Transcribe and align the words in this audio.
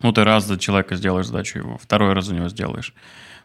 Ну, 0.00 0.12
ты 0.12 0.24
раз 0.24 0.44
за 0.44 0.58
человека 0.58 0.96
сделаешь 0.96 1.26
задачу 1.26 1.58
его, 1.58 1.78
второй 1.78 2.12
раз 2.12 2.26
за 2.26 2.34
него 2.34 2.48
сделаешь. 2.48 2.94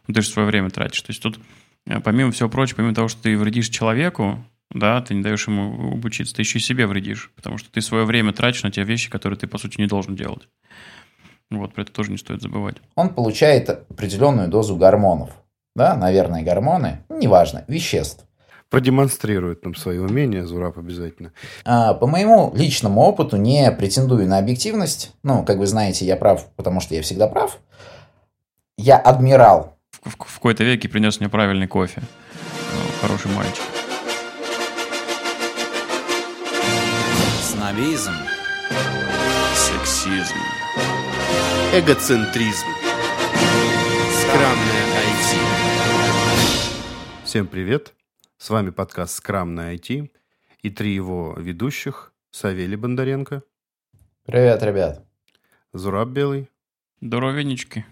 Ну, 0.06 0.14
ты 0.14 0.22
же 0.22 0.28
свое 0.28 0.46
время 0.46 0.70
тратишь. 0.70 1.02
То 1.02 1.10
есть 1.10 1.22
тут, 1.22 1.38
э, 1.86 2.00
помимо 2.00 2.30
всего 2.30 2.48
прочего, 2.48 2.76
помимо 2.76 2.94
того, 2.94 3.08
что 3.08 3.22
ты 3.22 3.36
вредишь 3.36 3.68
человеку, 3.68 4.44
да, 4.70 5.00
ты 5.00 5.14
не 5.14 5.22
даешь 5.22 5.46
ему 5.46 5.92
обучиться, 5.92 6.34
ты 6.34 6.42
еще 6.42 6.58
и 6.58 6.62
себе 6.62 6.86
вредишь, 6.86 7.32
потому 7.36 7.58
что 7.58 7.70
ты 7.70 7.80
свое 7.80 8.04
время 8.04 8.32
тратишь 8.32 8.62
на 8.62 8.70
те 8.70 8.82
вещи, 8.84 9.10
которые 9.10 9.38
ты, 9.38 9.46
по 9.46 9.58
сути, 9.58 9.80
не 9.80 9.86
должен 9.86 10.16
делать. 10.16 10.48
Вот, 11.50 11.74
про 11.74 11.82
это 11.82 11.92
тоже 11.92 12.10
не 12.10 12.18
стоит 12.18 12.42
забывать. 12.42 12.76
Он 12.96 13.10
получает 13.14 13.68
определенную 13.68 14.48
дозу 14.48 14.76
гормонов, 14.76 15.30
да, 15.76 15.94
наверное, 15.96 16.42
гормоны, 16.42 17.04
неважно, 17.08 17.64
веществ. 17.68 18.26
Продемонстрирует 18.74 19.64
нам 19.64 19.76
свои 19.76 19.98
умения, 19.98 20.44
Зураб 20.44 20.76
обязательно. 20.76 21.30
А, 21.64 21.94
по 21.94 22.08
моему 22.08 22.52
личному 22.56 23.02
опыту, 23.02 23.36
не 23.36 23.70
претендую 23.70 24.26
на 24.26 24.38
объективность, 24.38 25.12
ну, 25.22 25.44
как 25.44 25.58
вы 25.58 25.68
знаете, 25.68 26.04
я 26.04 26.16
прав, 26.16 26.48
потому 26.56 26.80
что 26.80 26.96
я 26.96 27.02
всегда 27.02 27.28
прав. 27.28 27.60
Я 28.76 28.98
адмирал. 28.98 29.76
В, 29.92 30.10
в, 30.10 30.16
в 30.18 30.34
какой-то 30.34 30.64
веке 30.64 30.88
принес 30.88 31.20
мне 31.20 31.28
правильный 31.28 31.68
кофе. 31.68 32.02
Ну, 32.02 32.80
хороший 33.00 33.30
мальчик. 33.30 33.62
Снобизм. 37.42 38.10
Сексизм. 39.54 40.34
Эгоцентризм. 41.72 42.66
Скромное 44.20 44.84
IT. 44.98 45.38
Всем 47.24 47.46
привет. 47.46 47.94
С 48.44 48.50
вами 48.50 48.68
подкаст 48.68 49.16
«Скрамное 49.16 49.74
IT» 49.74 50.10
и 50.60 50.68
три 50.68 50.94
его 50.94 51.34
ведущих 51.38 52.12
Савелий 52.30 52.76
Бондаренко, 52.76 53.42
Привет, 54.26 54.62
ребят. 54.62 55.02
Зураб 55.72 56.10
Белый 56.10 56.50
Здоровенечки. 57.00 57.86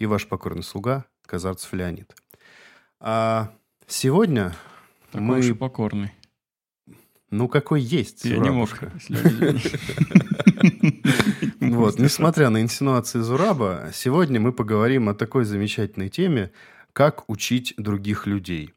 и 0.00 0.06
ваш 0.06 0.26
покорный 0.26 0.64
слуга 0.64 1.04
Казарцев 1.24 1.72
Леонид. 1.72 2.16
А 2.98 3.54
сегодня 3.86 4.56
Такой 5.12 5.24
мы... 5.24 5.38
уж 5.38 5.56
покорный. 5.56 6.10
Ну, 7.30 7.46
какой 7.46 7.80
есть, 7.80 8.24
Я 8.24 8.38
не 8.38 8.50
мог. 8.50 8.70
Зурабушка. 8.70 8.92
если- 9.08 9.70
Вот, 11.76 12.00
несмотря 12.00 12.50
на 12.50 12.60
инсинуации 12.60 13.20
Зураба, 13.20 13.90
сегодня 13.94 14.40
мы 14.40 14.52
поговорим 14.52 15.08
о 15.10 15.14
такой 15.14 15.44
замечательной 15.44 16.08
теме, 16.08 16.50
как 16.92 17.30
учить 17.30 17.74
других 17.76 18.26
людей. 18.26 18.74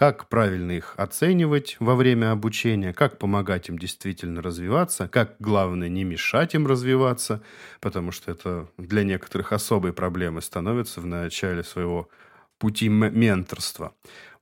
Как 0.00 0.30
правильно 0.30 0.72
их 0.72 0.94
оценивать 0.96 1.76
во 1.78 1.94
время 1.94 2.32
обучения, 2.32 2.94
как 2.94 3.18
помогать 3.18 3.68
им 3.68 3.78
действительно 3.78 4.40
развиваться, 4.40 5.08
как, 5.08 5.36
главное, 5.40 5.90
не 5.90 6.04
мешать 6.04 6.54
им 6.54 6.66
развиваться, 6.66 7.42
потому 7.82 8.10
что 8.10 8.30
это 8.32 8.70
для 8.78 9.04
некоторых 9.04 9.52
особой 9.52 9.92
проблемой 9.92 10.40
становится 10.40 11.02
в 11.02 11.06
начале 11.06 11.62
своего 11.62 12.08
пути 12.56 12.88
менторства. 12.88 13.92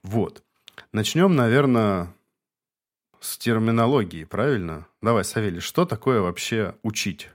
Вот. 0.04 0.44
Начнем, 0.92 1.34
наверное, 1.34 2.14
с 3.18 3.36
терминологии, 3.36 4.22
правильно? 4.22 4.86
Давай, 5.02 5.24
Савелий, 5.24 5.58
что 5.58 5.86
такое 5.86 6.20
вообще 6.20 6.76
учить? 6.84 7.30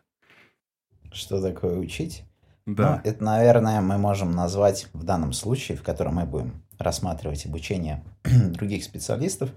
Что 1.12 1.42
такое 1.42 1.76
учить? 1.78 2.24
Да. 2.66 3.02
Ну, 3.04 3.10
это, 3.10 3.24
наверное, 3.24 3.82
мы 3.82 3.98
можем 3.98 4.32
назвать 4.32 4.88
в 4.94 5.04
данном 5.04 5.34
случае, 5.34 5.78
в 5.78 5.84
котором 5.84 6.16
мы 6.16 6.26
будем 6.26 6.64
рассматривать 6.80 7.46
обучение 7.46 8.04
других 8.24 8.84
специалистов, 8.84 9.50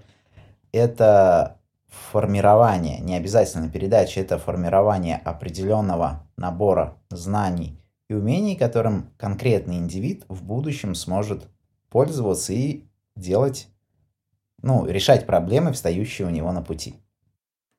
это 0.71 1.57
формирование, 1.87 2.99
не 2.99 3.15
обязательно 3.15 3.69
передача, 3.69 4.19
это 4.19 4.37
формирование 4.37 5.17
определенного 5.17 6.27
набора 6.35 6.97
знаний 7.09 7.79
и 8.09 8.13
умений, 8.13 8.55
которым 8.55 9.11
конкретный 9.17 9.77
индивид 9.77 10.25
в 10.27 10.43
будущем 10.43 10.95
сможет 10.95 11.47
пользоваться 11.89 12.53
и 12.53 12.85
делать, 13.15 13.69
ну, 14.61 14.85
решать 14.85 15.25
проблемы, 15.25 15.71
встающие 15.71 16.27
у 16.27 16.31
него 16.31 16.51
на 16.51 16.61
пути. 16.61 16.95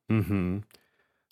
Мгм. 0.08 0.64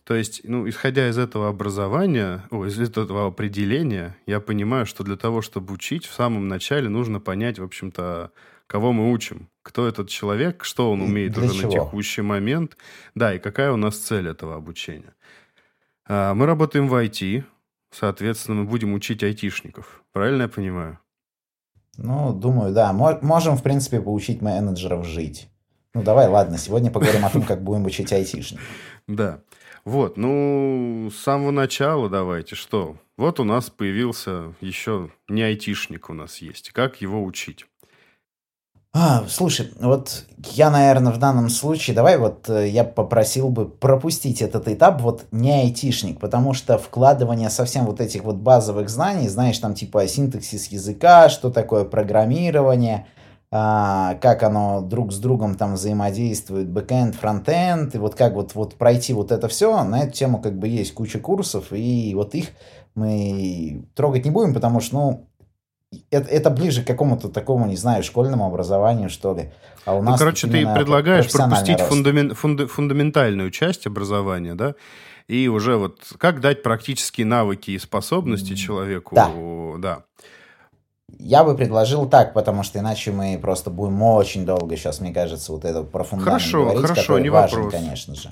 То 0.06 0.14
есть, 0.14 0.42
ну, 0.44 0.68
исходя 0.68 1.08
из 1.08 1.18
этого 1.18 1.48
образования, 1.48 2.44
о, 2.52 2.64
из 2.64 2.78
этого 2.78 3.26
определения, 3.26 4.16
я 4.24 4.38
понимаю, 4.38 4.86
что 4.86 5.02
для 5.02 5.16
того, 5.16 5.42
чтобы 5.42 5.74
учить, 5.74 6.06
в 6.06 6.14
самом 6.14 6.46
начале 6.46 6.88
нужно 6.88 7.18
понять, 7.18 7.58
в 7.58 7.64
общем-то, 7.64 8.30
кого 8.68 8.92
мы 8.92 9.10
учим, 9.10 9.48
кто 9.62 9.88
этот 9.88 10.08
человек, 10.08 10.62
что 10.62 10.92
он 10.92 11.02
умеет 11.02 11.32
для 11.32 11.46
уже 11.46 11.54
на 11.54 11.60
чего. 11.62 11.72
текущий 11.72 12.22
момент, 12.22 12.76
да, 13.16 13.34
и 13.34 13.40
какая 13.40 13.72
у 13.72 13.76
нас 13.76 13.96
цель 13.98 14.28
этого 14.28 14.54
обучения. 14.54 15.12
А, 16.08 16.34
Мы 16.34 16.46
работаем 16.46 16.86
в 16.86 16.94
IT, 16.94 17.42
соответственно, 17.90 18.62
мы 18.62 18.64
будем 18.70 18.94
учить 18.94 19.24
айтишников. 19.24 20.04
Правильно 20.12 20.42
я 20.42 20.48
понимаю? 20.48 21.00
Ну, 21.96 22.32
думаю, 22.32 22.72
да. 22.72 22.92
Мо- 22.92 23.18
можем, 23.22 23.56
в 23.56 23.62
принципе, 23.64 24.00
поучить 24.00 24.40
менеджеров 24.40 25.04
жить. 25.04 25.48
Ну, 25.94 26.04
давай, 26.04 26.28
ладно, 26.28 26.58
сегодня 26.58 26.92
поговорим 26.92 27.24
о 27.24 27.30
том, 27.30 27.42
как 27.42 27.64
будем 27.64 27.84
учить 27.86 28.12
айтишников. 28.12 28.64
Да. 29.08 29.40
Вот, 29.86 30.16
ну, 30.16 31.10
с 31.12 31.22
самого 31.22 31.52
начала 31.52 32.10
давайте, 32.10 32.56
что? 32.56 32.96
Вот 33.16 33.38
у 33.38 33.44
нас 33.44 33.70
появился 33.70 34.52
еще 34.60 35.10
не 35.28 35.42
айтишник 35.42 36.10
у 36.10 36.12
нас 36.12 36.38
есть. 36.38 36.72
Как 36.72 37.00
его 37.00 37.22
учить? 37.22 37.66
А, 38.92 39.24
слушай, 39.28 39.70
вот 39.78 40.24
я, 40.54 40.70
наверное, 40.70 41.12
в 41.12 41.18
данном 41.18 41.50
случае, 41.50 41.94
давай 41.94 42.18
вот 42.18 42.48
э, 42.48 42.68
я 42.68 42.82
попросил 42.82 43.48
бы 43.48 43.68
пропустить 43.68 44.42
этот 44.42 44.66
этап, 44.66 45.02
вот 45.02 45.26
не 45.30 45.52
айтишник, 45.52 46.18
потому 46.18 46.52
что 46.52 46.78
вкладывание 46.78 47.50
совсем 47.50 47.84
вот 47.84 48.00
этих 48.00 48.24
вот 48.24 48.36
базовых 48.36 48.88
знаний, 48.88 49.28
знаешь, 49.28 49.58
там 49.58 49.74
типа 49.74 50.08
синтаксис 50.08 50.66
языка, 50.68 51.28
что 51.28 51.50
такое 51.50 51.84
программирование, 51.84 53.06
как 53.50 54.42
оно 54.42 54.80
друг 54.80 55.12
с 55.12 55.18
другом 55.18 55.54
там 55.54 55.74
взаимодействует, 55.74 56.68
бэкэнд, 56.68 57.14
фронтенд, 57.14 57.94
и 57.94 57.98
вот 57.98 58.14
как 58.14 58.34
вот, 58.34 58.54
вот 58.54 58.74
пройти 58.74 59.12
вот 59.12 59.30
это 59.32 59.46
все, 59.48 59.84
на 59.84 60.00
эту 60.02 60.12
тему 60.12 60.40
как 60.40 60.58
бы 60.58 60.66
есть 60.68 60.94
куча 60.94 61.18
курсов, 61.20 61.66
и 61.72 62.12
вот 62.14 62.34
их 62.34 62.48
мы 62.96 63.84
трогать 63.94 64.24
не 64.24 64.30
будем, 64.30 64.52
потому 64.54 64.80
что, 64.80 64.94
ну, 64.96 65.28
это, 66.10 66.28
это 66.28 66.50
ближе 66.50 66.82
к 66.82 66.86
какому-то 66.86 67.28
такому, 67.28 67.66
не 67.66 67.76
знаю, 67.76 68.02
школьному 68.02 68.44
образованию, 68.46 69.08
что 69.08 69.34
ли. 69.34 69.52
А 69.84 69.94
у 69.94 70.02
Ну, 70.02 70.10
нас 70.10 70.18
короче, 70.18 70.48
тут 70.48 70.52
ты 70.52 70.66
предлагаешь 70.74 71.30
пропустить 71.30 71.78
рост. 71.78 71.92
фундамен- 71.92 72.34
фунда- 72.34 72.66
фундаментальную 72.66 73.50
часть 73.52 73.86
образования, 73.86 74.54
да? 74.54 74.74
И 75.28 75.48
уже 75.48 75.76
вот 75.76 76.00
как 76.18 76.40
дать 76.40 76.62
практические 76.62 77.26
навыки 77.26 77.70
и 77.70 77.78
способности 77.78 78.52
М, 78.52 78.56
человеку, 78.56 79.14
да. 79.14 79.30
да. 79.78 80.04
Я 81.08 81.44
бы 81.44 81.56
предложил 81.56 82.08
так, 82.08 82.34
потому 82.34 82.62
что 82.62 82.78
иначе 82.78 83.12
мы 83.12 83.38
просто 83.40 83.70
будем 83.70 84.02
очень 84.02 84.44
долго 84.44 84.76
сейчас, 84.76 85.00
мне 85.00 85.14
кажется, 85.14 85.52
вот 85.52 85.64
это 85.64 85.82
про 85.82 86.02
фундамент 86.02 86.42
Хорошо, 86.42 86.64
говорить, 86.64 86.82
хорошо, 86.82 87.18
не 87.18 87.30
важен, 87.30 87.62
вопрос. 87.62 87.74
конечно 87.74 88.14
же. 88.14 88.30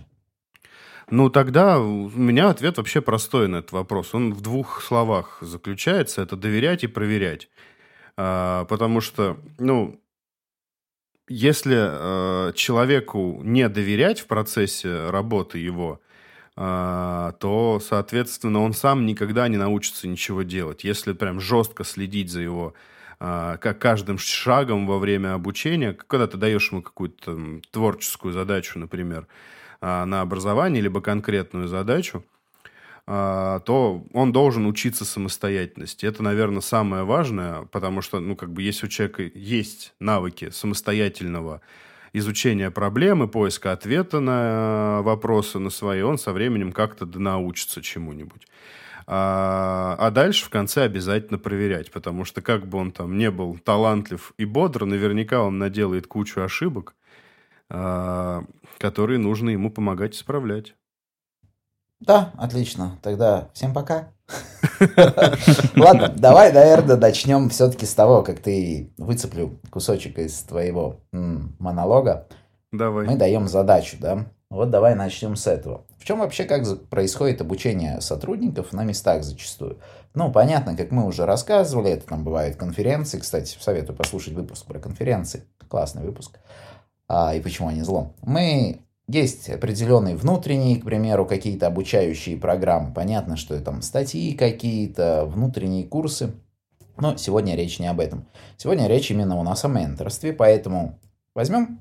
Ну, 1.11 1.29
тогда 1.29 1.79
у 1.79 2.09
меня 2.11 2.49
ответ 2.49 2.79
вообще 2.79 3.01
простой 3.01 3.47
на 3.49 3.57
этот 3.57 3.73
вопрос. 3.73 4.15
Он 4.15 4.33
в 4.33 4.41
двух 4.41 4.83
словах 4.83 5.39
заключается. 5.43 6.23
Это 6.23 6.37
доверять 6.37 6.83
и 6.83 6.87
проверять. 6.87 7.49
А, 8.17 8.65
потому 8.65 9.01
что, 9.01 9.37
ну, 9.59 10.01
если 11.29 12.49
э, 12.49 12.53
человеку 12.55 13.41
не 13.43 13.69
доверять 13.69 14.21
в 14.21 14.27
процессе 14.27 15.11
работы 15.11 15.59
его, 15.59 16.01
то, 16.57 17.81
соответственно, 17.85 18.61
он 18.61 18.75
сам 18.75 19.07
никогда 19.07 19.49
не 19.49 19.57
научится 19.57 20.07
ничего 20.07 20.43
делать. 20.43 20.85
Если 20.85 21.13
прям 21.13 21.41
жестко 21.41 21.83
следить 21.83 22.31
за 22.31 22.43
его 22.43 22.75
а, 23.21 23.57
как 23.59 23.79
каждым 23.79 24.19
шагом 24.19 24.87
во 24.87 24.99
время 24.99 25.35
обучения, 25.35 25.93
когда 25.95 26.27
ты 26.27 26.37
даешь 26.37 26.71
ему 26.71 26.83
какую-то 26.83 27.61
творческую 27.71 28.33
задачу, 28.33 28.79
например, 28.79 29.27
а, 29.81 30.05
на 30.05 30.21
образование, 30.21 30.83
либо 30.83 31.01
конкретную 31.01 31.69
задачу, 31.69 32.25
а, 33.07 33.61
то 33.61 34.05
он 34.13 34.33
должен 34.33 34.67
учиться 34.67 35.05
самостоятельности. 35.05 36.07
Это, 36.07 36.23
наверное, 36.23 36.61
самое 36.61 37.05
важное, 37.05 37.63
потому 37.63 38.03
что, 38.03 38.21
ну, 38.21 38.37
как 38.37 38.53
бы, 38.53 38.63
если 38.63 38.87
у 38.87 38.89
человека 38.89 39.23
есть 39.23 39.95
навыки 40.01 40.51
самостоятельного 40.51 41.61
изучения 42.15 42.71
проблемы, 42.71 43.29
поиска 43.29 43.73
ответа 43.73 44.21
на 44.21 45.03
вопросы 45.03 45.59
на 45.59 45.69
свои, 45.69 46.01
он 46.01 46.17
со 46.17 46.33
временем 46.33 46.73
как-то 46.73 47.05
научится 47.07 47.83
чему-нибудь. 47.83 48.47
А, 49.07 49.97
а 49.99 50.11
дальше 50.11 50.47
в 50.47 50.49
конце 50.49 50.85
обязательно 50.85 51.39
проверять, 51.39 51.91
потому 51.91 52.25
что 52.25 52.41
как 52.41 52.67
бы 52.67 52.79
он 52.79 52.93
там 52.93 53.19
не 53.19 53.31
был 53.31 53.59
талантлив 53.59 54.33
и 54.39 54.47
бодр, 54.47 54.87
наверняка 54.87 55.43
он 55.43 55.59
наделает 55.59 56.07
кучу 56.07 56.41
ошибок, 56.41 56.95
а, 57.69 58.45
которые 58.79 59.19
нужно 59.19 59.51
ему 59.51 59.71
помогать 59.71 60.15
исправлять. 60.15 60.75
Да, 62.01 62.33
отлично. 62.39 62.99
Тогда 63.03 63.51
всем 63.55 63.75
пока. 63.75 64.14
Ладно, 65.77 66.13
давай, 66.17 66.53
наверное, 66.53 66.97
начнем 66.97 67.49
все-таки 67.51 67.87
с 67.87 67.95
того, 67.95 68.23
как 68.23 68.41
ты 68.41 68.93
выцеплю 68.99 69.59
кусочек 69.71 70.19
из 70.19 70.41
твоего 70.43 71.01
монолога. 71.13 72.29
Давай. 72.73 73.07
Мы 73.07 73.17
даем 73.17 73.49
задачу, 73.49 73.97
да? 74.01 74.27
Вот 74.51 74.71
давай 74.71 74.95
начнем 74.95 75.37
с 75.37 75.47
этого. 75.47 75.85
В 75.99 76.05
чем 76.05 76.21
вообще 76.21 76.45
как 76.45 76.65
происходит 76.89 77.41
обучение 77.41 78.01
сотрудников 78.01 78.73
на 78.73 78.85
местах 78.85 79.25
зачастую? 79.25 79.79
Ну, 80.15 80.31
понятно, 80.31 80.77
как 80.77 80.91
мы 80.93 81.07
уже 81.07 81.27
рассказывали, 81.27 81.91
это 81.91 82.07
там 82.07 82.23
бывают 82.23 82.57
конференции. 82.57 83.19
Кстати, 83.19 83.57
советую 83.61 83.97
послушать 83.97 84.35
выпуск 84.35 84.67
про 84.67 84.79
конференции. 84.79 85.45
Классный 85.69 86.05
выпуск. 86.05 86.39
А, 87.09 87.35
и 87.35 87.41
почему 87.41 87.69
они 87.69 87.83
злом. 87.83 88.15
Мы 88.23 88.84
есть 89.07 89.51
определенные 89.51 90.17
внутренние, 90.17 90.81
к 90.81 90.85
примеру, 90.85 91.27
какие-то 91.27 91.67
обучающие 91.67 92.37
программы. 92.37 92.93
Понятно, 92.93 93.37
что 93.37 93.55
это 93.55 93.67
там 93.67 93.83
статьи 93.83 94.35
какие-то, 94.35 95.27
внутренние 95.27 95.85
курсы. 95.85 96.33
Но 96.97 97.17
сегодня 97.17 97.57
речь 97.57 97.79
не 97.79 97.87
об 97.87 98.01
этом. 98.01 98.27
Сегодня 98.57 98.87
речь 98.87 99.11
именно 99.11 99.39
у 99.39 99.43
нас 99.43 99.65
о 99.65 99.69
менторстве, 99.69 100.33
поэтому 100.33 100.99
возьмем 101.35 101.81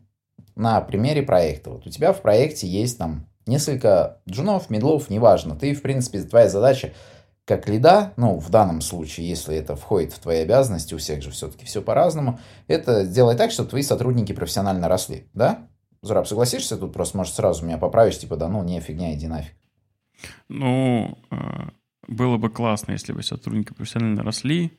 на 0.55 0.81
примере 0.81 1.21
проекта. 1.23 1.69
Вот 1.69 1.87
у 1.87 1.89
тебя 1.89 2.13
в 2.13 2.21
проекте 2.21 2.67
есть 2.67 2.97
там 2.97 3.27
несколько 3.45 4.21
джунов, 4.27 4.69
медлов, 4.69 5.09
неважно. 5.09 5.55
Ты, 5.55 5.73
в 5.73 5.81
принципе, 5.81 6.21
твоя 6.23 6.49
задача 6.49 6.93
как 7.45 7.67
лида, 7.67 8.13
ну, 8.15 8.39
в 8.39 8.49
данном 8.49 8.79
случае, 8.81 9.27
если 9.27 9.55
это 9.57 9.75
входит 9.75 10.13
в 10.13 10.19
твои 10.19 10.39
обязанности, 10.39 10.93
у 10.93 10.97
всех 10.97 11.21
же 11.21 11.31
все-таки 11.31 11.65
все 11.65 11.81
по-разному, 11.81 12.39
это 12.67 13.03
сделать 13.03 13.37
так, 13.37 13.51
чтобы 13.51 13.69
твои 13.69 13.81
сотрудники 13.81 14.31
профессионально 14.31 14.87
росли, 14.87 15.27
да? 15.33 15.67
Зураб, 16.03 16.27
согласишься? 16.27 16.77
Тут 16.77 16.93
просто, 16.93 17.17
может, 17.17 17.33
сразу 17.33 17.65
меня 17.65 17.77
поправишь, 17.77 18.19
типа, 18.19 18.35
да 18.35 18.47
ну, 18.47 18.63
не, 18.63 18.79
фигня, 18.79 19.13
иди 19.15 19.27
нафиг. 19.27 19.55
Ну, 20.49 21.17
э, 21.31 21.37
было 22.07 22.37
бы 22.37 22.49
классно, 22.49 22.91
если 22.91 23.13
бы 23.13 23.23
сотрудники 23.23 23.73
профессионально 23.73 24.21
росли. 24.21 24.71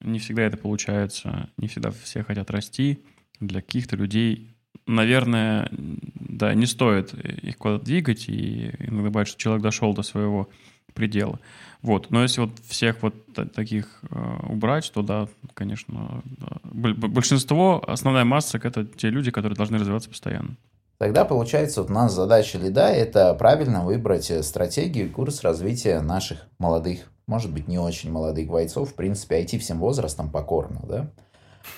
Не 0.00 0.18
всегда 0.18 0.42
это 0.42 0.56
получается, 0.56 1.50
не 1.56 1.68
всегда 1.68 1.90
все 1.90 2.24
хотят 2.24 2.50
расти. 2.50 3.04
Для 3.40 3.60
каких-то 3.60 3.96
людей 3.96 4.54
наверное, 4.86 5.68
да, 5.70 6.54
не 6.54 6.66
стоит 6.66 7.14
их 7.14 7.56
куда-то 7.58 7.84
двигать, 7.84 8.28
и 8.28 8.70
иногда 8.78 9.08
бывает, 9.08 9.28
что 9.28 9.38
человек 9.38 9.62
дошел 9.62 9.94
до 9.94 10.02
своего 10.02 10.48
предела. 10.94 11.38
Вот. 11.82 12.10
Но 12.10 12.22
если 12.22 12.40
вот 12.40 12.50
всех 12.66 13.02
вот 13.02 13.14
таких 13.54 14.00
э, 14.10 14.36
убрать, 14.48 14.90
то 14.92 15.02
да, 15.02 15.28
конечно, 15.52 16.22
да. 16.24 16.58
большинство, 16.94 17.84
основная 17.86 18.24
масса— 18.24 18.58
это 18.62 18.86
те 18.86 19.10
люди, 19.10 19.30
которые 19.30 19.56
должны 19.56 19.78
развиваться 19.78 20.08
постоянно. 20.08 20.56
Тогда, 20.98 21.24
получается, 21.24 21.82
вот 21.82 21.90
у 21.90 21.94
нас 21.94 22.14
задача 22.14 22.56
лида– 22.56 22.88
это 22.90 23.34
правильно 23.34 23.84
выбрать 23.84 24.32
стратегию 24.44 25.06
и 25.06 25.10
курс 25.10 25.42
развития 25.42 26.00
наших 26.00 26.46
молодых, 26.58 27.00
может 27.26 27.52
быть, 27.52 27.68
не 27.68 27.78
очень 27.78 28.10
молодых 28.10 28.48
бойцов. 28.48 28.90
В 28.90 28.94
принципе, 28.94 29.42
IT 29.42 29.58
всем 29.58 29.78
возрастом 29.80 30.30
покорно, 30.30 30.80
да? 30.88 31.10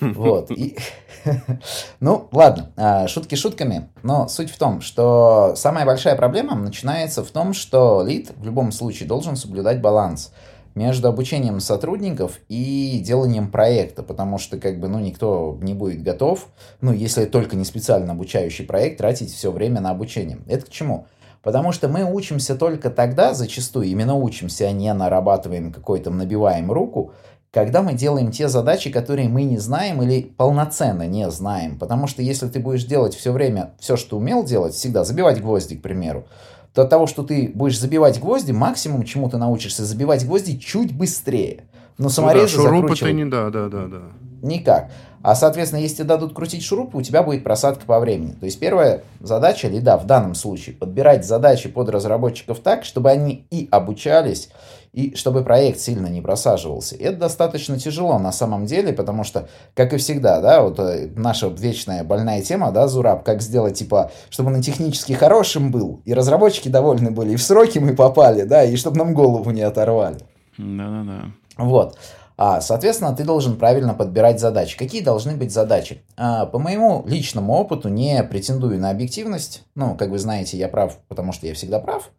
Вот. 0.01 0.51
И... 0.51 0.77
ну, 2.01 2.29
ладно, 2.33 2.73
а, 2.77 3.09
шутки 3.09 3.35
шутками, 3.35 3.89
но 4.03 4.29
суть 4.29 4.51
в 4.51 4.59
том, 4.59 4.81
что 4.81 5.55
самая 5.57 5.87
большая 5.87 6.17
проблема 6.17 6.55
начинается 6.55 7.25
в 7.25 7.31
том, 7.31 7.53
что 7.53 8.05
лид 8.07 8.33
в 8.37 8.45
любом 8.45 8.73
случае 8.73 9.09
должен 9.09 9.37
соблюдать 9.37 9.81
баланс 9.81 10.33
между 10.75 11.09
обучением 11.09 11.59
сотрудников 11.61 12.39
и 12.49 13.01
деланием 13.05 13.51
проекта, 13.51 14.03
потому 14.03 14.39
что 14.39 14.59
как 14.59 14.79
бы, 14.79 14.89
ну, 14.89 15.01
никто 15.01 15.59
не 15.63 15.73
будет 15.73 16.03
готов, 16.03 16.47
ну, 16.83 16.93
если 16.93 17.25
только 17.25 17.57
не 17.57 17.65
специально 17.65 18.13
обучающий 18.13 18.67
проект, 18.67 18.99
тратить 18.99 19.33
все 19.33 19.51
время 19.51 19.81
на 19.81 19.91
обучение. 19.91 20.39
Это 20.47 20.67
к 20.67 20.69
чему? 20.69 21.07
Потому 21.43 21.73
что 21.73 21.89
мы 21.89 22.05
учимся 22.05 22.57
только 22.57 22.91
тогда, 22.91 23.33
зачастую, 23.33 23.87
именно 23.87 24.17
учимся, 24.17 24.67
а 24.67 24.73
не 24.73 24.93
нарабатываем 24.93 25.73
какой-то, 25.73 26.11
набиваем 26.11 26.71
руку, 26.71 27.13
когда 27.57 27.81
мы 27.81 27.95
делаем 27.95 28.33
те 28.33 28.49
задачи, 28.49 28.91
которые 28.91 29.31
мы 29.31 29.45
не 29.45 29.57
знаем 29.57 30.03
или 30.03 30.21
полноценно 30.37 31.07
не 31.07 31.31
знаем. 31.31 31.79
Потому 31.79 32.07
что 32.07 32.21
если 32.21 32.49
ты 32.49 32.61
будешь 32.61 32.85
делать 32.85 33.15
все 33.15 33.33
время 33.33 33.71
все, 33.79 33.97
что 33.97 34.19
умел 34.19 34.45
делать, 34.45 34.75
всегда 34.75 35.05
забивать 35.05 35.41
гвозди, 35.41 35.77
к 35.77 35.81
примеру, 35.81 36.27
то 36.75 36.83
от 36.83 36.91
того, 36.91 37.07
что 37.07 37.23
ты 37.23 37.51
будешь 37.55 37.81
забивать 37.81 38.21
гвозди, 38.21 38.53
максимум, 38.53 39.05
чему 39.05 39.31
ты 39.31 39.39
научишься, 39.39 39.87
забивать 39.87 40.27
гвозди 40.27 40.59
чуть 40.59 40.95
быстрее. 40.95 41.65
Но 41.97 42.11
саморезы 42.11 42.59
ну 42.59 42.65
да, 42.65 42.69
шурупы 42.69 42.95
ты 42.95 43.13
не, 43.15 43.25
да, 43.25 43.49
да, 43.49 43.71
да, 43.71 43.87
да. 43.87 44.03
Никак. 44.43 44.91
А, 45.23 45.35
соответственно, 45.35 45.81
если 45.81 45.97
тебе 45.97 46.09
дадут 46.09 46.35
крутить 46.35 46.63
шурупы, 46.63 46.99
у 46.99 47.03
тебя 47.03 47.23
будет 47.23 47.43
просадка 47.43 47.87
по 47.87 47.99
времени. 47.99 48.33
То 48.33 48.45
есть 48.45 48.61
первая 48.61 49.03
задача, 49.21 49.69
или 49.69 49.81
да, 49.81 49.97
в 49.97 50.05
данном 50.05 50.35
случае, 50.35 50.77
подбирать 50.77 51.25
задачи 51.25 51.71
под 51.71 51.89
разработчиков 51.89 52.61
так, 52.61 52.85
чтобы 52.85 53.11
они 53.11 53.47
и 53.51 53.67
обучались, 53.71 54.51
и 54.97 55.15
чтобы 55.15 55.45
проект 55.45 55.79
сильно 55.79 56.07
не 56.07 56.23
просаживался. 56.23 56.97
Это 56.97 57.19
достаточно 57.19 57.79
тяжело 57.79 58.19
на 58.19 58.33
самом 58.33 58.65
деле, 58.65 58.95
потому 58.95 59.25
что, 59.25 59.47
как 59.75 59.93
и 59.93 59.99
всегда, 59.99 60.41
да, 60.41 60.63
вот 60.63 60.81
э, 60.81 61.11
наша 61.15 61.49
вечная 61.49 62.03
больная 62.03 62.41
тема, 62.41 62.73
да, 62.73 62.89
Зураб, 62.89 63.23
как 63.23 63.43
сделать, 63.43 63.75
типа, 63.79 64.11
чтобы 64.31 64.55
он 64.55 64.63
технически 64.63 65.13
хорошим 65.13 65.71
был, 65.71 66.01
и 66.07 66.15
разработчики 66.15 66.71
довольны 66.71 67.11
были, 67.11 67.33
и 67.33 67.37
в 67.37 67.43
сроки 67.43 67.79
мы 67.79 67.95
попали, 67.95 68.45
да, 68.45 68.65
и 68.65 68.75
чтобы 68.77 68.97
нам 68.97 69.13
голову 69.13 69.51
не 69.51 69.61
оторвали. 69.61 70.17
Да-да-да. 70.57 71.25
Вот. 71.59 71.99
А, 72.39 72.63
соответственно, 72.63 73.15
ты 73.15 73.25
должен 73.25 73.57
правильно 73.57 73.93
подбирать 73.93 74.41
задачи. 74.41 74.79
Какие 74.79 75.03
должны 75.03 75.37
быть 75.37 75.53
задачи? 75.53 76.03
А, 76.17 76.47
по 76.47 76.59
моему 76.59 77.05
личному 77.07 77.53
опыту, 77.53 77.91
не 77.91 78.23
претендую 78.23 78.81
на 78.81 78.89
объективность, 78.89 79.63
ну, 79.75 79.95
как 79.95 80.09
вы 80.09 80.19
знаете, 80.19 80.57
я 80.57 80.69
прав, 80.69 80.99
потому 81.09 81.33
что 81.33 81.47
я 81.47 81.53
всегда 81.53 81.81
прав, 81.81 82.11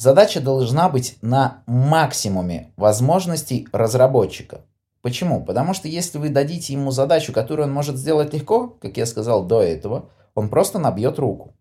Задача 0.00 0.40
должна 0.40 0.88
быть 0.88 1.18
на 1.22 1.64
максимуме 1.66 2.70
возможностей 2.76 3.66
разработчика. 3.72 4.60
Почему? 5.02 5.44
Потому 5.44 5.74
что 5.74 5.88
если 5.88 6.18
вы 6.18 6.28
дадите 6.28 6.72
ему 6.72 6.92
задачу, 6.92 7.32
которую 7.32 7.66
он 7.66 7.74
может 7.74 7.96
сделать 7.96 8.32
легко, 8.32 8.68
как 8.68 8.96
я 8.96 9.06
сказал 9.06 9.44
до 9.44 9.60
этого, 9.60 10.08
он 10.36 10.50
просто 10.50 10.78
набьет 10.78 11.18
руку. 11.18 11.52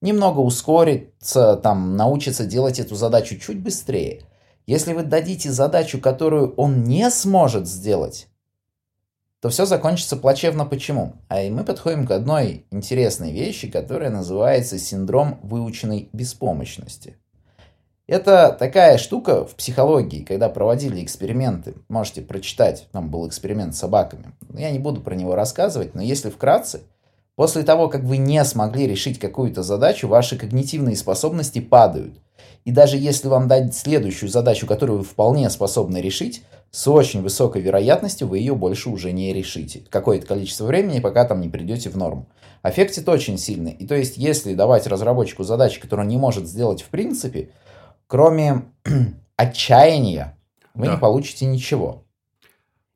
Немного 0.00 0.38
ускорится, 0.38 1.56
там, 1.56 1.96
научится 1.96 2.46
делать 2.46 2.78
эту 2.78 2.94
задачу 2.94 3.36
чуть 3.38 3.58
быстрее. 3.58 4.22
Если 4.68 4.92
вы 4.92 5.02
дадите 5.02 5.50
задачу, 5.50 6.00
которую 6.00 6.54
он 6.54 6.84
не 6.84 7.10
сможет 7.10 7.66
сделать, 7.66 8.28
то 9.40 9.48
все 9.48 9.66
закончится 9.66 10.16
плачевно. 10.16 10.64
Почему? 10.64 11.14
А 11.26 11.42
и 11.42 11.50
мы 11.50 11.64
подходим 11.64 12.06
к 12.06 12.12
одной 12.12 12.66
интересной 12.70 13.32
вещи, 13.32 13.68
которая 13.68 14.10
называется 14.10 14.78
синдром 14.78 15.40
выученной 15.42 16.08
беспомощности. 16.12 17.16
Это 18.10 18.56
такая 18.58 18.98
штука 18.98 19.44
в 19.44 19.54
психологии, 19.54 20.24
когда 20.24 20.48
проводили 20.48 21.00
эксперименты. 21.00 21.74
Можете 21.88 22.22
прочитать, 22.22 22.88
там 22.90 23.08
был 23.08 23.28
эксперимент 23.28 23.76
с 23.76 23.78
собаками. 23.78 24.32
Я 24.52 24.72
не 24.72 24.80
буду 24.80 25.00
про 25.00 25.14
него 25.14 25.36
рассказывать, 25.36 25.94
но 25.94 26.02
если 26.02 26.28
вкратце, 26.28 26.80
после 27.36 27.62
того, 27.62 27.86
как 27.88 28.02
вы 28.02 28.16
не 28.16 28.44
смогли 28.44 28.88
решить 28.88 29.20
какую-то 29.20 29.62
задачу, 29.62 30.08
ваши 30.08 30.36
когнитивные 30.36 30.96
способности 30.96 31.60
падают. 31.60 32.14
И 32.64 32.72
даже 32.72 32.96
если 32.96 33.28
вам 33.28 33.46
дать 33.46 33.76
следующую 33.76 34.28
задачу, 34.28 34.66
которую 34.66 34.98
вы 34.98 35.04
вполне 35.04 35.48
способны 35.48 35.98
решить, 35.98 36.42
с 36.72 36.88
очень 36.88 37.22
высокой 37.22 37.62
вероятностью 37.62 38.26
вы 38.26 38.38
ее 38.38 38.56
больше 38.56 38.90
уже 38.90 39.12
не 39.12 39.32
решите. 39.32 39.82
Какое-то 39.88 40.26
количество 40.26 40.64
времени, 40.64 40.98
пока 40.98 41.26
там 41.26 41.40
не 41.40 41.48
придете 41.48 41.90
в 41.90 41.96
норму. 41.96 42.26
Аффектит 42.62 43.08
очень 43.08 43.38
сильный. 43.38 43.70
И 43.70 43.86
то 43.86 43.94
есть, 43.94 44.16
если 44.16 44.54
давать 44.54 44.88
разработчику 44.88 45.44
задачи, 45.44 45.80
которую 45.80 46.06
он 46.06 46.10
не 46.10 46.18
может 46.18 46.48
сделать 46.48 46.82
в 46.82 46.88
принципе, 46.88 47.50
кроме 48.10 48.64
отчаяния, 49.36 50.36
вы 50.74 50.86
да. 50.86 50.94
не 50.94 50.98
получите 50.98 51.46
ничего. 51.46 52.04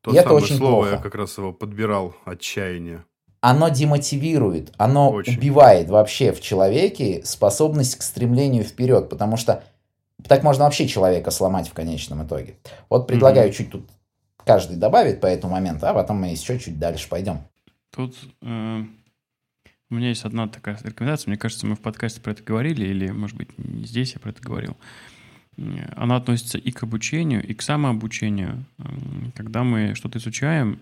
То 0.00 0.10
и 0.10 0.16
это 0.16 0.34
очень 0.34 0.56
слово 0.56 0.82
плохо. 0.82 0.90
я 0.90 0.98
как 0.98 1.14
раз 1.14 1.38
его 1.38 1.52
подбирал, 1.52 2.14
отчаяние. 2.24 3.04
Оно 3.40 3.68
демотивирует, 3.68 4.72
оно 4.76 5.10
очень. 5.10 5.38
убивает 5.38 5.88
вообще 5.88 6.32
в 6.32 6.40
человеке 6.40 7.22
способность 7.24 7.96
к 7.96 8.02
стремлению 8.02 8.64
вперед, 8.64 9.08
потому 9.08 9.36
что 9.36 9.62
так 10.26 10.42
можно 10.42 10.64
вообще 10.64 10.88
человека 10.88 11.30
сломать 11.30 11.68
в 11.68 11.74
конечном 11.74 12.26
итоге. 12.26 12.56
Вот 12.90 13.06
предлагаю 13.06 13.50
mm-hmm. 13.50 13.54
чуть 13.54 13.70
тут 13.70 13.88
каждый 14.44 14.76
добавить 14.76 15.20
по 15.20 15.26
этому 15.26 15.52
моменту, 15.52 15.86
а 15.86 15.94
потом 15.94 16.16
мы 16.16 16.28
еще 16.28 16.58
чуть 16.58 16.78
дальше 16.78 17.08
пойдем. 17.08 17.40
Тут 17.90 18.16
э, 18.42 18.80
у 19.94 19.96
меня 19.96 20.08
есть 20.08 20.24
одна 20.24 20.48
такая 20.48 20.76
рекомендация. 20.82 21.30
Мне 21.30 21.38
кажется, 21.38 21.66
мы 21.66 21.76
в 21.76 21.80
подкасте 21.80 22.20
про 22.20 22.32
это 22.32 22.42
говорили, 22.42 22.84
или, 22.84 23.10
может 23.10 23.36
быть, 23.36 23.56
не 23.56 23.84
здесь 23.84 24.14
я 24.14 24.20
про 24.20 24.30
это 24.30 24.42
говорил. 24.42 24.76
Она 25.94 26.16
относится 26.16 26.58
и 26.58 26.72
к 26.72 26.82
обучению, 26.82 27.46
и 27.46 27.54
к 27.54 27.62
самообучению. 27.62 28.64
Когда 29.36 29.62
мы 29.62 29.94
что-то 29.94 30.18
изучаем, 30.18 30.80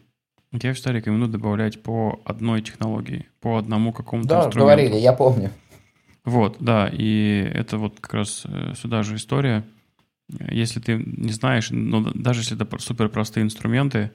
я 0.50 0.72
всегда 0.72 0.92
рекомендую 0.92 1.30
добавлять 1.30 1.82
по 1.82 2.22
одной 2.24 2.62
технологии, 2.62 3.26
по 3.40 3.58
одному 3.58 3.92
какому-то 3.92 4.28
да, 4.28 4.36
инструменту. 4.46 4.58
Да, 4.58 4.64
говорили, 4.64 4.96
я 4.96 5.12
помню. 5.12 5.50
Вот, 6.24 6.56
да, 6.60 6.88
и 6.90 7.50
это 7.52 7.76
вот 7.76 8.00
как 8.00 8.14
раз 8.14 8.44
э, 8.46 8.72
сюда 8.76 9.02
же 9.02 9.16
история. 9.16 9.62
Если 10.50 10.80
ты 10.80 10.96
не 11.04 11.32
знаешь, 11.32 11.68
ну, 11.70 12.00
даже 12.14 12.40
если 12.40 12.56
это 12.56 12.78
супер 12.78 13.10
простые 13.10 13.44
инструменты, 13.44 14.12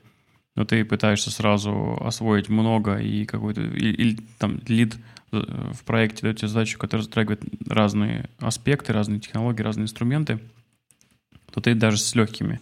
но 0.57 0.65
ты 0.65 0.83
пытаешься 0.83 1.29
сразу 1.29 1.97
освоить 2.01 2.49
много 2.49 2.97
и 2.97 3.25
какой-то, 3.25 3.61
или, 3.61 3.93
или 3.93 4.17
там 4.39 4.59
лид 4.67 4.97
э, 5.31 5.71
в 5.71 5.83
проекте 5.83 6.23
дает 6.23 6.37
тебе 6.39 6.47
задачу, 6.47 6.79
которая 6.79 7.03
затрагивает 7.03 7.43
разные 7.67 8.27
аспекты, 8.39 8.91
разные 8.91 9.19
технологии, 9.19 9.61
разные 9.61 9.83
инструменты, 9.83 10.39
то 11.53 11.61
ты 11.61 11.75
даже 11.75 11.99
с 11.99 12.15
легкими 12.15 12.59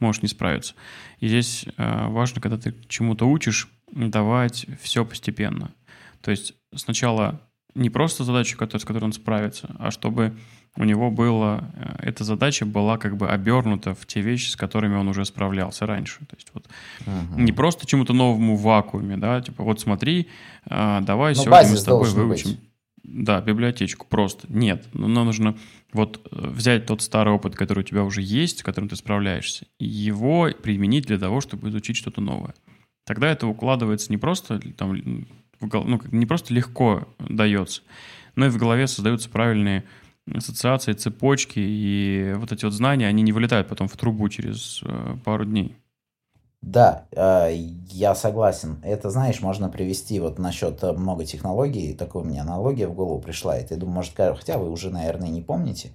можешь 0.00 0.22
не 0.22 0.28
справиться. 0.28 0.74
И 1.20 1.28
здесь 1.28 1.66
э, 1.76 2.06
важно, 2.08 2.40
когда 2.40 2.58
ты 2.58 2.74
чему-то 2.88 3.28
учишь, 3.28 3.68
давать 3.92 4.66
все 4.82 5.04
постепенно. 5.04 5.70
То 6.22 6.32
есть 6.32 6.52
сначала 6.74 7.40
не 7.76 7.90
просто 7.90 8.24
задача, 8.24 8.56
с 8.56 8.84
которой 8.84 9.04
он 9.04 9.12
справится, 9.12 9.72
а 9.78 9.92
чтобы 9.92 10.36
у 10.76 10.84
него 10.84 11.10
было, 11.10 11.70
э, 11.74 12.08
эта 12.08 12.24
задача 12.24 12.66
была 12.66 12.98
как 12.98 13.16
бы 13.16 13.28
обернута 13.28 13.94
в 13.94 14.06
те 14.06 14.20
вещи, 14.20 14.50
с 14.50 14.56
которыми 14.56 14.96
он 14.96 15.08
уже 15.08 15.24
справлялся 15.24 15.86
раньше. 15.86 16.20
То 16.20 16.36
есть 16.36 16.50
вот 16.52 16.66
uh-huh. 17.00 17.40
не 17.40 17.52
просто 17.52 17.86
чему-то 17.86 18.12
новому 18.12 18.56
в 18.56 18.62
вакууме, 18.62 19.16
да, 19.16 19.40
типа 19.40 19.62
вот 19.62 19.80
смотри, 19.80 20.28
а, 20.66 21.00
давай 21.00 21.34
Но 21.34 21.38
ну, 21.38 21.44
сегодня 21.44 21.70
мы 21.70 21.76
с 21.76 21.84
тобой 21.84 22.10
выучим. 22.10 22.50
Быть. 22.50 22.60
Да, 23.02 23.40
библиотечку 23.40 24.06
просто. 24.08 24.46
Нет, 24.50 24.84
ну, 24.92 25.06
нам 25.06 25.26
нужно 25.26 25.56
вот 25.92 26.26
э, 26.30 26.48
взять 26.48 26.86
тот 26.86 27.02
старый 27.02 27.32
опыт, 27.32 27.54
который 27.54 27.80
у 27.80 27.82
тебя 27.84 28.02
уже 28.02 28.20
есть, 28.20 28.58
с 28.58 28.62
которым 28.62 28.88
ты 28.88 28.96
справляешься, 28.96 29.66
и 29.78 29.86
его 29.86 30.50
применить 30.62 31.06
для 31.06 31.18
того, 31.18 31.40
чтобы 31.40 31.68
изучить 31.68 31.96
что-то 31.96 32.20
новое. 32.20 32.54
Тогда 33.06 33.30
это 33.30 33.46
укладывается 33.46 34.10
не 34.10 34.18
просто 34.18 34.60
там, 34.76 35.26
ну, 35.60 36.00
не 36.10 36.26
просто 36.26 36.52
легко 36.52 37.06
дается, 37.20 37.82
но 38.34 38.46
и 38.46 38.50
в 38.50 38.56
голове 38.56 38.88
создаются 38.88 39.30
правильные 39.30 39.84
ассоциации, 40.34 40.92
цепочки, 40.92 41.58
и 41.58 42.34
вот 42.36 42.52
эти 42.52 42.64
вот 42.64 42.74
знания, 42.74 43.06
они 43.06 43.22
не 43.22 43.32
вылетают 43.32 43.68
потом 43.68 43.88
в 43.88 43.96
трубу 43.96 44.28
через 44.28 44.80
э, 44.84 45.16
пару 45.24 45.44
дней. 45.44 45.76
Да, 46.62 47.06
э, 47.12 47.54
я 47.90 48.14
согласен. 48.14 48.80
Это, 48.82 49.10
знаешь, 49.10 49.40
можно 49.40 49.68
привести 49.68 50.18
вот 50.18 50.38
насчет 50.38 50.82
э, 50.82 50.92
много 50.92 51.24
технологий. 51.24 51.94
Такая 51.94 52.22
у 52.22 52.26
меня 52.26 52.42
аналогия 52.42 52.88
в 52.88 52.94
голову 52.94 53.20
пришла. 53.20 53.58
И 53.58 53.66
ты 53.66 53.76
думаю, 53.76 53.96
может, 53.96 54.14
хотя 54.16 54.58
вы 54.58 54.70
уже, 54.70 54.90
наверное, 54.90 55.28
не 55.28 55.42
помните. 55.42 55.92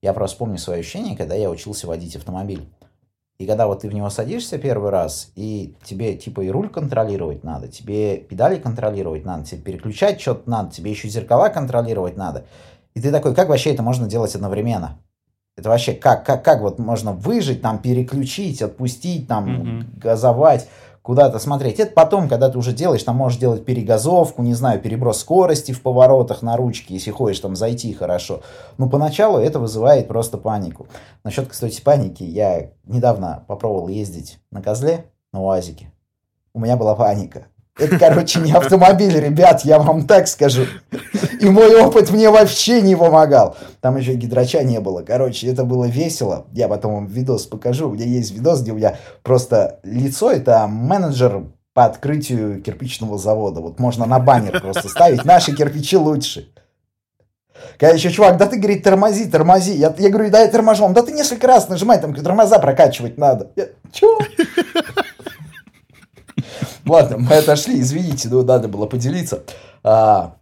Я 0.00 0.12
просто 0.12 0.38
помню 0.38 0.58
свое 0.58 0.80
ощущение, 0.80 1.16
когда 1.16 1.34
я 1.34 1.50
учился 1.50 1.86
водить 1.86 2.16
автомобиль. 2.16 2.66
И 3.38 3.46
когда 3.46 3.66
вот 3.66 3.80
ты 3.80 3.88
в 3.88 3.94
него 3.94 4.10
садишься 4.10 4.58
первый 4.58 4.90
раз, 4.90 5.32
и 5.34 5.74
тебе 5.82 6.14
типа 6.14 6.42
и 6.42 6.50
руль 6.50 6.68
контролировать 6.68 7.42
надо, 7.42 7.66
тебе 7.66 8.18
педали 8.18 8.58
контролировать 8.60 9.24
надо, 9.24 9.44
тебе 9.44 9.60
переключать 9.60 10.20
что-то 10.20 10.48
надо, 10.48 10.70
тебе 10.70 10.92
еще 10.92 11.08
зеркала 11.08 11.48
контролировать 11.48 12.16
надо. 12.16 12.44
И 12.94 13.00
ты 13.00 13.10
такой, 13.10 13.34
как 13.34 13.48
вообще 13.48 13.72
это 13.72 13.82
можно 13.82 14.08
делать 14.08 14.34
одновременно? 14.34 14.98
Это 15.56 15.68
вообще 15.68 15.92
как, 15.92 16.24
как, 16.24 16.44
как 16.44 16.62
вот 16.62 16.78
можно 16.78 17.12
выжить, 17.12 17.62
там, 17.62 17.78
переключить, 17.78 18.62
отпустить, 18.62 19.28
там, 19.28 19.46
mm-hmm. 19.46 19.98
газовать, 19.98 20.68
куда-то 21.04 21.38
смотреть. 21.38 21.78
Это 21.78 21.92
потом, 21.92 22.28
когда 22.28 22.48
ты 22.48 22.56
уже 22.56 22.72
делаешь, 22.72 23.02
там 23.02 23.16
можешь 23.16 23.38
делать 23.38 23.64
перегазовку, 23.64 24.42
не 24.42 24.54
знаю, 24.54 24.80
переброс 24.80 25.20
скорости 25.20 25.72
в 25.72 25.82
поворотах 25.82 26.42
на 26.42 26.56
ручке, 26.56 26.94
если 26.94 27.10
хочешь 27.10 27.40
там 27.40 27.54
зайти 27.56 27.92
хорошо. 27.92 28.40
Но 28.78 28.88
поначалу 28.88 29.38
это 29.38 29.60
вызывает 29.60 30.08
просто 30.08 30.38
панику. 30.38 30.86
Насчет, 31.22 31.46
кстати, 31.48 31.80
паники, 31.82 32.22
я 32.22 32.70
недавно 32.84 33.44
попробовал 33.46 33.88
ездить 33.88 34.38
на 34.50 34.62
козле, 34.62 35.10
на 35.32 35.42
УАЗике. 35.42 35.92
У 36.54 36.60
меня 36.60 36.76
была 36.76 36.94
паника. 36.94 37.48
Это, 37.76 37.98
короче, 37.98 38.38
не 38.38 38.52
автомобиль, 38.52 39.18
ребят, 39.18 39.62
я 39.64 39.80
вам 39.80 40.06
так 40.06 40.28
скажу. 40.28 40.66
И 41.40 41.48
мой 41.48 41.74
опыт 41.82 42.10
мне 42.10 42.30
вообще 42.30 42.80
не 42.80 42.96
помогал. 42.96 43.56
Там 43.80 43.96
еще 43.96 44.14
гидрача 44.14 44.62
не 44.62 44.78
было. 44.78 45.02
Короче, 45.02 45.48
это 45.48 45.64
было 45.64 45.86
весело. 45.86 46.46
Я 46.52 46.68
потом 46.68 46.94
вам 46.94 47.06
видос 47.06 47.46
покажу. 47.46 47.88
У 47.88 47.94
меня 47.94 48.04
есть 48.06 48.30
видос, 48.32 48.62
где 48.62 48.72
у 48.72 48.76
меня 48.76 48.96
просто 49.22 49.80
лицо, 49.82 50.30
это 50.30 50.66
менеджер 50.68 51.46
по 51.72 51.84
открытию 51.84 52.62
кирпичного 52.62 53.18
завода. 53.18 53.60
Вот 53.60 53.80
можно 53.80 54.06
на 54.06 54.20
баннер 54.20 54.60
просто 54.60 54.88
ставить. 54.88 55.24
Наши 55.24 55.54
кирпичи 55.54 55.96
лучше. 55.96 56.48
Когда 57.78 57.94
еще 57.94 58.10
чувак, 58.10 58.36
да 58.36 58.46
ты, 58.46 58.56
говорит, 58.58 58.84
тормози, 58.84 59.26
тормози. 59.26 59.74
Я, 59.74 59.92
я 59.98 60.10
говорю, 60.10 60.30
да 60.30 60.40
я 60.42 60.48
торможу. 60.48 60.84
Он, 60.84 60.92
да 60.92 61.02
ты 61.02 61.10
несколько 61.12 61.48
раз 61.48 61.68
нажимай, 61.68 62.00
там 62.00 62.14
тормоза 62.14 62.60
прокачивать 62.60 63.18
надо. 63.18 63.50
Я, 63.56 63.66
Чего? 63.92 64.18
Ладно, 66.86 67.18
мы 67.18 67.36
отошли, 67.36 67.80
извините, 67.80 68.28
но 68.28 68.42
надо 68.42 68.68
было 68.68 68.86
поделиться. 68.86 69.44
А, 69.82 70.36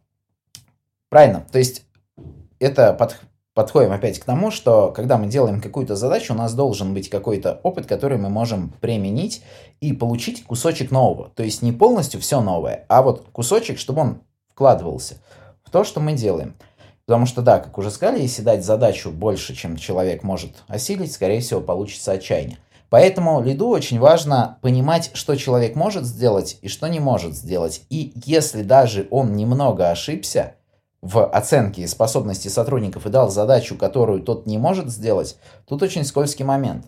правильно, 1.09 1.47
то 1.53 1.59
есть 1.59 1.85
это 2.59 2.93
под, 2.95 3.21
подходим 3.55 3.93
опять 3.93 4.19
к 4.19 4.25
тому, 4.25 4.51
что 4.51 4.91
когда 4.91 5.19
мы 5.19 5.29
делаем 5.29 5.61
какую-то 5.61 5.95
задачу, 5.95 6.35
у 6.35 6.37
нас 6.37 6.55
должен 6.55 6.95
быть 6.95 7.09
какой-то 7.09 7.61
опыт, 7.63 7.87
который 7.87 8.19
мы 8.19 8.29
можем 8.29 8.71
применить 8.81 9.43
и 9.81 9.93
получить 9.93 10.45
кусочек 10.45 10.91
нового. 10.91 11.31
То 11.31 11.45
есть 11.45 11.63
не 11.63 11.73
полностью 11.73 12.21
все 12.21 12.41
новое, 12.41 12.87
а 12.89 13.03
вот 13.03 13.29
кусочек, 13.31 13.79
чтобы 13.79 14.01
он 14.01 14.23
вкладывался 14.49 15.19
в 15.65 15.71
то, 15.71 15.85
что 15.85 16.01
мы 16.01 16.15
делаем. 16.15 16.55
Потому 17.07 17.27
что, 17.27 17.43
да, 17.43 17.59
как 17.59 17.77
уже 17.79 17.91
сказали, 17.91 18.23
если 18.23 18.43
дать 18.43 18.65
задачу 18.65 19.11
больше, 19.11 19.55
чем 19.55 19.77
человек 19.77 20.23
может 20.23 20.63
осилить, 20.69 21.13
скорее 21.13 21.41
всего, 21.41 21.61
получится 21.61 22.13
отчаяние. 22.13 22.59
Поэтому 22.93 23.41
лиду 23.41 23.69
очень 23.69 23.99
важно 23.99 24.59
понимать, 24.61 25.13
что 25.15 25.35
человек 25.35 25.77
может 25.77 26.05
сделать 26.05 26.59
и 26.61 26.69
что 26.69 26.89
не 26.89 27.01
может 27.01 27.35
сделать. 27.35 27.87
И 27.89 28.13
если 28.27 28.63
даже 28.63 29.09
он 29.11 29.33
немного 29.33 29.89
ошибся 29.89 30.57
в 31.01 31.25
оценке 31.25 31.89
способностей 31.89 32.51
сотрудников 32.51 33.07
и 33.07 33.09
дал 33.09 33.31
задачу, 33.31 33.79
которую 33.79 34.23
тот 34.23 34.45
не 34.45 34.59
может 34.59 34.91
сделать, 34.91 35.39
тут 35.67 35.83
очень 35.83 36.05
скользкий 36.05 36.45
момент. 36.45 36.85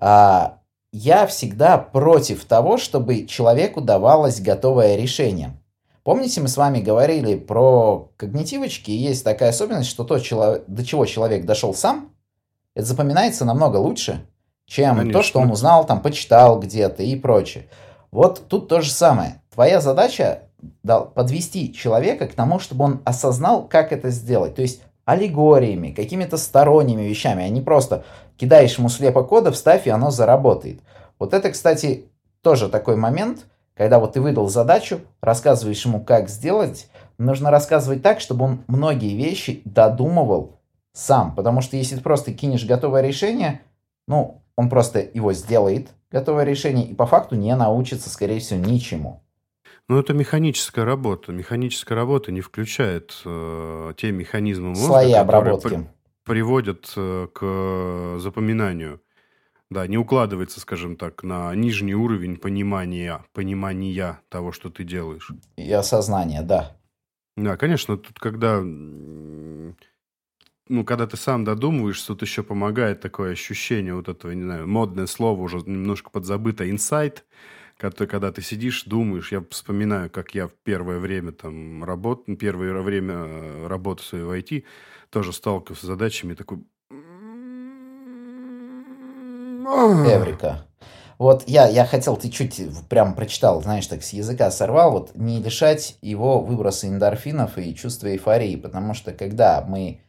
А, 0.00 0.58
я 0.92 1.28
всегда 1.28 1.78
против 1.78 2.44
того, 2.44 2.76
чтобы 2.76 3.24
человеку 3.26 3.80
давалось 3.80 4.40
готовое 4.40 4.96
решение. 4.96 5.52
Помните, 6.02 6.40
мы 6.40 6.48
с 6.48 6.56
вами 6.56 6.80
говорили 6.80 7.36
про 7.36 8.10
когнитивочки, 8.16 8.90
и 8.90 8.96
есть 8.96 9.22
такая 9.22 9.50
особенность, 9.50 9.90
что 9.90 10.02
то, 10.02 10.18
до 10.66 10.84
чего 10.84 11.06
человек 11.06 11.46
дошел 11.46 11.72
сам, 11.72 12.10
это 12.74 12.84
запоминается 12.84 13.44
намного 13.44 13.76
лучше, 13.76 14.26
чем 14.66 14.96
Конечно. 14.96 15.20
то, 15.20 15.22
что 15.22 15.40
он 15.40 15.50
узнал, 15.50 15.86
там, 15.86 16.00
почитал 16.00 16.60
где-то 16.60 17.02
и 17.02 17.16
прочее. 17.16 17.66
Вот 18.10 18.48
тут 18.48 18.68
то 18.68 18.80
же 18.80 18.90
самое. 18.90 19.40
Твоя 19.54 19.80
задача 19.80 20.42
подвести 21.14 21.72
человека 21.72 22.26
к 22.26 22.34
тому, 22.34 22.58
чтобы 22.58 22.84
он 22.84 23.00
осознал, 23.04 23.66
как 23.66 23.92
это 23.92 24.10
сделать. 24.10 24.54
То 24.54 24.62
есть 24.62 24.82
аллегориями, 25.04 25.92
какими-то 25.92 26.36
сторонними 26.36 27.02
вещами, 27.02 27.44
а 27.44 27.48
не 27.48 27.60
просто 27.60 28.04
кидаешь 28.36 28.76
ему 28.76 28.88
слепо 28.88 29.22
кода, 29.22 29.52
вставь, 29.52 29.86
и 29.86 29.90
оно 29.90 30.10
заработает. 30.10 30.80
Вот 31.18 31.32
это, 31.32 31.50
кстати, 31.50 32.06
тоже 32.42 32.68
такой 32.68 32.96
момент, 32.96 33.46
когда 33.76 33.98
вот 33.98 34.14
ты 34.14 34.20
выдал 34.20 34.48
задачу, 34.48 35.00
рассказываешь 35.20 35.84
ему, 35.84 36.02
как 36.02 36.28
сделать, 36.28 36.88
нужно 37.18 37.50
рассказывать 37.50 38.02
так, 38.02 38.20
чтобы 38.20 38.44
он 38.44 38.64
многие 38.66 39.14
вещи 39.14 39.62
додумывал 39.64 40.58
сам. 40.92 41.34
Потому 41.34 41.60
что 41.60 41.76
если 41.76 41.96
ты 41.96 42.02
просто 42.02 42.32
кинешь 42.32 42.66
готовое 42.66 43.02
решение, 43.02 43.60
ну, 44.08 44.42
он 44.56 44.68
просто 44.68 45.00
его 45.00 45.32
сделает, 45.32 45.88
готовое 46.10 46.44
решение, 46.44 46.86
и 46.86 46.94
по 46.94 47.06
факту 47.06 47.36
не 47.36 47.54
научится, 47.54 48.10
скорее 48.10 48.40
всего, 48.40 48.58
ничему. 48.60 49.22
Ну, 49.88 50.00
это 50.00 50.14
механическая 50.14 50.84
работа. 50.84 51.30
Механическая 51.30 51.96
работа 51.96 52.32
не 52.32 52.40
включает 52.40 53.22
э, 53.24 53.92
те 53.96 54.10
механизмы 54.10 54.70
мозга, 54.70 54.86
Слои 54.86 55.12
обработки. 55.12 55.68
При, 55.68 55.86
приводят 56.24 56.92
э, 56.96 57.28
к 57.32 58.18
запоминанию. 58.18 59.00
Да, 59.70 59.86
не 59.86 59.98
укладывается, 59.98 60.60
скажем 60.60 60.96
так, 60.96 61.22
на 61.22 61.54
нижний 61.54 61.94
уровень 61.94 62.36
понимания, 62.36 63.24
понимания 63.32 64.20
того, 64.28 64.52
что 64.52 64.70
ты 64.70 64.84
делаешь. 64.84 65.30
И 65.56 65.72
осознания, 65.72 66.42
да. 66.42 66.76
Да, 67.36 67.56
конечно, 67.56 67.96
тут 67.96 68.18
когда 68.18 68.62
ну, 70.68 70.84
когда 70.84 71.06
ты 71.06 71.16
сам 71.16 71.44
додумываешь, 71.44 72.00
тут 72.02 72.22
еще 72.22 72.42
помогает 72.42 73.00
такое 73.00 73.32
ощущение 73.32 73.94
вот 73.94 74.08
этого, 74.08 74.32
не 74.32 74.42
знаю, 74.42 74.68
модное 74.68 75.06
слово 75.06 75.40
уже 75.40 75.58
немножко 75.58 76.10
подзабыто, 76.10 76.68
инсайт, 76.68 77.24
когда, 77.76 78.06
когда 78.06 78.32
ты 78.32 78.42
сидишь, 78.42 78.84
думаешь, 78.84 79.32
я 79.32 79.44
вспоминаю, 79.50 80.10
как 80.10 80.34
я 80.34 80.48
в 80.48 80.52
первое 80.64 80.98
время 80.98 81.32
там 81.32 81.84
работ, 81.84 82.24
первое 82.38 82.80
время 82.80 83.14
э, 83.14 83.66
работы 83.66 84.02
своей 84.02 84.24
в 84.24 84.30
IT 84.30 84.64
тоже 85.10 85.32
сталкивался 85.32 85.84
с 85.84 85.86
задачами, 85.86 86.34
такой... 86.34 86.58
Эврика. 90.08 90.66
Вот 91.18 91.44
я, 91.46 91.68
я 91.68 91.86
хотел, 91.86 92.16
ты 92.16 92.28
чуть 92.28 92.60
прям 92.88 93.14
прочитал, 93.14 93.62
знаешь, 93.62 93.86
так 93.86 94.02
с 94.02 94.12
языка 94.12 94.50
сорвал, 94.50 94.92
вот 94.92 95.14
не 95.14 95.42
лишать 95.42 95.96
его 96.02 96.40
выброса 96.40 96.88
эндорфинов 96.88 97.56
и 97.56 97.74
чувства 97.74 98.08
эйфории, 98.08 98.56
потому 98.56 98.94
что 98.94 99.12
когда 99.12 99.64
мы 99.66 100.00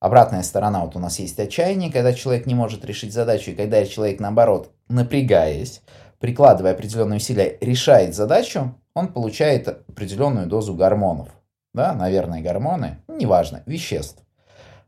Обратная 0.00 0.42
сторона, 0.42 0.84
вот 0.84 0.96
у 0.96 0.98
нас 0.98 1.18
есть 1.18 1.38
отчаяние, 1.38 1.92
когда 1.92 2.14
человек 2.14 2.46
не 2.46 2.54
может 2.54 2.84
решить 2.84 3.12
задачу, 3.12 3.50
и 3.50 3.54
когда 3.54 3.84
человек, 3.84 4.18
наоборот, 4.18 4.70
напрягаясь, 4.88 5.82
прикладывая 6.18 6.72
определенные 6.72 7.18
усилия, 7.18 7.58
решает 7.60 8.14
задачу, 8.14 8.74
он 8.94 9.08
получает 9.08 9.68
определенную 9.68 10.46
дозу 10.46 10.74
гормонов. 10.74 11.28
Да, 11.74 11.92
наверное, 11.92 12.42
гормоны, 12.42 12.98
неважно, 13.08 13.62
веществ 13.66 14.24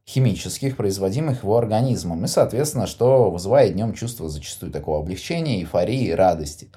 химических, 0.09 0.77
производимых 0.77 1.43
его 1.43 1.57
организмом. 1.57 2.25
И, 2.25 2.29
соответственно, 2.29 2.87
что 2.87 3.31
вызывает 3.31 3.75
днем 3.75 3.95
чувство 3.95 4.29
зачастую 4.29 4.73
такого 4.73 4.99
облегчения, 5.01 5.61
эйфории, 5.61 6.11
радости. 6.11 6.71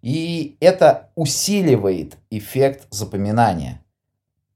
И 0.00 0.56
это 0.60 1.10
усиливает 1.14 2.16
эффект 2.30 2.86
запоминания. 2.90 3.81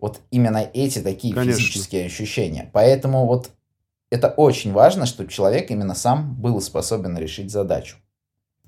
Вот 0.06 0.20
именно 0.30 0.58
эти 0.72 1.00
такие 1.00 1.34
Конечно. 1.34 1.60
физические 1.60 2.06
ощущения. 2.06 2.70
Поэтому 2.72 3.26
вот 3.26 3.50
это 4.08 4.28
очень 4.28 4.72
важно, 4.72 5.04
чтобы 5.04 5.32
человек 5.32 5.72
именно 5.72 5.96
сам 5.96 6.32
был 6.40 6.60
способен 6.60 7.18
решить 7.18 7.50
задачу. 7.50 7.96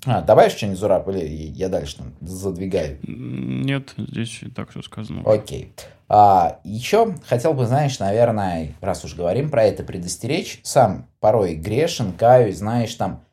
А, 0.05 0.21
добавишь 0.21 0.51
что-нибудь, 0.51 0.79
Зураб, 0.79 1.07
или 1.07 1.25
я 1.25 1.69
дальше 1.69 1.95
там 1.99 2.13
задвигаю? 2.19 2.99
Нет, 3.03 3.93
здесь 3.97 4.43
и 4.43 4.49
так 4.49 4.71
все 4.71 4.81
сказано. 4.81 5.21
Окей. 5.25 5.71
А, 6.09 6.59
еще 6.65 7.15
хотел 7.25 7.53
бы, 7.53 7.65
знаешь, 7.65 7.99
наверное, 7.99 8.75
раз 8.81 9.05
уж 9.05 9.15
говорим 9.15 9.49
про 9.49 9.63
это, 9.63 9.83
предостеречь. 9.83 10.59
Сам 10.63 11.07
порой 11.21 11.55
грешен, 11.55 12.11
каюсь, 12.11 12.57
знаешь, 12.57 12.93
там... 12.95 13.23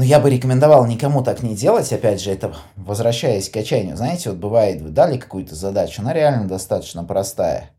Но 0.00 0.06
я 0.06 0.18
бы 0.18 0.30
рекомендовал 0.30 0.86
никому 0.86 1.22
так 1.22 1.42
не 1.42 1.54
делать. 1.54 1.92
Опять 1.92 2.22
же, 2.22 2.30
это 2.30 2.54
возвращаясь 2.74 3.50
к 3.50 3.56
отчаянию. 3.58 3.98
Знаете, 3.98 4.30
вот 4.30 4.38
бывает, 4.38 4.80
вы 4.80 4.88
дали 4.88 5.18
какую-то 5.18 5.54
задачу, 5.54 6.00
она 6.00 6.14
реально 6.14 6.48
достаточно 6.48 7.04
простая. 7.04 7.72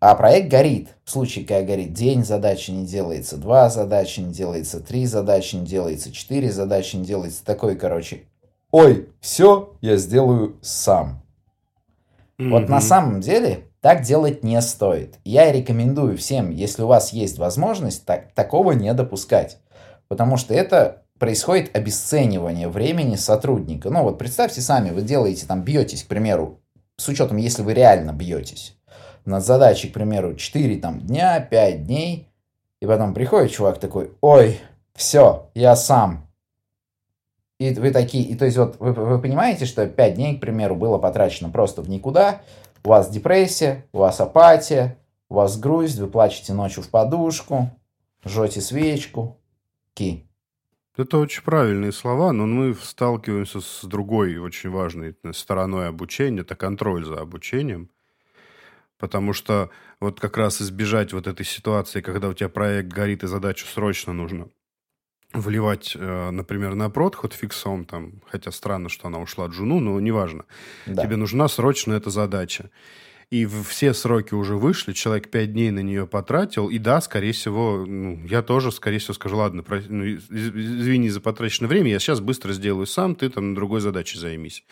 А 0.00 0.14
проект 0.14 0.48
горит. 0.48 0.96
В 1.04 1.10
случае, 1.10 1.44
когда 1.44 1.66
горит 1.66 1.92
день, 1.92 2.24
задача 2.24 2.72
не 2.72 2.86
делается, 2.86 3.36
два 3.36 3.68
задачи 3.68 4.20
не 4.20 4.32
делается, 4.32 4.80
три 4.80 5.04
задачи 5.04 5.56
не 5.56 5.66
делается, 5.66 6.10
четыре 6.12 6.50
задачи 6.50 6.96
не 6.96 7.04
делается. 7.04 7.44
Такой, 7.44 7.76
короче, 7.76 8.22
ой, 8.70 9.10
все 9.20 9.76
я 9.82 9.98
сделаю 9.98 10.56
сам. 10.62 11.22
Mm-hmm. 12.38 12.48
Вот 12.48 12.70
на 12.70 12.80
самом 12.80 13.20
деле 13.20 13.64
так 13.82 14.00
делать 14.00 14.44
не 14.44 14.62
стоит. 14.62 15.18
Я 15.24 15.52
рекомендую 15.52 16.16
всем, 16.16 16.50
если 16.50 16.84
у 16.84 16.86
вас 16.86 17.12
есть 17.12 17.36
возможность, 17.36 18.06
так, 18.06 18.32
такого 18.32 18.72
не 18.72 18.94
допускать. 18.94 19.58
Потому 20.08 20.38
что 20.38 20.54
это 20.54 21.03
происходит 21.24 21.74
обесценивание 21.74 22.68
времени 22.68 23.16
сотрудника. 23.16 23.88
Ну 23.88 24.02
вот 24.02 24.18
представьте 24.18 24.60
сами, 24.60 24.90
вы 24.90 25.00
делаете 25.00 25.46
там, 25.46 25.62
бьетесь, 25.62 26.02
к 26.04 26.06
примеру, 26.06 26.60
с 26.98 27.08
учетом, 27.08 27.38
если 27.38 27.62
вы 27.62 27.72
реально 27.72 28.12
бьетесь 28.12 28.76
над 29.24 29.42
задачей, 29.42 29.88
к 29.88 29.94
примеру, 29.94 30.34
4 30.34 30.76
там, 30.80 31.00
дня, 31.00 31.40
5 31.40 31.86
дней, 31.86 32.28
и 32.82 32.86
потом 32.86 33.14
приходит 33.14 33.52
чувак 33.52 33.80
такой, 33.80 34.12
ой, 34.20 34.60
все, 34.94 35.48
я 35.54 35.76
сам. 35.76 36.28
И 37.58 37.72
вы 37.72 37.90
такие, 37.90 38.24
и 38.24 38.34
то 38.34 38.44
есть 38.44 38.58
вот 38.58 38.76
вы, 38.78 38.92
вы 38.92 39.18
понимаете, 39.18 39.64
что 39.64 39.86
5 39.86 40.14
дней, 40.16 40.36
к 40.36 40.42
примеру, 40.42 40.76
было 40.76 40.98
потрачено 40.98 41.48
просто 41.48 41.80
в 41.80 41.88
никуда, 41.88 42.42
у 42.84 42.90
вас 42.90 43.08
депрессия, 43.08 43.86
у 43.94 44.00
вас 44.00 44.20
апатия, 44.20 44.98
у 45.30 45.36
вас 45.36 45.58
грусть, 45.58 45.98
вы 45.98 46.06
плачете 46.06 46.52
ночью 46.52 46.82
в 46.82 46.90
подушку, 46.90 47.70
жжете 48.26 48.60
свечку, 48.60 49.38
ки. 49.94 50.28
Это 50.96 51.18
очень 51.18 51.42
правильные 51.42 51.90
слова, 51.90 52.32
но 52.32 52.46
мы 52.46 52.74
сталкиваемся 52.74 53.60
с 53.60 53.84
другой 53.84 54.36
очень 54.36 54.70
важной 54.70 55.16
стороной 55.32 55.88
обучения, 55.88 56.42
это 56.42 56.54
контроль 56.54 57.04
за 57.04 57.20
обучением. 57.20 57.90
Потому 58.98 59.32
что 59.32 59.70
вот 59.98 60.20
как 60.20 60.36
раз 60.36 60.62
избежать 60.62 61.12
вот 61.12 61.26
этой 61.26 61.44
ситуации, 61.44 62.00
когда 62.00 62.28
у 62.28 62.32
тебя 62.32 62.48
проект 62.48 62.92
горит 62.92 63.24
и 63.24 63.26
задачу 63.26 63.66
срочно 63.66 64.12
нужно 64.12 64.48
вливать, 65.32 65.96
э, 65.96 66.30
например, 66.30 66.74
на 66.74 66.88
прод 66.90 67.16
хоть 67.16 67.32
фиксом, 67.32 67.84
там, 67.84 68.22
хотя 68.30 68.52
странно, 68.52 68.88
что 68.88 69.08
она 69.08 69.18
ушла 69.18 69.46
от 69.46 69.52
Джуну, 69.52 69.80
но 69.80 69.98
неважно. 69.98 70.44
Да. 70.86 71.02
Тебе 71.02 71.16
нужна 71.16 71.48
срочно 71.48 71.92
эта 71.92 72.10
задача. 72.10 72.70
И 73.30 73.46
все 73.46 73.94
сроки 73.94 74.34
уже 74.34 74.56
вышли, 74.56 74.92
человек 74.92 75.30
пять 75.30 75.52
дней 75.52 75.70
на 75.70 75.80
нее 75.80 76.06
потратил, 76.06 76.68
и 76.68 76.78
да, 76.78 77.00
скорее 77.00 77.32
всего, 77.32 77.84
ну, 77.86 78.24
я 78.26 78.42
тоже, 78.42 78.70
скорее 78.70 78.98
всего, 78.98 79.14
скажу, 79.14 79.36
ладно, 79.36 79.62
про, 79.62 79.80
ну, 79.88 80.04
извини 80.04 81.08
за 81.08 81.20
потраченное 81.20 81.68
время, 81.68 81.90
я 81.90 81.98
сейчас 81.98 82.20
быстро 82.20 82.52
сделаю 82.52 82.86
сам, 82.86 83.14
ты 83.14 83.28
там 83.30 83.54
другой 83.54 83.80
задаче 83.80 84.18
займись. 84.18 84.64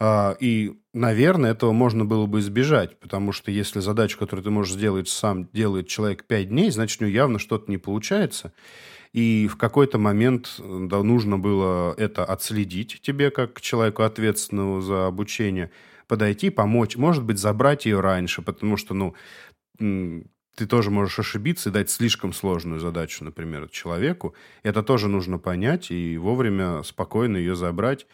А, 0.00 0.36
и, 0.38 0.78
наверное, 0.92 1.52
этого 1.52 1.72
можно 1.72 2.04
было 2.04 2.26
бы 2.26 2.40
избежать, 2.40 3.00
потому 3.00 3.32
что 3.32 3.50
если 3.50 3.80
задачу, 3.80 4.18
которую 4.18 4.44
ты 4.44 4.50
можешь 4.50 4.74
сделать 4.74 5.08
сам, 5.08 5.48
делает 5.52 5.88
человек 5.88 6.24
5 6.24 6.48
дней, 6.48 6.70
значит, 6.70 7.00
у 7.00 7.04
него 7.04 7.14
явно 7.14 7.38
что-то 7.38 7.70
не 7.70 7.78
получается. 7.78 8.52
И 9.12 9.48
в 9.50 9.56
какой-то 9.56 9.98
момент 9.98 10.60
да, 10.60 11.02
нужно 11.02 11.38
было 11.38 11.94
это 11.96 12.24
отследить 12.24 13.00
тебе, 13.00 13.30
как 13.30 13.60
человеку 13.60 14.02
ответственному 14.02 14.80
за 14.80 15.06
обучение, 15.06 15.70
подойти, 16.08 16.50
помочь, 16.50 16.96
может 16.96 17.22
быть, 17.24 17.38
забрать 17.38 17.86
ее 17.86 18.00
раньше, 18.00 18.42
потому 18.42 18.76
что, 18.76 18.94
ну, 18.94 19.14
ты 19.78 20.66
тоже 20.66 20.90
можешь 20.90 21.20
ошибиться 21.20 21.68
и 21.68 21.72
дать 21.72 21.88
слишком 21.88 22.32
сложную 22.32 22.80
задачу, 22.80 23.22
например, 23.24 23.68
человеку. 23.68 24.34
Это 24.64 24.82
тоже 24.82 25.08
нужно 25.08 25.38
понять 25.38 25.92
и 25.92 26.18
вовремя 26.18 26.82
спокойно 26.82 27.36
ее 27.36 27.54
забрать 27.54 28.06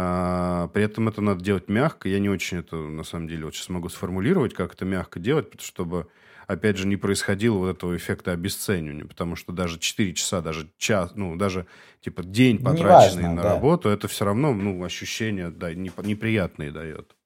а, 0.00 0.68
при 0.68 0.84
этом 0.84 1.08
это 1.08 1.20
надо 1.20 1.42
делать 1.42 1.68
мягко. 1.68 2.08
Я 2.08 2.20
не 2.20 2.28
очень 2.28 2.58
это, 2.58 2.76
на 2.76 3.02
самом 3.02 3.26
деле, 3.26 3.44
вот 3.46 3.56
сейчас 3.56 3.68
могу 3.68 3.88
сформулировать, 3.88 4.54
как 4.54 4.74
это 4.74 4.84
мягко 4.84 5.18
делать, 5.18 5.60
чтобы, 5.60 6.06
опять 6.46 6.76
же, 6.76 6.86
не 6.86 6.96
происходило 6.96 7.58
вот 7.58 7.76
этого 7.76 7.96
эффекта 7.96 8.30
обесценивания. 8.30 9.06
Потому 9.06 9.34
что 9.34 9.52
даже 9.52 9.80
4 9.80 10.14
часа, 10.14 10.40
даже 10.40 10.70
час, 10.78 11.12
ну, 11.16 11.34
даже, 11.34 11.66
типа, 12.00 12.22
день, 12.22 12.62
потраченный 12.62 13.22
Неважно, 13.22 13.34
на 13.34 13.42
да. 13.42 13.54
работу, 13.54 13.88
это 13.88 14.06
все 14.06 14.24
равно, 14.24 14.54
ну, 14.54 14.84
ощущения, 14.84 15.50
да, 15.50 15.74
неприятные 15.74 16.70
дает. 16.70 17.16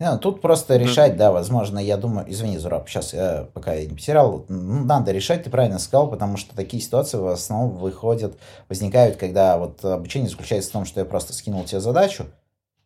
Ну, 0.00 0.16
тут 0.18 0.40
просто 0.40 0.76
решать, 0.76 1.16
да, 1.16 1.32
возможно, 1.32 1.80
я 1.80 1.96
думаю, 1.96 2.30
извини, 2.30 2.58
Зураб, 2.58 2.88
сейчас 2.88 3.14
я 3.14 3.48
пока 3.52 3.74
я 3.74 3.84
не 3.84 3.96
потерял, 3.96 4.46
ну, 4.48 4.84
надо 4.84 5.10
решать, 5.10 5.42
ты 5.42 5.50
правильно 5.50 5.80
сказал, 5.80 6.08
потому 6.08 6.36
что 6.36 6.54
такие 6.54 6.80
ситуации 6.80 7.18
в 7.18 7.26
основном 7.26 7.78
выходят, 7.78 8.38
возникают, 8.68 9.16
когда 9.16 9.58
вот 9.58 9.84
обучение 9.84 10.30
заключается 10.30 10.70
в 10.70 10.72
том, 10.72 10.84
что 10.84 11.00
я 11.00 11.06
просто 11.06 11.32
скинул 11.32 11.64
тебе 11.64 11.80
задачу 11.80 12.26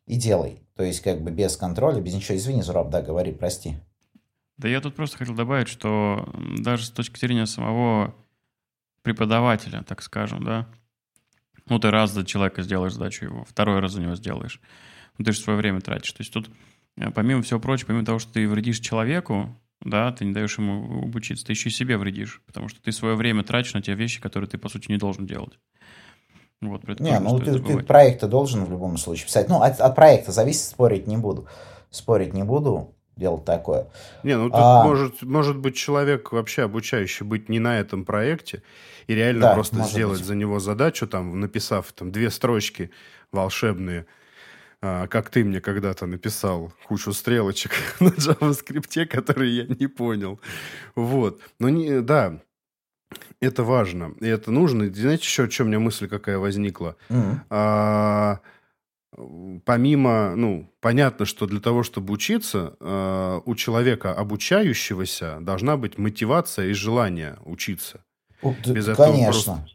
и 0.07 0.17
делай, 0.17 0.63
то 0.75 0.83
есть 0.83 1.01
как 1.01 1.21
бы 1.21 1.31
без 1.31 1.57
контроля, 1.59 2.01
без 2.01 2.15
ничего. 2.15 2.37
Извини, 2.37 2.63
Зураб, 2.63 2.89
да, 2.89 3.03
говори, 3.03 3.33
прости. 3.33 3.77
Да 4.57 4.69
я 4.69 4.81
тут 4.81 4.97
просто 4.97 5.19
хотел 5.19 5.35
добавить, 5.35 5.69
что 5.69 6.27
даже 6.59 6.87
с 6.87 6.91
точки 6.91 7.19
зрения 7.19 7.47
самого 7.47 8.15
преподавателя, 9.03 9.83
так 9.83 10.01
скажем, 10.01 10.45
да, 10.45 10.67
ну 11.67 11.79
ты 11.79 11.91
раз 11.91 12.13
за 12.13 12.25
человека 12.25 12.63
сделаешь 12.63 12.95
задачу 12.95 13.27
его, 13.27 13.45
второй 13.45 13.81
раз 13.81 13.93
за 13.93 14.01
него 14.01 14.15
сделаешь, 14.15 14.61
ну 15.19 15.25
ты 15.25 15.33
же 15.33 15.39
свое 15.39 15.59
время 15.59 15.81
тратишь, 15.81 16.13
то 16.13 16.21
есть 16.21 16.33
тут 16.33 16.51
Э, 16.97 17.11
помимо 17.11 17.43
всего 17.43 17.61
прочего, 17.61 17.89
помимо 17.89 18.05
того, 18.05 18.19
что 18.19 18.33
ты 18.33 18.49
вредишь 18.49 18.81
человеку, 18.81 19.55
да, 19.81 20.13
ты 20.13 20.25
не 20.25 20.33
даешь 20.33 20.59
ему 20.59 21.03
обучиться, 21.03 21.45
ты 21.45 21.53
еще 21.53 21.69
и 21.69 21.73
себе 21.73 21.97
вредишь, 21.97 22.43
потому 22.47 22.69
что 22.69 22.81
ты 22.83 22.93
свое 22.93 23.17
время 23.17 23.43
тратишь 23.43 23.75
на 23.75 23.83
те 23.83 23.95
вещи, 23.95 24.21
которые 24.21 24.49
ты, 24.49 24.59
по 24.59 24.69
сути, 24.69 24.91
не 24.91 24.99
должен 24.99 25.27
делать. 25.27 25.59
Вот, 26.61 26.87
не, 27.01 27.19
ну 27.19 27.41
ты, 27.41 27.59
ты 27.59 27.79
проекты 27.81 28.29
должен 28.29 28.65
в 28.65 28.71
любом 28.71 28.97
случае 28.97 29.27
писать. 29.27 29.49
Ну, 29.49 29.63
от, 29.63 29.81
от 29.81 29.97
проекта 29.97 30.31
зависит, 30.31 30.63
спорить 30.63 31.09
не 31.09 31.17
буду. 31.17 31.49
Спорить 31.91 32.35
не 32.35 32.45
буду, 32.45 32.95
дело 33.17 33.41
такое. 33.41 33.89
Не, 34.23 34.37
ну 34.37 34.45
тут 34.45 34.55
а... 34.55 34.85
может, 34.85 35.23
может 35.23 35.59
быть 35.59 35.75
человек 35.75 36.31
вообще 36.31 36.63
обучающий 36.63 37.27
быть 37.27 37.49
не 37.49 37.59
на 37.59 37.81
этом 37.81 38.05
проекте 38.05 38.63
и 39.09 39.15
реально 39.15 39.41
да, 39.41 39.55
просто 39.55 39.83
сделать 39.83 40.19
быть. 40.19 40.27
за 40.29 40.37
него 40.37 40.61
задачу, 40.61 41.09
там, 41.09 41.41
написав 41.41 41.91
там 41.93 42.13
две 42.13 42.31
строчки 42.31 42.93
волшебные– 43.33 44.07
как 44.83 45.31
ты 45.31 45.45
мне 45.45 45.61
когда-то 45.61 46.07
написал 46.07 46.73
кучу 46.87 47.13
стрелочек 47.13 47.71
на 48.01 48.09
JavaScript, 48.09 49.07
которые 49.07 49.57
я 49.57 49.67
не 49.67 49.87
понял. 49.87 50.41
Вот. 50.97 51.41
Но 51.61 51.69
не, 51.69 52.01
да, 52.01 52.41
это 53.41 53.65
важно, 53.65 54.15
и 54.21 54.27
это 54.27 54.51
нужно. 54.51 54.85
И 54.85 54.91
знаете, 54.91 55.25
еще, 55.25 55.49
что 55.49 55.65
у 55.65 55.67
меня 55.67 55.79
мысль 55.79 56.09
какая 56.09 56.39
возникла? 56.39 56.97
Mm-hmm. 57.09 57.39
А, 57.51 58.41
помимо, 59.65 60.35
ну, 60.37 60.73
понятно, 60.81 61.27
что 61.27 61.47
для 61.47 61.61
того, 61.61 61.83
чтобы 61.83 62.13
учиться, 62.13 62.77
а, 62.81 63.41
у 63.45 63.55
человека 63.55 64.15
обучающегося 64.15 65.39
должна 65.41 65.77
быть 65.77 65.99
мотивация 65.99 66.67
и 66.67 66.73
желание 66.73 67.39
учиться. 67.45 68.05
Без 68.43 68.89
этого 68.89 69.13
конечно. 69.13 69.55
Просто... 69.55 69.67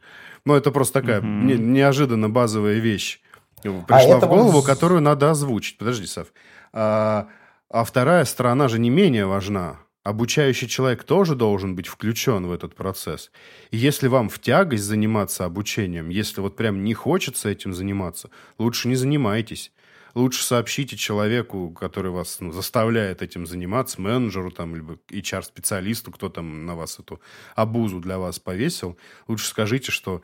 Ну, 0.46 0.56
это 0.56 0.72
просто 0.72 1.02
такая 1.02 1.22
mm-hmm. 1.22 1.43
не, 1.43 1.58
неожиданно 1.58 2.30
базовая 2.30 2.80
вещь. 2.80 3.22
Пришла 3.62 4.15
а 4.15 4.20
в 4.20 4.28
голову, 4.28 4.62
которую 4.62 5.02
надо 5.02 5.32
озвучить. 5.32 5.78
Подожди, 5.78 6.06
Сав. 6.06 6.28
А, 6.74 7.28
а 7.70 7.84
вторая 7.84 8.26
сторона 8.26 8.67
же 8.67 8.80
не 8.80 8.89
менее 8.89 9.26
важна. 9.26 9.80
Обучающий 10.04 10.70
человек 10.70 11.04
тоже 11.04 11.36
должен 11.36 11.76
быть 11.76 11.88
включен 11.88 12.48
в 12.48 12.52
этот 12.54 12.76
процесс. 12.76 13.30
И 13.72 13.78
если 13.78 14.08
вам 14.08 14.30
в 14.30 14.39
тягость 14.39 14.84
заниматься 14.84 15.43
обучением, 15.43 16.10
если 16.10 16.39
вот 16.39 16.56
прям 16.56 16.84
не 16.86 16.93
хочется 16.93 17.50
этим 17.50 17.74
заниматься, 17.74 18.30
лучше 18.58 18.88
не 18.88 18.96
занимайтесь. 18.96 19.72
Лучше 20.13 20.43
сообщите 20.43 20.96
человеку, 20.96 21.70
который 21.72 22.10
вас 22.10 22.38
ну, 22.39 22.52
заставляет 22.52 23.22
этим 23.22 23.46
заниматься, 23.46 24.02
менеджеру 24.02 24.50
там, 24.50 24.76
либо 24.76 24.98
HR-специалисту, 25.10 26.12
кто 26.12 26.30
там 26.30 26.65
на 26.65 26.76
вас 26.76 26.98
эту 27.00 27.22
обузу 27.56 28.00
для 28.00 28.17
вас 28.17 28.39
повесил. 28.39 28.98
Лучше 29.28 29.48
скажите, 29.48 29.91
что 29.91 30.24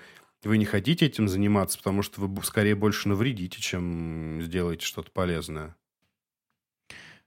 вы 0.49 0.57
не 0.57 0.65
хотите 0.65 1.05
этим 1.05 1.27
заниматься, 1.27 1.77
потому 1.77 2.01
что 2.01 2.21
вы 2.21 2.43
скорее 2.43 2.75
больше 2.75 3.09
навредите, 3.09 3.61
чем 3.61 4.41
сделаете 4.41 4.85
что-то 4.85 5.11
полезное. 5.11 5.75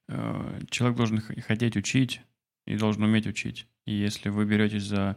Э, 0.09 0.61
человек 0.71 0.97
должен 0.97 1.21
хотеть 1.21 1.77
учить 1.77 2.21
и 2.67 2.77
должен 2.77 3.03
уметь 3.03 3.27
учить. 3.27 3.67
И 3.87 3.93
если 3.93 4.29
вы 4.29 4.45
беретесь 4.45 4.85
за 4.85 5.17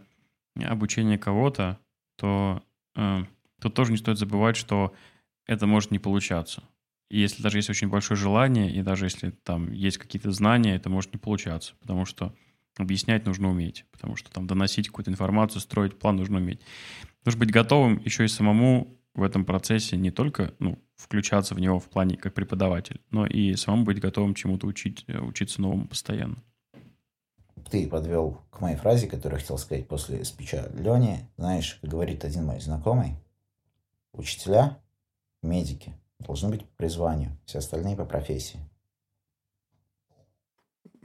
обучение 0.55 1.17
кого-то, 1.17 1.79
то 2.17 2.63
э, 2.95 3.23
тут 3.61 3.73
тоже 3.73 3.91
не 3.91 3.97
стоит 3.97 4.17
забывать, 4.17 4.55
что 4.55 4.93
это 5.45 5.67
может 5.67 5.91
не 5.91 5.99
получаться. 5.99 6.63
И 7.09 7.19
если 7.19 7.41
даже 7.41 7.57
есть 7.57 7.69
очень 7.69 7.89
большое 7.89 8.19
желание, 8.19 8.71
и 8.71 8.81
даже 8.83 9.05
если 9.05 9.31
там 9.31 9.71
есть 9.71 9.97
какие-то 9.97 10.31
знания, 10.31 10.75
это 10.75 10.89
может 10.89 11.11
не 11.13 11.19
получаться, 11.19 11.73
потому 11.79 12.05
что 12.05 12.35
объяснять 12.83 13.25
нужно 13.25 13.49
уметь, 13.49 13.85
потому 13.91 14.15
что 14.15 14.31
там 14.31 14.47
доносить 14.47 14.87
какую-то 14.87 15.11
информацию, 15.11 15.61
строить 15.61 15.97
план 15.97 16.17
нужно 16.17 16.37
уметь. 16.37 16.61
Нужно 17.25 17.39
быть 17.39 17.51
готовым 17.51 18.01
еще 18.03 18.25
и 18.25 18.27
самому 18.27 18.99
в 19.13 19.23
этом 19.23 19.45
процессе 19.45 19.97
не 19.97 20.11
только 20.11 20.53
ну, 20.59 20.79
включаться 20.95 21.55
в 21.55 21.59
него 21.59 21.79
в 21.79 21.89
плане 21.89 22.17
как 22.17 22.33
преподаватель, 22.33 23.01
но 23.11 23.25
и 23.25 23.55
самому 23.55 23.83
быть 23.83 23.99
готовым 23.99 24.33
чему-то 24.33 24.67
учить, 24.67 25.03
э, 25.07 25.19
учиться 25.19 25.61
новому 25.61 25.87
постоянно. 25.87 26.37
Ты 27.69 27.87
подвел 27.87 28.41
к 28.49 28.61
моей 28.61 28.77
фразе, 28.77 29.07
которую 29.07 29.37
я 29.37 29.41
хотел 29.41 29.57
сказать 29.57 29.87
после 29.87 30.23
спича 30.25 30.69
Лени. 30.73 31.27
Знаешь, 31.37 31.77
как 31.81 31.89
говорит 31.89 32.25
один 32.25 32.45
мой 32.45 32.59
знакомый, 32.59 33.15
учителя, 34.13 34.79
медики 35.43 35.93
должны 36.19 36.49
быть 36.49 36.61
по 36.61 36.75
призванию, 36.77 37.37
все 37.45 37.59
остальные 37.59 37.95
по 37.95 38.05
профессии. 38.05 38.59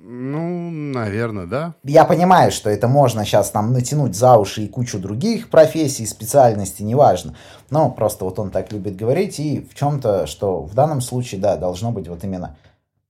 Ну, 0.07 0.71
наверное, 0.71 1.47
да. 1.47 1.75
Я 1.83 2.05
понимаю, 2.05 2.53
что 2.53 2.69
это 2.69 2.89
можно 2.89 3.25
сейчас 3.25 3.51
там 3.51 3.73
натянуть 3.73 4.15
за 4.15 4.37
уши 4.37 4.65
и 4.65 4.69
кучу 4.69 4.99
других 4.99 5.49
профессий, 5.49 6.05
специальностей, 6.05 6.85
неважно. 6.85 7.35
Но 7.71 7.91
просто 7.91 8.27
вот 8.27 8.39
он 8.39 8.51
так 8.51 8.71
любит 8.71 8.97
говорить, 8.97 9.41
и 9.41 9.61
в 9.61 9.75
чем-то, 9.75 10.27
что 10.27 10.61
в 10.61 10.75
данном 10.75 11.01
случае, 11.01 11.41
да, 11.41 11.57
должно 11.57 11.91
быть 11.91 12.07
вот 12.07 12.23
именно 12.23 12.59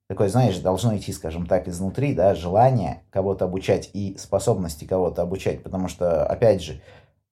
такое, 0.09 0.29
знаешь, 0.29 0.57
должно 0.59 0.97
идти, 0.97 1.13
скажем 1.13 1.47
так, 1.47 1.67
изнутри, 1.67 2.15
да, 2.15 2.37
желание 2.37 3.03
кого-то 3.11 3.47
обучать 3.47 3.91
и 3.93 4.17
способности 4.17 4.85
кого-то 4.85 5.23
обучать, 5.23 5.65
потому 5.65 5.89
что, 5.89 6.25
опять 6.25 6.63
же, 6.63 6.81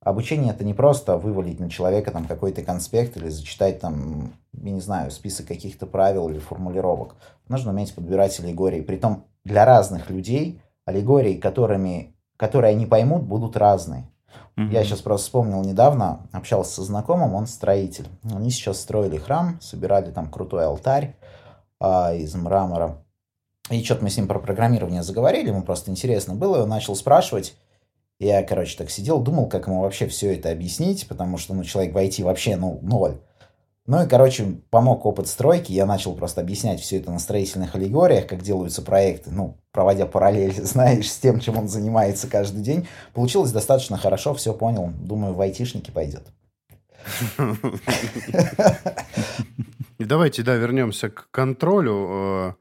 обучение 0.00 0.52
это 0.52 0.64
не 0.64 0.74
просто 0.74 1.16
вывалить 1.18 1.60
на 1.60 1.70
человека 1.70 2.10
там 2.10 2.26
какой-то 2.26 2.62
конспект 2.62 3.16
или 3.16 3.28
зачитать 3.28 3.78
там, 3.78 4.32
я 4.54 4.72
не 4.72 4.80
знаю, 4.80 5.12
список 5.12 5.46
каких-то 5.46 5.86
правил 5.86 6.28
или 6.28 6.40
формулировок. 6.40 7.14
Нужно 7.46 7.70
уметь 7.70 7.94
подбирать 7.94 8.40
аллегории. 8.40 8.80
Притом 8.80 9.26
для 9.44 9.64
разных 9.64 10.10
людей 10.10 10.60
аллегории, 10.84 11.34
которыми, 11.34 12.14
которые 12.36 12.72
они 12.72 12.86
поймут, 12.86 13.22
будут 13.22 13.56
разные. 13.56 14.08
Mm-hmm. 14.56 14.72
Я 14.72 14.84
сейчас 14.84 15.00
просто 15.00 15.26
вспомнил 15.26 15.62
недавно, 15.62 16.26
общался 16.32 16.74
со 16.74 16.82
знакомым, 16.82 17.34
он 17.34 17.46
строитель. 17.46 18.08
Они 18.30 18.50
сейчас 18.50 18.80
строили 18.80 19.16
храм, 19.16 19.60
собирали 19.60 20.10
там 20.10 20.30
крутой 20.30 20.66
алтарь 20.66 21.16
а, 21.80 22.14
из 22.14 22.34
мрамора. 22.34 23.02
И 23.70 23.82
что-то 23.82 24.04
мы 24.04 24.10
с 24.10 24.16
ним 24.16 24.28
про 24.28 24.38
программирование 24.38 25.02
заговорили, 25.02 25.48
ему 25.48 25.62
просто 25.62 25.90
интересно 25.90 26.34
было, 26.34 26.58
и 26.58 26.60
он 26.60 26.68
начал 26.68 26.94
спрашивать. 26.94 27.56
Я, 28.18 28.42
короче, 28.42 28.76
так 28.76 28.90
сидел, 28.90 29.20
думал, 29.20 29.48
как 29.48 29.66
ему 29.66 29.80
вообще 29.80 30.06
все 30.06 30.34
это 30.34 30.50
объяснить, 30.50 31.08
потому 31.08 31.38
что, 31.38 31.54
ну, 31.54 31.64
человек 31.64 31.94
в 31.94 31.96
IT 31.96 32.22
вообще, 32.22 32.56
ну, 32.56 32.78
ноль. 32.82 33.18
Ну 33.86 34.04
и, 34.04 34.08
короче, 34.08 34.60
помог 34.70 35.04
опыт 35.06 35.26
стройки. 35.26 35.72
Я 35.72 35.86
начал 35.86 36.14
просто 36.14 36.40
объяснять 36.40 36.80
все 36.80 36.98
это 36.98 37.10
на 37.10 37.18
строительных 37.18 37.74
аллегориях, 37.74 38.28
как 38.28 38.42
делаются 38.42 38.80
проекты, 38.80 39.30
ну, 39.32 39.58
проводя 39.72 40.06
параллель, 40.06 40.54
знаешь, 40.64 41.10
с 41.10 41.18
тем, 41.18 41.40
чем 41.40 41.58
он 41.58 41.68
занимается 41.68 42.28
каждый 42.28 42.62
день. 42.62 42.86
Получилось 43.12 43.50
достаточно 43.50 43.98
хорошо, 43.98 44.34
все 44.34 44.54
понял. 44.54 44.92
Думаю, 45.00 45.34
в 45.34 45.40
айтишники 45.40 45.90
пойдет. 45.90 46.22
И 49.98 50.04
давайте, 50.04 50.42
да, 50.42 50.54
вернемся 50.54 51.10
к 51.10 51.28
контролю, 51.32 52.08
э, 52.10 52.54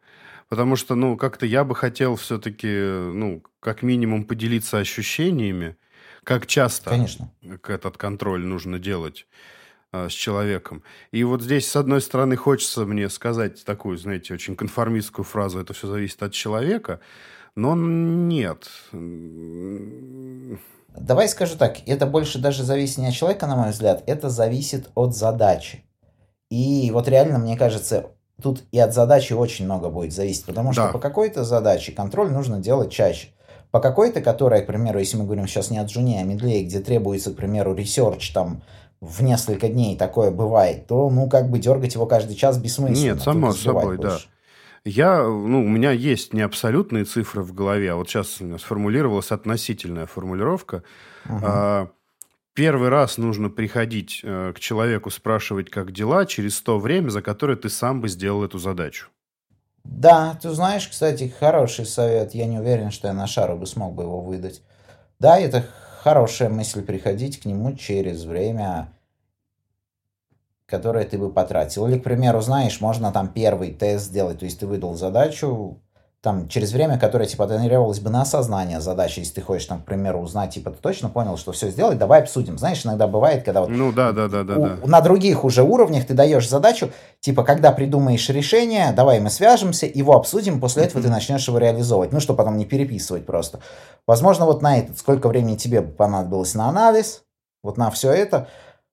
потому 0.50 0.76
что, 0.76 0.96
ну, 0.96 1.18
как-то 1.18 1.46
я 1.46 1.64
бы 1.64 1.76
хотел 1.76 2.16
все-таки, 2.16 2.68
ну, 2.68 3.44
как 3.60 3.84
минимум 3.84 4.24
поделиться 4.26 4.80
ощущениями, 4.80 5.76
как 6.24 6.48
часто 6.48 6.90
Конечно. 6.90 7.32
этот 7.68 7.98
контроль 7.98 8.44
нужно 8.44 8.80
делать. 8.80 9.28
А, 9.94 10.08
с 10.08 10.14
человеком. 10.14 10.84
И 11.12 11.22
вот 11.26 11.42
здесь, 11.42 11.70
с 11.70 11.76
одной 11.76 12.00
стороны, 12.00 12.38
хочется 12.38 12.86
мне 12.86 13.10
сказать 13.10 13.66
такую, 13.66 13.98
знаете, 13.98 14.34
очень 14.34 14.56
конформистскую 14.56 15.26
фразу, 15.26 15.60
это 15.60 15.74
все 15.74 15.88
зависит 15.88 16.24
от 16.24 16.32
человека, 16.32 17.02
но 17.56 17.76
нет. 17.76 18.70
Давай 20.96 21.28
скажу 21.28 21.58
так, 21.58 21.80
это 21.86 22.06
больше 22.06 22.40
даже 22.40 22.64
зависит 22.64 23.00
не 23.00 23.08
от 23.08 23.14
человека, 23.14 23.48
на 23.48 23.58
мой 23.58 23.72
взгляд, 23.72 24.02
это 24.08 24.30
зависит 24.30 24.90
от 24.96 25.14
задачи. 25.14 25.84
И 26.50 26.90
вот 26.94 27.10
реально, 27.10 27.40
мне 27.40 27.58
кажется, 27.58 28.12
тут 28.42 28.64
и 28.72 28.80
от 28.80 28.94
задачи 28.94 29.34
очень 29.34 29.66
много 29.66 29.90
будет 29.90 30.14
зависеть, 30.14 30.46
потому 30.46 30.72
что 30.72 30.86
да. 30.86 30.94
по 30.94 31.00
какой-то 31.00 31.44
задаче 31.44 31.92
контроль 31.92 32.32
нужно 32.32 32.60
делать 32.60 32.94
чаще. 32.94 33.28
По 33.72 33.82
какой-то, 33.82 34.22
которая, 34.22 34.62
к 34.62 34.68
примеру, 34.68 35.00
если 35.00 35.18
мы 35.18 35.26
говорим 35.26 35.48
сейчас 35.48 35.70
не 35.70 35.80
о 35.80 35.90
джуне, 35.90 36.18
а 36.18 36.24
мидле, 36.24 36.64
где 36.64 36.80
требуется, 36.80 37.32
к 37.32 37.36
примеру, 37.36 37.76
research 37.76 38.32
там 38.32 38.64
в 39.02 39.24
несколько 39.24 39.68
дней 39.68 39.98
такое 39.98 40.30
бывает, 40.30 40.86
то, 40.88 41.10
ну, 41.10 41.28
как 41.28 41.50
бы 41.50 41.58
дергать 41.58 41.96
его 41.96 42.06
каждый 42.06 42.36
час 42.36 42.58
бессмысленно. 42.60 43.14
Нет, 43.14 43.22
само 43.22 43.52
собой, 43.52 43.98
больше. 43.98 44.02
да. 44.02 44.20
Я, 44.84 45.24
ну, 45.24 45.64
у 45.64 45.68
меня 45.68 45.92
есть 45.92 46.34
не 46.34 46.42
абсолютные 46.42 47.06
цифры 47.06 47.44
в 47.44 47.54
голове, 47.54 47.92
а 47.92 47.96
вот 47.96 48.10
сейчас 48.10 48.40
сформулировалась 48.60 49.32
относительная 49.32 50.06
формулировка. 50.06 50.84
Угу. 51.26 51.40
А, 51.44 51.92
первый 52.54 52.90
раз 52.90 53.18
нужно 53.18 53.50
приходить 53.50 54.22
а, 54.24 54.54
к 54.54 54.60
человеку, 54.60 55.10
спрашивать, 55.10 55.70
как 55.70 55.92
дела, 55.92 56.26
через 56.26 56.60
то 56.62 56.80
время, 56.80 57.10
за 57.10 57.22
которое 57.22 57.58
ты 57.58 57.70
сам 57.70 58.02
бы 58.02 58.08
сделал 58.08 58.44
эту 58.44 58.58
задачу. 58.58 59.10
Да, 59.84 60.38
ты 60.42 60.50
знаешь, 60.52 60.88
кстати, 60.88 61.34
хороший 61.40 61.86
совет. 61.86 62.36
Я 62.36 62.46
не 62.46 62.60
уверен, 62.60 62.92
что 62.92 63.08
я 63.08 63.14
на 63.14 63.26
шару 63.28 63.58
бы 63.58 63.66
смог 63.66 63.94
бы 63.94 64.04
его 64.04 64.22
выдать. 64.22 64.62
Да, 65.20 65.40
это 65.40 65.66
хорошая 66.04 66.50
мысль 66.50 66.84
приходить 66.84 67.40
к 67.40 67.46
нему 67.46 67.76
через 67.76 68.24
время, 68.24 68.92
которое 70.66 71.06
ты 71.06 71.20
бы 71.20 71.32
потратил. 71.32 71.88
Или, 71.88 72.00
к 72.00 72.04
примеру, 72.04 72.42
знаешь, 72.42 72.82
можно 72.82 73.12
там 73.12 73.28
первый 73.28 73.72
тест 73.72 74.06
сделать, 74.06 74.40
то 74.40 74.46
есть 74.46 74.60
ты 74.60 74.66
выдал 74.66 74.96
задачу, 74.96 75.80
там, 76.22 76.48
через 76.48 76.72
время, 76.72 77.00
которое, 77.00 77.26
типа, 77.26 77.48
тренировалось 77.48 78.00
бы 78.00 78.12
на 78.12 78.22
осознание 78.22 78.80
задачи, 78.80 79.20
если 79.20 79.34
ты 79.34 79.42
хочешь, 79.42 79.66
там, 79.66 79.82
к 79.82 79.86
примеру, 79.86 80.20
узнать, 80.20 80.54
типа, 80.54 80.70
ты 80.70 80.78
точно 80.78 81.10
понял, 81.10 81.36
что 81.36 81.52
все 81.52 81.70
сделать, 81.72 81.98
давай 81.98 82.22
обсудим. 82.22 82.60
Знаешь, 82.60 82.86
иногда 82.86 83.08
бывает, 83.08 83.44
когда 83.44 83.62
вот... 83.62 83.72
Ну, 83.72 83.92
да, 83.92 84.12
да, 84.12 84.28
да, 84.28 84.44
да, 84.44 84.56
у, 84.56 84.66
да. 84.68 84.78
На 84.86 85.02
других 85.02 85.44
уже 85.44 85.64
уровнях 85.64 86.06
ты 86.06 86.14
даешь 86.14 86.48
задачу, 86.48 86.92
типа, 87.22 87.44
когда 87.44 87.72
придумаешь 87.72 88.30
решение, 88.30 88.92
давай 88.92 89.20
мы 89.20 89.32
свяжемся, 89.32 89.88
его 89.88 90.16
обсудим, 90.16 90.62
после 90.62 90.84
этого 90.84 91.02
ты 91.02 91.10
начнешь 91.10 91.48
его 91.48 91.58
реализовывать. 91.58 92.12
Ну, 92.12 92.20
что 92.20 92.36
потом 92.36 92.56
не 92.58 92.66
переписывать 92.66 93.26
просто. 93.26 93.60
Возможно, 94.06 94.46
вот 94.46 94.62
на 94.62 94.78
этот, 94.78 95.00
сколько 95.00 95.28
времени 95.28 95.56
тебе 95.56 95.82
понадобилось 95.82 96.54
на 96.54 96.70
анализ, 96.70 97.24
вот 97.64 97.78
на 97.78 97.90
все 97.90 98.12
это, 98.12 98.48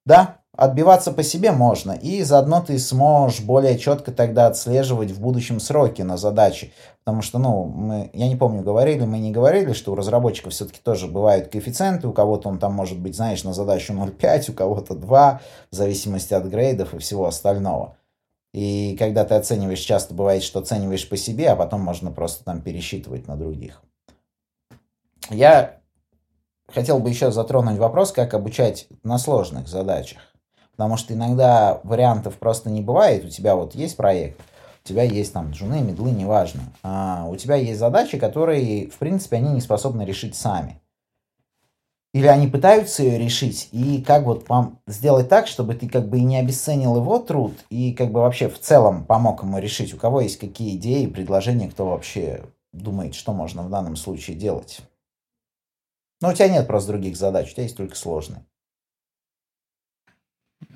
да, 0.06 0.37
отбиваться 0.56 1.12
по 1.12 1.22
себе 1.22 1.52
можно, 1.52 1.92
и 1.92 2.22
заодно 2.22 2.60
ты 2.60 2.78
сможешь 2.78 3.40
более 3.40 3.78
четко 3.78 4.12
тогда 4.12 4.46
отслеживать 4.46 5.10
в 5.10 5.20
будущем 5.20 5.60
сроки 5.60 6.02
на 6.02 6.16
задачи. 6.16 6.72
Потому 7.04 7.22
что, 7.22 7.38
ну, 7.38 7.64
мы, 7.64 8.10
я 8.12 8.28
не 8.28 8.36
помню, 8.36 8.62
говорили 8.62 9.04
мы 9.04 9.18
не 9.18 9.30
говорили, 9.30 9.72
что 9.72 9.92
у 9.92 9.94
разработчиков 9.94 10.52
все-таки 10.52 10.80
тоже 10.82 11.06
бывают 11.06 11.48
коэффициенты, 11.48 12.08
у 12.08 12.12
кого-то 12.12 12.48
он 12.48 12.58
там 12.58 12.74
может 12.74 12.98
быть, 12.98 13.14
знаешь, 13.14 13.44
на 13.44 13.52
задачу 13.52 13.92
0,5, 13.92 14.50
у 14.50 14.54
кого-то 14.54 14.94
2, 14.94 15.40
в 15.70 15.74
зависимости 15.74 16.34
от 16.34 16.44
грейдов 16.46 16.94
и 16.94 16.98
всего 16.98 17.26
остального. 17.26 17.96
И 18.52 18.96
когда 18.98 19.24
ты 19.24 19.34
оцениваешь, 19.34 19.80
часто 19.80 20.14
бывает, 20.14 20.42
что 20.42 20.58
оцениваешь 20.58 21.08
по 21.08 21.16
себе, 21.16 21.50
а 21.50 21.56
потом 21.56 21.82
можно 21.82 22.10
просто 22.10 22.44
там 22.44 22.62
пересчитывать 22.62 23.28
на 23.28 23.36
других. 23.36 23.82
Я 25.30 25.80
хотел 26.66 26.98
бы 26.98 27.10
еще 27.10 27.30
затронуть 27.30 27.78
вопрос, 27.78 28.12
как 28.12 28.34
обучать 28.34 28.88
на 29.02 29.18
сложных 29.18 29.68
задачах. 29.68 30.20
Потому 30.78 30.96
что 30.96 31.12
иногда 31.12 31.80
вариантов 31.82 32.38
просто 32.38 32.70
не 32.70 32.80
бывает. 32.80 33.24
У 33.24 33.28
тебя 33.28 33.56
вот 33.56 33.74
есть 33.74 33.96
проект, 33.96 34.40
у 34.84 34.88
тебя 34.88 35.02
есть 35.02 35.32
там 35.32 35.50
джуны, 35.50 35.80
медлы, 35.80 36.12
неважно. 36.12 36.72
А 36.84 37.26
у 37.28 37.34
тебя 37.34 37.56
есть 37.56 37.80
задачи, 37.80 38.16
которые, 38.16 38.88
в 38.88 38.96
принципе, 38.96 39.38
они 39.38 39.54
не 39.54 39.60
способны 39.60 40.02
решить 40.02 40.36
сами. 40.36 40.80
Или 42.14 42.28
они 42.28 42.46
пытаются 42.46 43.02
ее 43.02 43.18
решить, 43.18 43.68
и 43.72 44.00
как 44.00 44.24
вот 44.24 44.48
вам 44.48 44.80
сделать 44.86 45.28
так, 45.28 45.46
чтобы 45.46 45.74
ты 45.74 45.88
как 45.88 46.08
бы 46.08 46.18
и 46.18 46.24
не 46.24 46.38
обесценил 46.38 46.96
его 46.96 47.18
труд, 47.18 47.52
и 47.70 47.92
как 47.92 48.12
бы 48.12 48.20
вообще 48.20 48.48
в 48.48 48.58
целом 48.58 49.04
помог 49.04 49.42
ему 49.42 49.58
решить, 49.58 49.92
у 49.92 49.98
кого 49.98 50.20
есть 50.22 50.38
какие 50.38 50.76
идеи, 50.76 51.06
предложения, 51.06 51.68
кто 51.68 51.86
вообще 51.86 52.44
думает, 52.72 53.14
что 53.14 53.34
можно 53.34 53.62
в 53.62 53.68
данном 53.68 53.96
случае 53.96 54.36
делать. 54.36 54.80
Но 56.22 56.30
у 56.30 56.32
тебя 56.32 56.48
нет 56.48 56.66
просто 56.66 56.92
других 56.92 57.16
задач, 57.16 57.50
у 57.50 57.52
тебя 57.52 57.64
есть 57.64 57.76
только 57.76 57.94
сложные. 57.94 58.44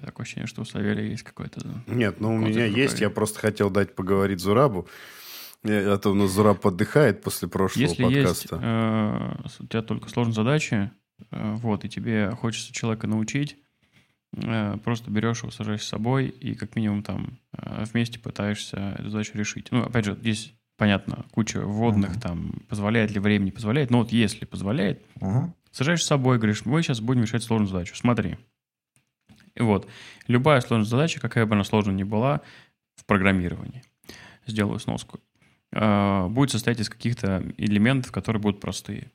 Такое 0.05 0.25
ощущение, 0.25 0.47
что 0.47 0.63
у 0.63 0.65
Савелия 0.65 1.05
есть 1.05 1.23
какой-то... 1.23 1.61
Нет, 1.87 2.21
ну 2.21 2.35
у 2.35 2.39
меня 2.39 2.65
есть, 2.65 3.01
я 3.01 3.09
просто 3.09 3.39
хотел 3.39 3.71
дать 3.71 3.95
поговорить 3.95 4.41
Зурабу. 4.41 4.89
А 5.65 5.97
то 5.99 6.11
у 6.11 6.15
нас 6.15 6.31
Зураб 6.31 6.67
отдыхает 6.67 7.23
после 7.23 7.47
прошлого 7.47 7.87
Если 7.87 8.03
подкаста. 8.03 8.57
Есть, 8.57 9.61
э, 9.61 9.63
у 9.63 9.67
тебя 9.69 9.83
только 9.83 10.09
сложные 10.09 10.35
задачи, 10.35 10.91
э, 11.31 11.55
вот, 11.55 11.85
и 11.85 11.89
тебе 11.89 12.33
хочется 12.33 12.73
человека 12.73 13.07
научить, 13.07 13.57
э, 14.35 14.77
просто 14.83 15.13
берешь 15.13 15.43
его, 15.43 15.53
сажаешь 15.53 15.83
с 15.83 15.89
собой 15.89 16.27
и 16.27 16.57
как 16.57 16.75
минимум 16.75 17.05
там 17.05 17.39
э, 17.57 17.85
вместе 17.93 18.19
пытаешься 18.19 18.97
эту 18.99 19.11
задачу 19.11 19.39
решить. 19.39 19.69
Ну, 19.71 19.85
опять 19.85 20.05
же, 20.05 20.17
здесь 20.21 20.53
понятно, 20.77 21.27
куча 21.31 21.61
вводных, 21.61 22.17
uh-huh. 22.17 22.21
там, 22.21 22.63
позволяет 22.69 23.13
ли 23.13 23.21
время, 23.21 23.45
не 23.45 23.53
позволяет, 23.53 23.91
но 23.91 23.99
вот 23.99 24.11
если 24.11 24.45
позволяет, 24.47 25.01
uh-huh. 25.21 25.53
сажаешь 25.71 26.03
с 26.03 26.07
собой, 26.07 26.39
говоришь, 26.39 26.65
мы 26.65 26.83
сейчас 26.83 27.01
будем 27.01 27.23
решать 27.23 27.45
сложную 27.45 27.69
задачу, 27.69 27.95
смотри, 27.95 28.37
вот, 29.59 29.89
любая 30.27 30.61
сложная 30.61 30.89
задача, 30.89 31.21
какая 31.21 31.47
бы 31.47 31.55
она 31.55 31.65
сложная 31.65 31.95
ни 31.95 32.05
была, 32.05 32.41
в 32.97 33.05
программировании, 33.05 33.83
сделаю 34.47 34.79
сноску, 34.79 35.21
э, 35.73 36.27
будет 36.29 36.51
состоять 36.51 36.81
из 36.81 36.89
каких-то 36.89 37.43
элементов, 37.57 38.13
которые 38.13 38.41
будут 38.41 38.61
простые. 38.61 39.11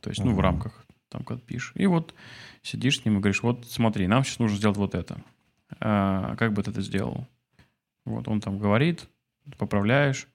То 0.00 0.10
есть, 0.10 0.22
ну, 0.22 0.34
в 0.34 0.40
рамках, 0.40 0.84
там, 1.08 1.24
когда 1.24 1.40
пишешь. 1.40 1.72
И 1.74 1.86
вот 1.86 2.14
сидишь 2.62 3.00
с 3.00 3.04
ним 3.04 3.16
и 3.16 3.20
говоришь, 3.20 3.42
вот 3.42 3.66
смотри, 3.66 4.06
нам 4.06 4.24
сейчас 4.24 4.38
нужно 4.38 4.56
сделать 4.56 4.76
вот 4.76 4.94
это. 4.94 5.22
а, 5.80 6.36
как 6.36 6.52
бы 6.52 6.62
ты 6.62 6.70
это 6.70 6.80
сделал? 6.80 7.26
Вот 8.04 8.28
он 8.28 8.40
там 8.40 8.58
говорит, 8.58 9.06
поправляешь, 9.58 10.28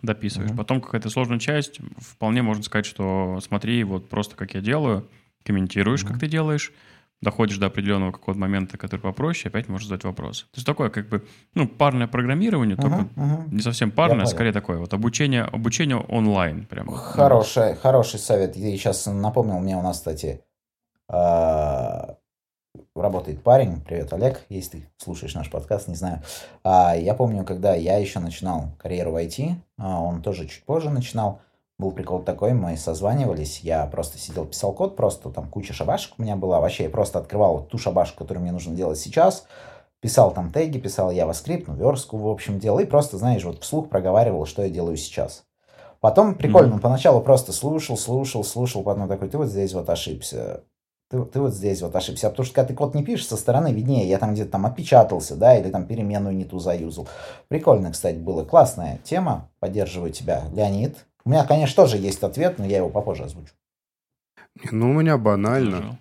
дописываешь. 0.00 0.50
Mm-hmm. 0.50 0.56
Потом 0.56 0.80
какая-то 0.80 1.10
сложная 1.10 1.38
часть, 1.38 1.80
вполне 1.98 2.42
можно 2.42 2.62
сказать, 2.62 2.86
что 2.86 3.38
смотри, 3.42 3.82
вот 3.84 4.08
просто 4.08 4.36
как 4.36 4.54
я 4.54 4.60
делаю, 4.60 5.08
комментируешь, 5.44 6.02
mm-hmm. 6.02 6.08
как 6.08 6.20
ты 6.20 6.28
делаешь, 6.28 6.72
доходишь 7.20 7.58
до 7.58 7.66
определенного 7.66 8.12
какого-то 8.12 8.40
момента, 8.40 8.78
который 8.78 9.00
попроще, 9.00 9.50
опять 9.50 9.68
можешь 9.68 9.88
задать 9.88 10.04
вопрос. 10.04 10.42
То 10.52 10.58
есть 10.58 10.66
такое 10.66 10.88
как 10.90 11.08
бы, 11.08 11.26
ну, 11.54 11.66
парное 11.66 12.06
программирование, 12.06 12.76
uh-huh, 12.76 12.82
только 12.82 13.08
uh-huh. 13.16 13.54
не 13.54 13.60
совсем 13.60 13.90
парное, 13.90 14.24
а 14.24 14.26
скорее 14.26 14.52
такое 14.52 14.78
вот 14.78 14.94
обучение, 14.94 15.42
обучение 15.42 15.96
онлайн. 15.96 16.66
Прям. 16.66 16.88
Хороший, 16.88 17.74
хороший 17.74 18.20
совет. 18.20 18.52
Ты 18.54 18.60
сейчас 18.60 19.06
напомнил 19.06 19.58
мне, 19.58 19.76
у 19.76 19.82
нас, 19.82 19.98
кстати, 19.98 20.42
а, 21.08 22.16
работает 22.94 23.42
парень, 23.42 23.80
привет, 23.80 24.12
Олег, 24.12 24.44
если 24.48 24.80
ты 24.80 24.88
слушаешь 24.98 25.34
наш 25.34 25.50
подкаст, 25.50 25.88
не 25.88 25.94
знаю. 25.94 26.22
А, 26.62 26.94
я 26.96 27.14
помню, 27.14 27.44
когда 27.44 27.74
я 27.74 27.98
еще 27.98 28.20
начинал 28.20 28.72
карьеру 28.78 29.12
в 29.12 29.16
IT, 29.16 29.54
а, 29.78 30.00
он 30.00 30.22
тоже 30.22 30.46
чуть 30.46 30.64
позже 30.64 30.90
начинал, 30.90 31.40
был 31.78 31.92
прикол 31.92 32.22
такой, 32.22 32.54
мы 32.54 32.76
созванивались, 32.76 33.60
я 33.60 33.86
просто 33.86 34.18
сидел, 34.18 34.46
писал 34.46 34.72
код, 34.72 34.96
просто 34.96 35.30
там 35.30 35.48
куча 35.48 35.72
шабашек 35.72 36.14
у 36.18 36.22
меня 36.22 36.36
была, 36.36 36.60
вообще 36.60 36.84
я 36.84 36.90
просто 36.90 37.18
открывал 37.18 37.62
ту 37.62 37.78
шабашку, 37.78 38.18
которую 38.18 38.42
мне 38.42 38.52
нужно 38.52 38.74
делать 38.74 38.98
сейчас, 38.98 39.44
писал 40.00 40.32
там 40.32 40.52
теги, 40.52 40.78
писал 40.78 41.12
JavaScript, 41.12 41.64
ну, 41.68 41.74
верстку, 41.76 42.16
в 42.16 42.28
общем, 42.28 42.58
делал, 42.58 42.80
и 42.80 42.84
просто, 42.84 43.16
знаешь, 43.16 43.44
вот 43.44 43.62
вслух 43.62 43.88
проговаривал, 43.88 44.44
что 44.44 44.62
я 44.62 44.70
делаю 44.70 44.96
сейчас. 44.96 45.44
Потом 46.00 46.34
прикольно, 46.34 46.74
mm-hmm. 46.74 46.80
поначалу 46.80 47.20
просто 47.20 47.52
слушал, 47.52 47.96
слушал, 47.96 48.44
слушал, 48.44 48.82
потом 48.82 49.08
такой, 49.08 49.28
ты 49.28 49.38
вот 49.38 49.48
здесь 49.48 49.72
вот 49.72 49.88
ошибся, 49.90 50.62
ты, 51.10 51.24
ты 51.24 51.40
вот 51.40 51.54
здесь 51.54 51.82
вот 51.82 51.94
ошибся. 51.96 52.30
Потому 52.30 52.44
что 52.44 52.54
когда 52.54 52.68
ты 52.68 52.74
код 52.74 52.94
не 52.94 53.02
пишешь, 53.02 53.26
со 53.26 53.36
стороны 53.36 53.72
виднее, 53.72 54.08
я 54.08 54.18
там 54.18 54.34
где-то 54.34 54.52
там 54.52 54.66
опечатался, 54.66 55.34
да, 55.36 55.56
или 55.56 55.70
там 55.70 55.86
переменную 55.86 56.36
не 56.36 56.44
ту 56.44 56.58
заюзал. 56.58 57.08
Прикольно, 57.48 57.90
кстати, 57.90 58.16
было. 58.16 58.44
Классная 58.44 59.00
тема. 59.04 59.48
Поддерживаю 59.58 60.12
тебя, 60.12 60.44
Леонид. 60.52 61.07
У 61.28 61.30
меня, 61.30 61.44
конечно, 61.44 61.76
тоже 61.76 61.98
есть 61.98 62.22
ответ, 62.22 62.58
но 62.58 62.64
я 62.64 62.78
его 62.78 62.88
попозже 62.88 63.24
озвучу. 63.24 63.52
Ну, 64.72 64.92
у 64.92 64.94
меня 64.94 65.18
банально. 65.18 65.98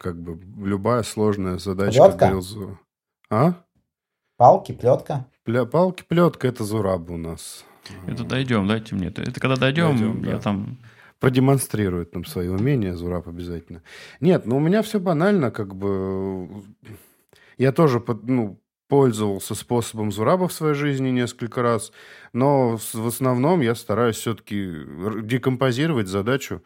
Как 0.00 0.20
бы 0.20 0.40
любая 0.58 1.04
сложная 1.04 1.58
задача. 1.58 2.02
Плетка? 2.02 2.30
Говорил, 2.30 2.78
а? 3.30 3.54
Палки, 4.36 4.72
плетка? 4.72 5.24
Пля, 5.44 5.66
палки, 5.66 6.02
плетка, 6.02 6.48
это 6.48 6.64
Зураб 6.64 7.08
у 7.10 7.16
нас. 7.16 7.64
Это 8.08 8.24
дойдем, 8.24 8.66
дайте 8.66 8.96
мне. 8.96 9.06
Это 9.06 9.38
когда 9.38 9.54
дойдем, 9.54 9.98
дойдем 9.98 10.24
я 10.24 10.32
да. 10.32 10.40
там 10.40 10.78
продемонстрирует 11.20 12.12
нам 12.12 12.24
свои 12.24 12.48
умения, 12.48 12.96
Зураб 12.96 13.28
обязательно. 13.28 13.84
Нет, 14.18 14.46
ну 14.46 14.56
у 14.56 14.60
меня 14.60 14.82
все 14.82 14.98
банально, 14.98 15.52
как 15.52 15.76
бы... 15.76 16.48
Я 17.56 17.70
тоже 17.70 18.02
ну, 18.24 18.58
пользовался 18.88 19.54
способом 19.54 20.12
Зураба 20.12 20.48
в 20.48 20.52
своей 20.52 20.74
жизни 20.74 21.10
несколько 21.10 21.62
раз, 21.62 21.92
но 22.32 22.76
в 22.76 23.06
основном 23.06 23.60
я 23.60 23.74
стараюсь 23.74 24.16
все-таки 24.16 24.72
декомпозировать 25.22 26.08
задачу 26.08 26.62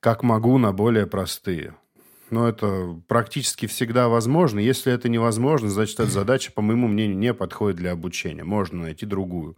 как 0.00 0.22
могу 0.22 0.58
на 0.58 0.72
более 0.72 1.06
простые. 1.06 1.74
Но 2.30 2.48
это 2.48 3.00
практически 3.06 3.66
всегда 3.66 4.08
возможно. 4.08 4.58
Если 4.58 4.92
это 4.92 5.08
невозможно, 5.08 5.70
значит, 5.70 6.00
эта 6.00 6.10
задача, 6.10 6.52
по 6.52 6.62
моему 6.62 6.88
мнению, 6.88 7.16
не 7.16 7.32
подходит 7.32 7.76
для 7.76 7.92
обучения. 7.92 8.44
Можно 8.44 8.82
найти 8.82 9.06
другую. 9.06 9.56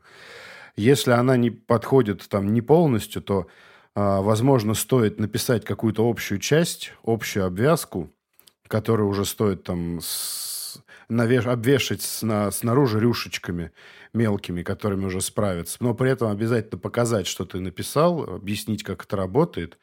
Если 0.77 1.11
она 1.11 1.37
не 1.37 1.51
подходит 1.51 2.29
там 2.29 2.53
не 2.53 2.61
полностью, 2.61 3.23
то 3.23 3.47
а, 3.95 4.21
возможно, 4.21 4.75
стоит 4.75 5.19
написать 5.19 5.65
какую-то 5.65 6.09
общую 6.09 6.39
часть, 6.39 6.93
общую 7.03 7.47
обвязку, 7.47 8.11
которая 8.69 9.07
уже 9.07 9.25
стоит 9.25 9.65
там 9.65 10.01
навеш, 11.09 11.47
обвешать 11.47 12.07
на, 12.23 12.51
снаружи 12.51 13.01
рюшечками 13.01 13.73
мелкими, 14.13 14.63
которыми 14.63 15.07
уже 15.07 15.21
справиться. 15.21 15.79
Но 15.81 15.95
при 15.95 16.11
этом 16.11 16.31
обязательно 16.31 16.79
показать, 16.79 17.27
что 17.27 17.45
ты 17.45 17.61
написал, 17.61 18.23
объяснить, 18.23 18.83
как 18.83 19.05
это 19.05 19.17
работает, 19.17 19.79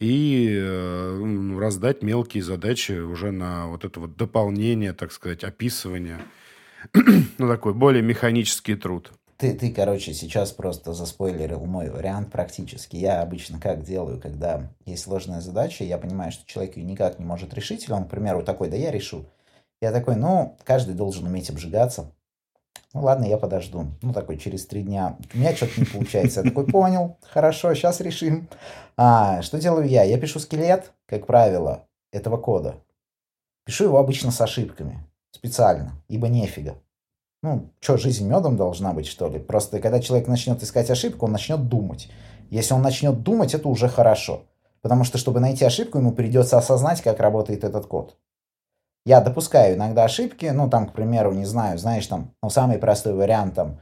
и 0.00 0.48
э, 0.52 1.56
раздать 1.58 2.02
мелкие 2.02 2.42
задачи 2.42 2.92
уже 2.92 3.30
на 3.30 3.66
вот 3.68 3.84
это 3.84 4.00
вот 4.00 4.16
дополнение, 4.16 4.92
так 4.92 5.12
сказать, 5.12 5.44
описывание. 5.44 6.18
ну, 7.38 7.48
такой 7.48 7.74
более 7.74 8.02
механический 8.02 8.76
труд. 8.76 9.12
Ты, 9.38 9.54
ты, 9.54 9.70
короче, 9.70 10.14
сейчас 10.14 10.50
просто 10.50 10.92
заспойлерил 10.92 11.64
мой 11.64 11.90
вариант 11.90 12.32
практически. 12.32 12.96
Я 12.96 13.22
обычно 13.22 13.60
как 13.60 13.84
делаю, 13.84 14.20
когда 14.20 14.72
есть 14.84 15.04
сложная 15.04 15.40
задача, 15.40 15.84
я 15.84 15.96
понимаю, 15.96 16.32
что 16.32 16.44
человек 16.44 16.76
ее 16.76 16.82
никак 16.82 17.20
не 17.20 17.24
может 17.24 17.54
решить, 17.54 17.84
или 17.84 17.92
он, 17.92 18.04
к 18.04 18.10
примеру, 18.10 18.42
такой, 18.42 18.68
да 18.68 18.76
я 18.76 18.90
решу. 18.90 19.26
Я 19.80 19.92
такой, 19.92 20.16
ну, 20.16 20.56
каждый 20.64 20.94
должен 20.94 21.26
уметь 21.26 21.50
обжигаться. 21.50 22.10
Ну 22.94 23.02
ладно, 23.02 23.26
я 23.26 23.36
подожду. 23.36 23.86
Ну, 24.02 24.12
такой, 24.12 24.38
через 24.38 24.66
три 24.66 24.82
дня. 24.82 25.16
У 25.34 25.38
меня 25.38 25.54
что-то 25.54 25.78
не 25.78 25.86
получается. 25.86 26.40
Я 26.40 26.50
такой, 26.50 26.66
понял, 26.66 27.16
хорошо, 27.22 27.74
сейчас 27.74 28.00
решим. 28.00 28.48
А, 28.96 29.42
что 29.42 29.58
делаю 29.58 29.86
я? 29.86 30.02
Я 30.02 30.18
пишу 30.18 30.40
скелет, 30.40 30.92
как 31.06 31.26
правило, 31.26 31.86
этого 32.12 32.38
кода. 32.38 32.76
Пишу 33.64 33.84
его 33.84 33.98
обычно 33.98 34.30
с 34.30 34.40
ошибками. 34.40 35.06
Специально, 35.30 35.92
ибо 36.08 36.28
нефига. 36.28 36.76
Ну, 37.42 37.70
что, 37.80 37.98
жизнь 37.98 38.26
медом 38.26 38.56
должна 38.56 38.92
быть, 38.92 39.06
что 39.06 39.28
ли? 39.28 39.38
Просто 39.38 39.78
когда 39.78 40.00
человек 40.00 40.26
начнет 40.26 40.60
искать 40.62 40.90
ошибку, 40.90 41.26
он 41.26 41.32
начнет 41.32 41.68
думать. 41.68 42.10
Если 42.50 42.74
он 42.74 42.82
начнет 42.82 43.22
думать, 43.22 43.54
это 43.54 43.68
уже 43.68 43.88
хорошо. 43.88 44.42
Потому 44.80 45.04
что, 45.04 45.18
чтобы 45.18 45.38
найти 45.38 45.64
ошибку, 45.64 45.98
ему 45.98 46.12
придется 46.12 46.56
осознать, 46.56 47.02
как 47.02 47.20
работает 47.20 47.62
этот 47.62 47.86
код. 47.86 48.16
Я 49.04 49.20
допускаю 49.20 49.76
иногда 49.76 50.04
ошибки, 50.04 50.46
ну, 50.46 50.68
там, 50.68 50.86
к 50.88 50.92
примеру, 50.92 51.32
не 51.32 51.44
знаю, 51.44 51.78
знаешь, 51.78 52.06
там, 52.06 52.34
ну, 52.42 52.50
самый 52.50 52.78
простой 52.78 53.14
вариант, 53.14 53.54
там, 53.54 53.80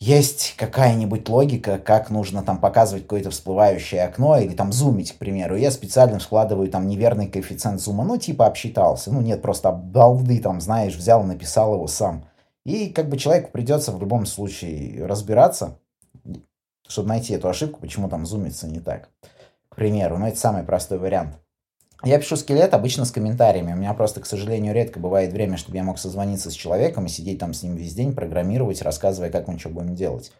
есть 0.00 0.54
какая-нибудь 0.56 1.28
логика, 1.28 1.78
как 1.78 2.08
нужно 2.08 2.42
там 2.42 2.58
показывать 2.58 3.02
какое-то 3.02 3.30
всплывающее 3.30 4.02
окно 4.02 4.38
или 4.38 4.54
там 4.54 4.72
зумить, 4.72 5.12
к 5.12 5.18
примеру. 5.18 5.56
Я 5.56 5.70
специально 5.70 6.18
складываю 6.20 6.70
там 6.70 6.88
неверный 6.88 7.28
коэффициент 7.28 7.80
зума, 7.80 8.04
ну, 8.04 8.16
типа 8.16 8.46
обсчитался. 8.46 9.12
Ну, 9.12 9.20
нет, 9.20 9.42
просто 9.42 9.72
балды 9.72 10.40
там, 10.40 10.62
знаешь, 10.62 10.96
взял, 10.96 11.22
написал 11.22 11.74
его 11.74 11.86
сам. 11.86 12.24
И 12.64 12.88
как 12.88 13.10
бы 13.10 13.18
человеку 13.18 13.50
придется 13.52 13.92
в 13.92 14.00
любом 14.00 14.24
случае 14.24 15.04
разбираться, 15.04 15.78
чтобы 16.88 17.08
найти 17.08 17.34
эту 17.34 17.48
ошибку, 17.48 17.80
почему 17.80 18.08
там 18.08 18.24
зумится 18.24 18.66
не 18.66 18.80
так. 18.80 19.10
К 19.68 19.76
примеру, 19.76 20.18
ну 20.18 20.26
это 20.26 20.38
самый 20.38 20.62
простой 20.62 20.98
вариант. 20.98 21.36
Я 22.02 22.18
пишу 22.18 22.36
скелет 22.36 22.72
обычно 22.72 23.04
с 23.04 23.10
комментариями. 23.10 23.74
У 23.74 23.76
меня 23.76 23.92
просто, 23.92 24.20
к 24.20 24.26
сожалению, 24.26 24.74
редко 24.74 24.98
бывает 24.98 25.32
время, 25.32 25.58
чтобы 25.58 25.76
я 25.76 25.84
мог 25.84 25.98
созвониться 25.98 26.50
с 26.50 26.54
человеком 26.54 27.06
и 27.06 27.10
сидеть 27.10 27.38
там 27.38 27.52
с 27.52 27.62
ним 27.62 27.76
весь 27.76 27.94
день, 27.94 28.14
программировать, 28.14 28.80
рассказывая, 28.80 29.30
как 29.30 29.48
мы 29.48 29.58
что 29.58 29.68
будем 29.68 29.94
делать. 29.94 30.32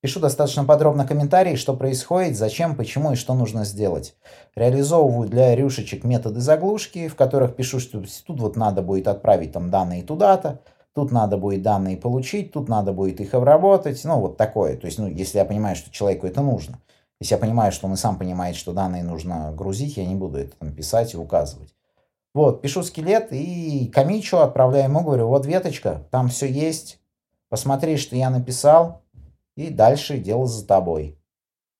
Пишу 0.00 0.20
достаточно 0.20 0.64
подробно 0.64 1.06
комментарии, 1.06 1.56
что 1.56 1.74
происходит, 1.74 2.36
зачем, 2.36 2.76
почему 2.76 3.12
и 3.12 3.16
что 3.16 3.34
нужно 3.34 3.64
сделать. 3.64 4.14
Реализовываю 4.54 5.28
для 5.28 5.56
рюшечек 5.56 6.04
методы 6.04 6.40
заглушки, 6.40 7.08
в 7.08 7.16
которых 7.16 7.56
пишу, 7.56 7.80
что 7.80 8.04
тут 8.26 8.40
вот 8.40 8.56
надо 8.56 8.82
будет 8.82 9.08
отправить 9.08 9.52
там 9.52 9.70
данные 9.70 10.04
туда-то, 10.04 10.60
тут 10.94 11.10
надо 11.10 11.36
будет 11.36 11.62
данные 11.62 11.96
получить, 11.96 12.52
тут 12.52 12.68
надо 12.68 12.92
будет 12.92 13.20
их 13.20 13.34
обработать, 13.34 14.00
ну, 14.04 14.20
вот 14.20 14.36
такое. 14.36 14.76
То 14.76 14.86
есть, 14.86 14.98
ну, 14.98 15.08
если 15.08 15.38
я 15.38 15.44
понимаю, 15.44 15.74
что 15.74 15.90
человеку 15.90 16.28
это 16.28 16.42
нужно. 16.42 16.78
Если 17.20 17.34
я 17.34 17.38
понимаю, 17.38 17.72
что 17.72 17.86
он 17.86 17.94
и 17.94 17.96
сам 17.96 18.16
понимает, 18.16 18.54
что 18.56 18.72
данные 18.72 19.02
нужно 19.02 19.52
грузить, 19.52 19.96
я 19.96 20.06
не 20.06 20.14
буду 20.14 20.38
это 20.38 20.56
там 20.56 20.72
писать 20.72 21.14
и 21.14 21.16
указывать. 21.16 21.74
Вот, 22.34 22.62
пишу 22.62 22.82
скелет 22.84 23.28
и 23.32 23.90
комичу 23.92 24.36
отправляю 24.36 24.84
ему, 24.84 25.00
говорю, 25.02 25.26
вот 25.26 25.44
веточка, 25.46 26.06
там 26.10 26.28
все 26.28 26.46
есть, 26.46 27.00
посмотри, 27.48 27.96
что 27.96 28.14
я 28.14 28.30
написал, 28.30 29.02
и 29.56 29.70
дальше 29.70 30.18
дело 30.18 30.46
за 30.46 30.64
тобой. 30.64 31.18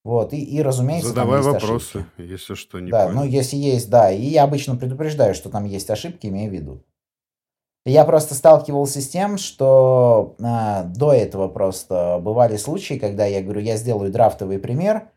Вот, 0.04 0.32
и, 0.32 0.42
и 0.42 0.62
разумеется, 0.62 1.10
Задавай 1.10 1.42
вопросы, 1.42 1.98
ошибки. 1.98 2.22
если 2.22 2.54
что, 2.54 2.80
не 2.80 2.90
Да, 2.90 3.06
понял. 3.06 3.20
ну, 3.20 3.24
если 3.26 3.56
есть, 3.56 3.90
да, 3.90 4.10
и 4.10 4.22
я 4.22 4.44
обычно 4.44 4.74
предупреждаю, 4.74 5.34
что 5.34 5.50
там 5.50 5.64
есть 5.66 5.90
ошибки, 5.90 6.26
имею 6.26 6.50
в 6.50 6.54
виду. 6.54 6.82
Я 7.84 8.04
просто 8.04 8.34
сталкивался 8.34 9.00
с 9.00 9.08
тем, 9.08 9.38
что 9.38 10.34
э, 10.38 10.84
до 10.84 11.12
этого 11.12 11.48
просто 11.48 12.18
бывали 12.22 12.56
случаи, 12.56 12.94
когда 12.94 13.26
я 13.26 13.42
говорю, 13.42 13.60
я 13.60 13.76
сделаю 13.76 14.10
драфтовый 14.10 14.58
пример, 14.58 15.10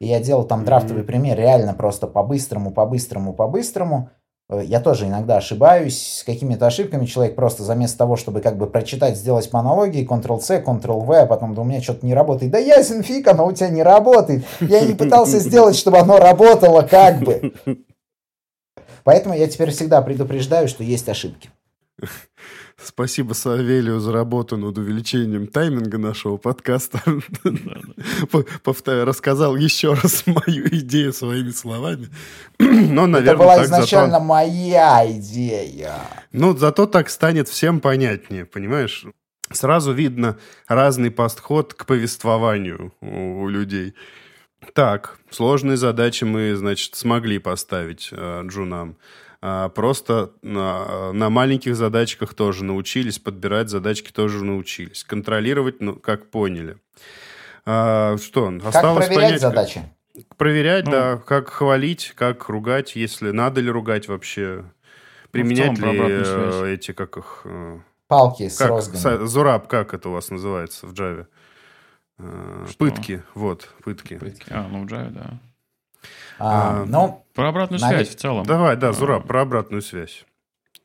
и 0.00 0.06
я 0.06 0.20
делал 0.20 0.44
там 0.44 0.60
mm-hmm. 0.60 0.64
драфтовый 0.64 1.02
пример 1.04 1.36
реально 1.36 1.74
просто 1.74 2.06
по-быстрому, 2.06 2.70
по-быстрому, 2.70 3.34
по-быстрому. 3.34 4.10
Э, 4.48 4.62
я 4.64 4.80
тоже 4.80 5.06
иногда 5.06 5.38
ошибаюсь 5.38 6.18
с 6.18 6.24
какими-то 6.24 6.66
ошибками. 6.66 7.06
Человек 7.06 7.34
просто 7.34 7.64
заместо 7.64 7.98
того, 7.98 8.16
чтобы 8.16 8.40
как 8.40 8.56
бы 8.56 8.68
прочитать, 8.68 9.16
сделать 9.16 9.50
по 9.50 9.58
аналогии, 9.58 10.06
Ctrl-C, 10.08 10.62
Ctrl-V, 10.62 11.22
а 11.22 11.26
потом 11.26 11.54
да, 11.54 11.62
у 11.62 11.64
меня 11.64 11.82
что-то 11.82 12.06
не 12.06 12.14
работает. 12.14 12.52
Да 12.52 12.58
ясен 12.58 13.02
фиг, 13.02 13.26
оно 13.26 13.46
у 13.46 13.52
тебя 13.52 13.70
не 13.70 13.82
работает. 13.82 14.44
Я 14.60 14.82
не 14.82 14.94
пытался 14.94 15.40
сделать, 15.40 15.76
чтобы 15.76 15.98
оно 15.98 16.18
работало 16.18 16.82
как 16.82 17.18
бы. 17.18 17.52
Поэтому 19.04 19.34
я 19.34 19.48
теперь 19.48 19.70
всегда 19.70 20.02
предупреждаю, 20.02 20.68
что 20.68 20.84
есть 20.84 21.08
ошибки. 21.08 21.50
Спасибо 22.82 23.32
Савелию 23.32 23.98
за 23.98 24.12
работу 24.12 24.56
над 24.56 24.78
увеличением 24.78 25.48
тайминга 25.48 25.98
нашего 25.98 26.36
подкаста. 26.36 27.02
Повторяю, 28.62 29.04
рассказал 29.04 29.56
еще 29.56 29.94
раз 29.94 30.24
мою 30.26 30.68
идею 30.68 31.12
своими 31.12 31.50
словами. 31.50 32.08
Но, 32.58 33.06
наверное, 33.06 33.34
Это 33.34 33.36
была 33.36 33.64
изначально 33.64 34.12
зато... 34.12 34.24
моя 34.24 35.10
идея. 35.10 35.94
Ну, 36.32 36.56
зато 36.56 36.86
так 36.86 37.10
станет 37.10 37.48
всем 37.48 37.80
понятнее, 37.80 38.44
понимаешь? 38.44 39.06
Сразу 39.50 39.92
видно 39.92 40.38
разный 40.68 41.10
подход 41.10 41.74
к 41.74 41.84
повествованию 41.84 42.92
у 43.00 43.48
людей. 43.48 43.94
Так, 44.74 45.18
сложные 45.30 45.76
задачи 45.76 46.24
мы, 46.24 46.54
значит, 46.54 46.94
смогли 46.94 47.38
поставить 47.38 48.10
э, 48.12 48.42
джунам. 48.46 48.98
А, 49.40 49.68
просто 49.68 50.32
на, 50.42 51.12
на 51.12 51.30
маленьких 51.30 51.76
задачках 51.76 52.34
тоже 52.34 52.64
научились, 52.64 53.18
подбирать 53.18 53.68
задачки 53.68 54.10
тоже 54.10 54.44
научились. 54.44 55.04
Контролировать, 55.04 55.80
ну, 55.80 55.94
как 55.94 56.30
поняли. 56.30 56.78
А, 57.64 58.16
что, 58.18 58.52
осталось 58.64 59.06
как 59.06 59.14
проверять 59.14 59.28
понять, 59.28 59.40
задачи? 59.40 59.82
Как, 60.14 60.36
проверять, 60.36 60.86
ну, 60.86 60.92
да, 60.92 61.16
как 61.18 61.50
хвалить, 61.50 62.12
как 62.16 62.48
ругать, 62.48 62.96
если 62.96 63.30
надо 63.30 63.60
ли 63.60 63.70
ругать 63.70 64.08
вообще. 64.08 64.64
Применять 65.30 65.78
ну, 65.78 65.92
ли 65.92 66.00
э, 66.00 66.74
эти, 66.74 66.92
как 66.92 67.18
их... 67.18 67.42
Э, 67.44 67.78
Палки 68.08 68.48
с 68.48 68.56
как, 68.56 68.70
розгами. 68.70 69.26
Зураб, 69.26 69.68
как 69.68 69.92
это 69.92 70.08
у 70.08 70.12
вас 70.12 70.30
называется 70.30 70.86
в 70.86 70.94
Java? 70.94 71.26
Э, 72.18 72.66
Что? 72.68 72.78
Пытки, 72.78 73.22
вот, 73.34 73.68
пытки. 73.84 74.16
пытки. 74.16 74.50
А, 74.50 74.66
ну 74.66 74.84
в 74.84 74.86
Java, 74.86 75.10
да. 75.10 75.38
А, 76.38 76.82
а, 76.82 76.84
ну, 76.86 77.24
про 77.38 77.50
обратную 77.50 77.80
навер... 77.80 77.98
связь 77.98 78.16
в 78.16 78.18
целом. 78.18 78.44
Давай, 78.44 78.76
да, 78.76 78.92
Зура, 78.92 79.20
про 79.20 79.42
обратную 79.42 79.80
связь. 79.80 80.24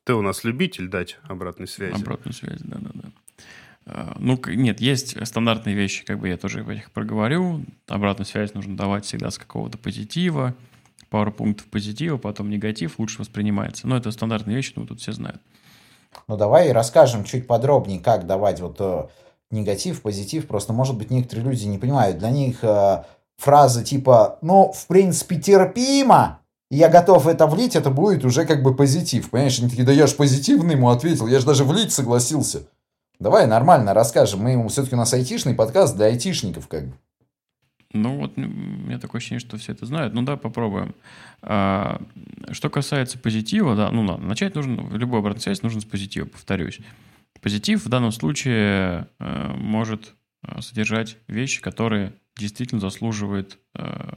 Ты 0.03 0.13
у 0.13 0.21
нас 0.21 0.43
любитель 0.43 0.87
дать 0.87 1.17
обратную 1.23 1.67
связь. 1.67 1.99
Обратную 1.99 2.31
связь, 2.31 2.59
да, 2.59 2.77
да, 2.79 2.91
да. 2.93 3.09
А, 3.87 4.15
ну, 4.19 4.39
нет, 4.45 4.79
есть 4.79 5.17
стандартные 5.25 5.73
вещи, 5.75 6.05
как 6.05 6.19
бы 6.19 6.29
я 6.29 6.37
тоже 6.37 6.59
их 6.59 6.91
проговорю. 6.91 7.65
Обратную 7.87 8.27
связь 8.27 8.53
нужно 8.53 8.77
давать 8.77 9.03
всегда 9.03 9.31
с 9.31 9.39
какого-то 9.39 9.79
позитива. 9.79 10.53
Пару 11.09 11.31
пунктов 11.31 11.65
позитива, 11.71 12.17
потом 12.17 12.51
негатив 12.51 12.99
лучше 12.99 13.21
воспринимается. 13.21 13.87
Но 13.87 13.97
это 13.97 14.11
стандартные 14.11 14.55
вещи, 14.55 14.73
ну, 14.75 14.85
тут 14.85 15.01
все 15.01 15.11
знают. 15.11 15.41
Ну, 16.27 16.37
давай 16.37 16.71
расскажем 16.71 17.23
чуть 17.23 17.47
подробнее, 17.47 17.99
как 17.99 18.27
давать 18.27 18.59
вот 18.59 18.75
э, 18.77 19.07
негатив, 19.49 20.03
позитив. 20.03 20.45
Просто, 20.45 20.71
может 20.71 20.95
быть, 20.99 21.09
некоторые 21.09 21.49
люди 21.49 21.65
не 21.65 21.79
понимают. 21.79 22.19
Для 22.19 22.29
них 22.29 22.63
э, 22.63 23.05
фразы 23.37 23.83
типа 23.83 24.37
«ну, 24.43 24.71
в 24.71 24.85
принципе, 24.85 25.37
терпимо», 25.37 26.41
и 26.73 26.75
я 26.75 26.89
готов 26.89 27.27
это 27.27 27.45
влить, 27.45 27.75
это 27.75 27.91
будет 27.91 28.25
уже 28.25 28.45
как 28.45 28.63
бы 28.63 28.75
позитив. 28.75 29.29
Понимаешь, 29.29 29.59
они 29.59 29.69
такие, 29.69 29.85
да 29.85 29.91
я 29.91 30.07
же 30.07 30.15
позитивный 30.15 30.73
ему 30.73 30.89
ответил, 30.89 31.27
я 31.27 31.39
же 31.39 31.45
даже 31.45 31.65
влить 31.65 31.91
согласился. 31.91 32.67
Давай 33.19 33.45
нормально 33.45 33.93
расскажем. 33.93 34.39
Мы 34.39 34.53
ему 34.53 34.69
все-таки 34.69 34.95
у 34.95 34.97
нас 34.97 35.13
айтишный 35.13 35.53
подкаст 35.53 35.95
для 35.95 36.07
айтишников 36.07 36.67
как 36.67 36.87
бы. 36.87 36.93
Ну 37.91 38.17
вот, 38.17 38.35
у 38.37 38.41
меня 38.41 38.97
такое 38.97 39.19
ощущение, 39.19 39.39
что 39.39 39.55
все 39.57 39.73
это 39.73 39.85
знают. 39.85 40.15
Ну 40.15 40.23
да, 40.23 40.35
попробуем. 40.35 40.95
А, 41.43 42.01
что 42.51 42.71
касается 42.71 43.19
позитива, 43.19 43.75
да, 43.75 43.91
ну 43.91 44.07
да, 44.07 44.17
начать 44.17 44.55
нужно, 44.55 44.89
любой 44.97 45.19
обратной 45.19 45.41
связи 45.41 45.59
нужно 45.61 45.79
с 45.79 45.85
позитива, 45.85 46.25
повторюсь. 46.25 46.79
Позитив 47.39 47.85
в 47.85 47.89
данном 47.89 48.11
случае 48.11 49.09
э, 49.19 49.53
может 49.57 50.15
э, 50.41 50.59
содержать 50.61 51.17
вещи, 51.27 51.61
которые 51.61 52.13
действительно 52.35 52.81
заслуживает 52.81 53.59
э, 53.75 54.13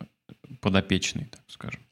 подопечный, 0.62 1.26
так 1.26 1.42
скажем. 1.48 1.86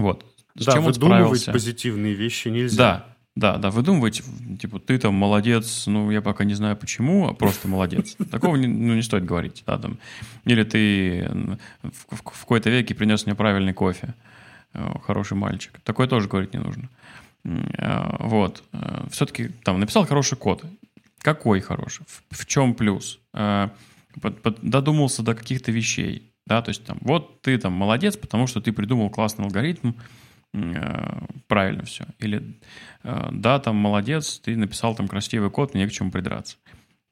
Вот. 0.00 0.24
С 0.54 0.64
да, 0.64 0.72
чем 0.72 0.84
выдумывать 0.84 1.46
позитивные 1.46 2.14
вещи 2.14 2.48
нельзя. 2.48 2.76
Да, 2.76 3.10
да, 3.36 3.56
да, 3.58 3.70
выдумывать, 3.70 4.22
типа, 4.60 4.80
ты 4.80 4.98
там 4.98 5.14
молодец, 5.14 5.86
ну, 5.86 6.10
я 6.10 6.20
пока 6.20 6.44
не 6.44 6.54
знаю 6.54 6.76
почему, 6.76 7.28
а 7.28 7.34
просто 7.34 7.68
молодец. 7.68 8.16
Такого 8.30 8.56
не, 8.56 8.66
ну, 8.66 8.94
не 8.94 9.02
стоит 9.02 9.24
говорить, 9.24 9.62
да, 9.66 9.78
там. 9.78 9.98
Или 10.44 10.64
ты 10.64 11.28
в, 11.82 12.16
в, 12.16 12.22
в 12.24 12.40
какой-то 12.40 12.70
веке 12.70 12.94
принес 12.94 13.26
мне 13.26 13.34
правильный 13.34 13.72
кофе, 13.72 14.14
э, 14.74 14.84
хороший 15.04 15.36
мальчик. 15.36 15.80
Такое 15.84 16.08
тоже 16.08 16.28
говорить 16.28 16.52
не 16.54 16.60
нужно. 16.60 16.88
Э, 17.44 18.16
вот. 18.18 18.64
Э, 18.72 19.06
Все-таки 19.10 19.48
там 19.64 19.78
написал 19.78 20.06
хороший 20.06 20.36
код. 20.36 20.64
Какой 21.22 21.60
хороший? 21.60 22.04
В, 22.08 22.42
в 22.42 22.46
чем 22.46 22.74
плюс? 22.74 23.20
под, 24.20 24.42
под, 24.42 24.58
додумался 24.62 25.22
до 25.22 25.34
каких-то 25.34 25.70
вещей. 25.70 26.29
Да, 26.50 26.62
то 26.62 26.70
есть 26.70 26.84
там, 26.84 26.98
вот 27.02 27.42
ты 27.42 27.56
там 27.58 27.72
молодец, 27.74 28.16
потому 28.16 28.48
что 28.48 28.60
ты 28.60 28.72
придумал 28.72 29.08
классный 29.08 29.44
алгоритм, 29.44 29.92
э, 30.52 31.20
правильно 31.46 31.84
все. 31.84 32.06
Или 32.18 32.58
э, 33.04 33.28
да, 33.30 33.60
там 33.60 33.76
молодец, 33.76 34.40
ты 34.40 34.56
написал 34.56 34.96
там 34.96 35.06
красивый 35.06 35.48
код, 35.48 35.74
мне 35.74 35.86
к 35.86 35.92
чему 35.92 36.10
придраться. 36.10 36.56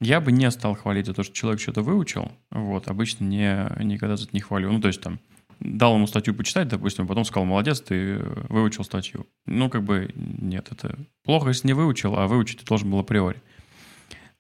Я 0.01 0.21
бы 0.21 0.33
не 0.33 0.51
стал 0.51 0.75
хвалить 0.75 1.07
за 1.07 1.15
то, 1.15 1.23
что 1.23 1.33
человек 1.35 1.61
что-то 1.61 1.83
выучил. 1.83 2.33
Вот, 2.51 2.89
обычно 2.89 3.27
не, 3.27 3.71
никогда 3.85 4.17
за 4.17 4.25
это 4.25 4.35
не 4.35 4.41
хвалю. 4.41 4.73
Ну, 4.73 4.81
то 4.81 4.89
есть 4.89 5.01
там 5.01 5.21
дал 5.61 5.95
ему 5.95 6.09
статью 6.09 6.35
почитать, 6.35 6.67
допустим, 6.67 7.07
потом 7.07 7.25
сказал, 7.25 7.45
молодец, 7.45 7.81
ты 7.81 8.19
выучил 8.49 8.83
статью. 8.83 9.25
Ну, 9.47 9.71
как 9.71 9.85
бы 9.85 10.11
нет, 10.17 10.67
это 10.73 10.99
плохо, 11.23 11.51
если 11.51 11.69
не 11.69 11.75
выучил, 11.75 12.17
а 12.17 12.27
выучить 12.27 12.59
ты 12.59 12.67
должен 12.67 12.91
был 12.91 12.99
априори. 12.99 13.41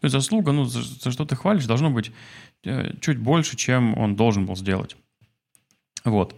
То 0.00 0.04
есть 0.04 0.12
заслуга, 0.12 0.50
ну, 0.50 0.64
за, 0.64 0.82
за 0.82 1.12
что 1.12 1.24
ты 1.24 1.34
хвалишь, 1.34 1.66
должно 1.66 1.90
быть 1.90 2.10
чуть 2.62 3.18
больше, 3.18 3.56
чем 3.56 3.96
он 3.96 4.16
должен 4.16 4.46
был 4.46 4.56
сделать. 4.56 4.96
Вот. 6.04 6.34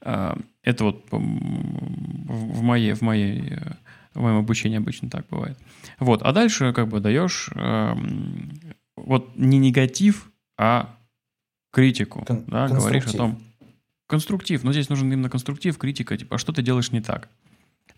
Э, 0.00 0.34
это 0.62 0.84
вот 0.84 1.06
в 1.10 2.62
моей, 2.62 2.92
в 2.92 3.02
моей 3.02 3.54
э, 3.54 3.72
в 4.14 4.20
моем 4.20 4.38
обучении 4.38 4.78
обычно 4.78 5.08
так 5.08 5.26
бывает. 5.28 5.58
Вот, 6.00 6.22
а 6.22 6.32
дальше 6.32 6.72
как 6.72 6.88
бы 6.88 7.00
даешь 7.00 7.50
вот 8.96 9.36
не 9.36 9.58
негатив, 9.58 10.30
а 10.56 10.96
критику, 11.70 12.24
Кон- 12.24 12.44
да, 12.46 12.68
говоришь 12.68 13.06
о 13.06 13.16
том, 13.16 13.42
конструктив, 14.06 14.64
но 14.64 14.72
здесь 14.72 14.88
нужен 14.88 15.12
именно 15.12 15.30
конструктив, 15.30 15.78
критика, 15.78 16.16
типа, 16.16 16.36
а 16.36 16.38
что 16.38 16.52
ты 16.52 16.62
делаешь 16.62 16.90
не 16.90 17.00
так? 17.00 17.28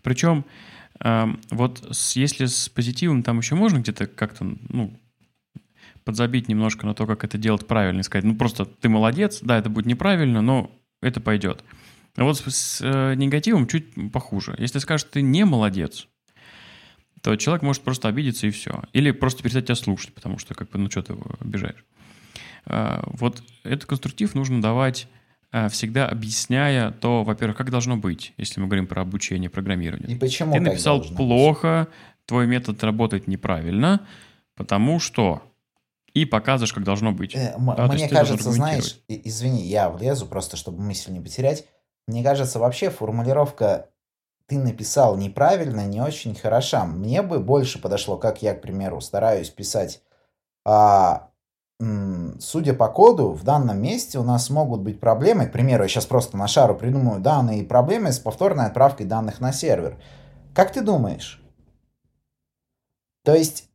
Причем 0.03 0.45
эм, 0.99 1.39
вот 1.49 1.87
с, 1.91 2.15
если 2.15 2.45
с 2.45 2.69
позитивом 2.69 3.23
там 3.23 3.39
еще 3.39 3.55
можно 3.55 3.79
где-то 3.79 4.07
как-то, 4.07 4.45
ну, 4.69 4.93
подзабить 6.03 6.47
немножко 6.47 6.85
на 6.85 6.93
то, 6.93 7.05
как 7.05 7.23
это 7.23 7.37
делать 7.37 7.67
правильно, 7.67 8.01
и 8.01 8.03
сказать, 8.03 8.25
ну 8.25 8.35
просто 8.35 8.65
ты 8.65 8.89
молодец, 8.89 9.39
да, 9.41 9.57
это 9.57 9.69
будет 9.69 9.85
неправильно, 9.85 10.41
но 10.41 10.71
это 11.01 11.19
пойдет. 11.21 11.63
А 12.15 12.23
вот 12.23 12.37
с, 12.37 12.81
э, 12.81 13.15
негативом 13.15 13.67
чуть 13.67 14.11
похуже. 14.11 14.55
Если 14.57 14.79
скажешь, 14.79 15.07
ты 15.09 15.21
не 15.21 15.45
молодец, 15.45 16.07
то 17.21 17.35
человек 17.35 17.61
может 17.61 17.83
просто 17.83 18.07
обидеться 18.07 18.47
и 18.47 18.51
все. 18.51 18.83
Или 18.93 19.11
просто 19.11 19.43
перестать 19.43 19.65
тебя 19.65 19.75
слушать, 19.75 20.13
потому 20.13 20.37
что, 20.37 20.53
как 20.53 20.69
бы, 20.69 20.79
ну 20.79 20.89
что 20.89 21.03
ты 21.03 21.13
его 21.13 21.23
обижаешь. 21.39 21.85
А, 22.65 23.03
вот 23.05 23.43
этот 23.63 23.85
конструктив 23.85 24.35
нужно 24.35 24.61
давать 24.61 25.07
а, 25.51 25.69
всегда 25.69 26.07
объясняя 26.07 26.91
то, 26.91 27.23
во-первых, 27.23 27.57
как 27.57 27.69
должно 27.69 27.97
быть, 27.97 28.33
если 28.37 28.59
мы 28.59 28.67
говорим 28.67 28.87
про 28.87 29.01
обучение, 29.01 29.49
программирование. 29.49 30.15
И 30.15 30.19
почему 30.19 30.53
Ты 30.53 30.59
написал 30.59 31.01
плохо, 31.01 31.87
быть? 31.89 32.25
твой 32.25 32.47
метод 32.47 32.83
работает 32.83 33.27
неправильно, 33.27 34.07
потому 34.55 34.99
что 34.99 35.43
и 36.13 36.25
показываешь, 36.25 36.73
как 36.73 36.83
должно 36.83 37.11
быть. 37.11 37.35
Э, 37.35 37.55
да, 37.57 37.87
мне 37.87 38.09
кажется, 38.09 38.51
знаешь, 38.51 38.99
извини, 39.07 39.61
я 39.63 39.89
влезу 39.89 40.25
просто, 40.25 40.57
чтобы 40.57 40.81
мысль 40.81 41.11
не 41.11 41.19
потерять. 41.19 41.65
Мне 42.07 42.23
кажется, 42.23 42.59
вообще 42.59 42.89
формулировка 42.89 43.89
«ты 44.47 44.57
написал 44.57 45.15
неправильно» 45.15 45.85
не 45.85 46.01
очень 46.01 46.35
хороша. 46.35 46.85
Мне 46.85 47.21
бы 47.21 47.39
больше 47.39 47.79
подошло, 47.79 48.17
как 48.17 48.41
я, 48.41 48.53
к 48.53 48.61
примеру, 48.61 48.99
стараюсь 48.99 49.49
писать. 49.49 50.01
А, 50.65 51.29
судя 52.39 52.73
по 52.73 52.89
коду, 52.89 53.31
в 53.31 53.43
данном 53.43 53.81
месте 53.81 54.19
у 54.19 54.23
нас 54.23 54.49
могут 54.49 54.81
быть 54.81 54.99
проблемы. 54.99 55.47
К 55.47 55.51
примеру, 55.51 55.83
я 55.83 55.89
сейчас 55.89 56.05
просто 56.05 56.37
на 56.37 56.47
шару 56.47 56.75
придумаю 56.75 57.21
данные 57.21 57.63
проблемы 57.63 58.11
с 58.11 58.19
повторной 58.19 58.65
отправкой 58.65 59.05
данных 59.05 59.39
на 59.39 59.53
сервер. 59.53 59.97
Как 60.53 60.73
ты 60.73 60.81
думаешь? 60.81 61.41
То 63.23 63.35
есть 63.35 63.70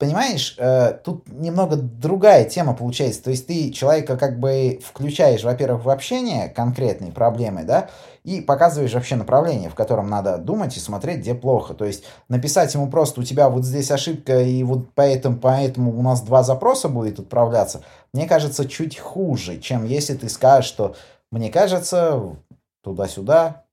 понимаешь, 0.00 0.56
э, 0.58 0.94
тут 1.04 1.28
немного 1.28 1.76
другая 1.76 2.46
тема 2.46 2.74
получается. 2.74 3.22
То 3.22 3.30
есть 3.30 3.46
ты 3.46 3.70
человека 3.70 4.16
как 4.16 4.40
бы 4.40 4.80
включаешь, 4.82 5.44
во-первых, 5.44 5.84
в 5.84 5.90
общение 5.90 6.48
конкретные 6.48 7.12
проблемы, 7.12 7.64
да, 7.64 7.90
и 8.24 8.40
показываешь 8.40 8.94
вообще 8.94 9.16
направление, 9.16 9.68
в 9.68 9.74
котором 9.74 10.08
надо 10.08 10.38
думать 10.38 10.74
и 10.76 10.80
смотреть, 10.80 11.18
где 11.18 11.34
плохо. 11.34 11.74
То 11.74 11.84
есть 11.84 12.04
написать 12.28 12.72
ему 12.72 12.90
просто, 12.90 13.20
у 13.20 13.24
тебя 13.24 13.50
вот 13.50 13.64
здесь 13.64 13.90
ошибка, 13.90 14.40
и 14.40 14.62
вот 14.64 14.88
поэтому, 14.94 15.36
поэтому 15.36 15.96
у 15.96 16.02
нас 16.02 16.22
два 16.22 16.42
запроса 16.42 16.88
будет 16.88 17.20
отправляться, 17.20 17.82
мне 18.14 18.26
кажется, 18.26 18.66
чуть 18.66 18.98
хуже, 18.98 19.58
чем 19.60 19.84
если 19.84 20.14
ты 20.14 20.30
скажешь, 20.30 20.70
что 20.70 20.96
мне 21.30 21.50
кажется, 21.50 22.36
туда-сюда. 22.82 23.64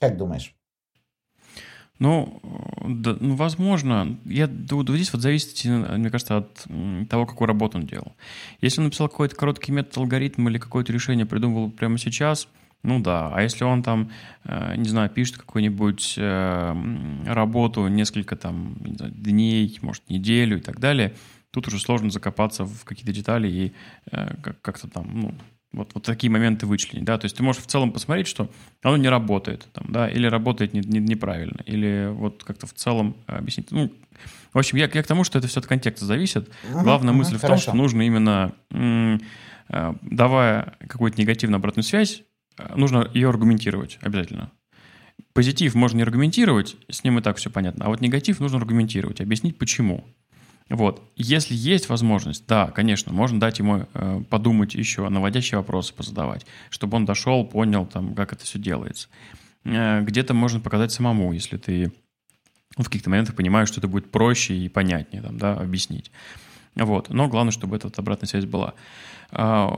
Как 0.00 0.16
думаешь? 0.16 0.55
Ну, 1.98 2.40
да, 2.86 3.16
ну, 3.18 3.36
возможно. 3.36 4.18
Я, 4.26 4.50
вот 4.70 4.88
здесь 4.90 5.12
вот 5.12 5.22
зависит, 5.22 5.64
мне 5.64 6.10
кажется, 6.10 6.36
от 6.38 6.66
того, 7.08 7.24
какую 7.24 7.48
работу 7.48 7.78
он 7.78 7.86
делал. 7.86 8.14
Если 8.60 8.80
он 8.80 8.86
написал 8.86 9.08
какой-то 9.08 9.34
короткий 9.34 9.72
метод, 9.72 9.96
алгоритм 9.96 10.48
или 10.48 10.58
какое-то 10.58 10.92
решение 10.92 11.24
придумывал 11.24 11.70
прямо 11.70 11.96
сейчас, 11.96 12.48
ну 12.82 13.00
да. 13.00 13.32
А 13.34 13.42
если 13.42 13.64
он 13.64 13.82
там, 13.82 14.10
э, 14.44 14.76
не 14.76 14.88
знаю, 14.88 15.10
пишет 15.10 15.38
какую-нибудь 15.38 16.14
э, 16.18 17.22
работу 17.26 17.88
несколько 17.88 18.36
там 18.36 18.76
знаю, 18.96 19.12
дней, 19.12 19.78
может, 19.82 20.08
неделю 20.08 20.58
и 20.58 20.60
так 20.60 20.78
далее, 20.78 21.14
тут 21.50 21.66
уже 21.68 21.80
сложно 21.80 22.10
закопаться 22.10 22.64
в 22.64 22.84
какие-то 22.84 23.12
детали 23.12 23.48
и 23.48 23.72
э, 24.12 24.34
как-то 24.62 24.88
там, 24.88 25.20
ну, 25.20 25.34
вот, 25.72 25.90
вот 25.94 26.04
такие 26.04 26.30
моменты 26.30 26.66
вычленить, 26.66 27.04
да, 27.04 27.18
то 27.18 27.24
есть 27.26 27.36
ты 27.36 27.42
можешь 27.42 27.62
в 27.62 27.66
целом 27.66 27.92
посмотреть, 27.92 28.26
что 28.26 28.50
оно 28.82 28.96
не 28.96 29.08
работает, 29.08 29.68
там, 29.72 29.86
да, 29.90 30.08
или 30.08 30.26
работает 30.26 30.72
не, 30.72 30.80
не, 30.80 31.00
неправильно, 31.00 31.60
или 31.66 32.08
вот 32.12 32.44
как-то 32.44 32.66
в 32.66 32.72
целом 32.72 33.16
объяснить. 33.26 33.70
Ну, 33.70 33.92
в 34.52 34.58
общем, 34.58 34.78
я, 34.78 34.88
я 34.92 35.02
к 35.02 35.06
тому, 35.06 35.24
что 35.24 35.38
это 35.38 35.48
все 35.48 35.60
от 35.60 35.66
контекста 35.66 36.06
зависит. 36.06 36.48
Угу, 36.48 36.80
Главная 36.82 37.10
угу, 37.12 37.18
мысль 37.18 37.36
в 37.36 37.42
том, 37.42 37.58
что 37.58 37.74
нужно 37.74 38.02
именно, 38.02 38.54
м- 38.70 39.20
э, 39.68 39.94
давая 40.02 40.76
какую-то 40.88 41.20
негативную 41.20 41.58
обратную 41.58 41.84
связь, 41.84 42.22
э, 42.58 42.74
нужно 42.74 43.10
ее 43.12 43.28
аргументировать 43.28 43.98
обязательно. 44.00 44.50
Позитив 45.32 45.74
можно 45.74 45.98
не 45.98 46.02
аргументировать, 46.02 46.76
с 46.88 47.04
ним 47.04 47.18
и 47.18 47.22
так 47.22 47.36
все 47.36 47.50
понятно, 47.50 47.84
а 47.84 47.88
вот 47.88 48.00
негатив 48.00 48.40
нужно 48.40 48.58
аргументировать, 48.58 49.20
объяснить 49.20 49.58
почему. 49.58 50.04
Вот. 50.68 51.02
Если 51.14 51.54
есть 51.54 51.88
возможность, 51.88 52.46
да, 52.46 52.68
конечно, 52.68 53.12
можно 53.12 53.38
дать 53.38 53.60
ему 53.60 53.86
э, 53.94 54.20
подумать 54.28 54.74
еще, 54.74 55.08
наводящие 55.08 55.58
вопросы 55.58 55.94
позадавать, 55.94 56.44
чтобы 56.70 56.96
он 56.96 57.04
дошел, 57.04 57.44
понял, 57.46 57.86
там, 57.86 58.14
как 58.14 58.32
это 58.32 58.44
все 58.44 58.58
делается. 58.58 59.08
Э, 59.64 60.02
где-то 60.02 60.34
можно 60.34 60.58
показать 60.58 60.90
самому, 60.90 61.32
если 61.32 61.56
ты 61.56 61.92
в 62.76 62.84
каких-то 62.84 63.10
моментах 63.10 63.36
понимаешь, 63.36 63.68
что 63.68 63.80
это 63.80 63.88
будет 63.88 64.10
проще 64.10 64.54
и 64.54 64.68
понятнее, 64.68 65.22
там, 65.22 65.38
да, 65.38 65.54
объяснить. 65.54 66.10
Вот. 66.74 67.10
Но 67.10 67.28
главное, 67.28 67.52
чтобы 67.52 67.76
эта 67.76 67.86
вот 67.86 67.98
обратная 67.98 68.28
связь 68.28 68.44
была. 68.44 68.74
А, 69.30 69.68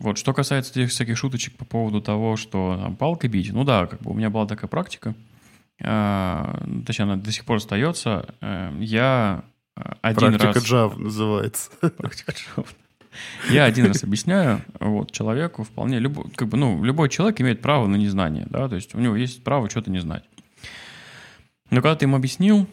вот. 0.00 0.18
Что 0.18 0.32
касается 0.32 0.80
этих 0.80 0.90
всяких 0.90 1.18
шуточек 1.18 1.56
по 1.56 1.64
поводу 1.64 2.00
того, 2.00 2.36
что 2.36 2.78
там, 2.80 2.96
палкой 2.96 3.28
бить, 3.28 3.52
ну 3.52 3.64
да, 3.64 3.86
как 3.86 4.02
бы 4.02 4.10
у 4.12 4.14
меня 4.14 4.30
была 4.30 4.46
такая 4.46 4.68
практика, 4.68 5.14
а, 5.80 6.64
точнее, 6.86 7.04
она 7.04 7.16
до 7.16 7.30
сих 7.30 7.44
пор 7.44 7.56
остается. 7.56 8.34
Э, 8.40 8.74
я 8.80 9.44
один 10.02 10.38
Практика 10.38 10.54
раз... 10.54 10.70
Java 10.70 10.98
называется. 10.98 11.70
Практика 11.80 12.32
Java. 12.32 12.66
Я 13.50 13.64
один 13.64 13.86
раз 13.86 14.04
объясняю 14.04 14.62
вот, 14.78 15.10
человеку 15.10 15.64
вполне, 15.64 15.98
любой, 15.98 16.30
как 16.30 16.48
бы, 16.48 16.56
ну, 16.56 16.84
любой 16.84 17.08
человек 17.08 17.40
имеет 17.40 17.60
право 17.60 17.86
на 17.86 17.96
незнание, 17.96 18.46
да, 18.48 18.68
то 18.68 18.76
есть 18.76 18.94
у 18.94 19.00
него 19.00 19.16
есть 19.16 19.42
право 19.42 19.68
что-то 19.68 19.90
не 19.90 19.98
знать. 19.98 20.24
Но 21.70 21.82
когда 21.82 21.96
ты 21.96 22.04
ему 22.04 22.16
объяснил, 22.16 22.66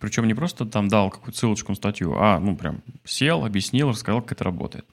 причем 0.00 0.26
не 0.26 0.34
просто 0.34 0.66
там 0.66 0.88
дал 0.88 1.10
какую-то 1.10 1.38
ссылочку 1.38 1.72
на 1.72 1.76
статью, 1.76 2.14
а, 2.16 2.38
ну, 2.38 2.56
прям 2.56 2.82
сел, 3.04 3.44
объяснил, 3.44 3.90
рассказал, 3.90 4.22
как 4.22 4.32
это 4.32 4.44
работает. 4.44 4.86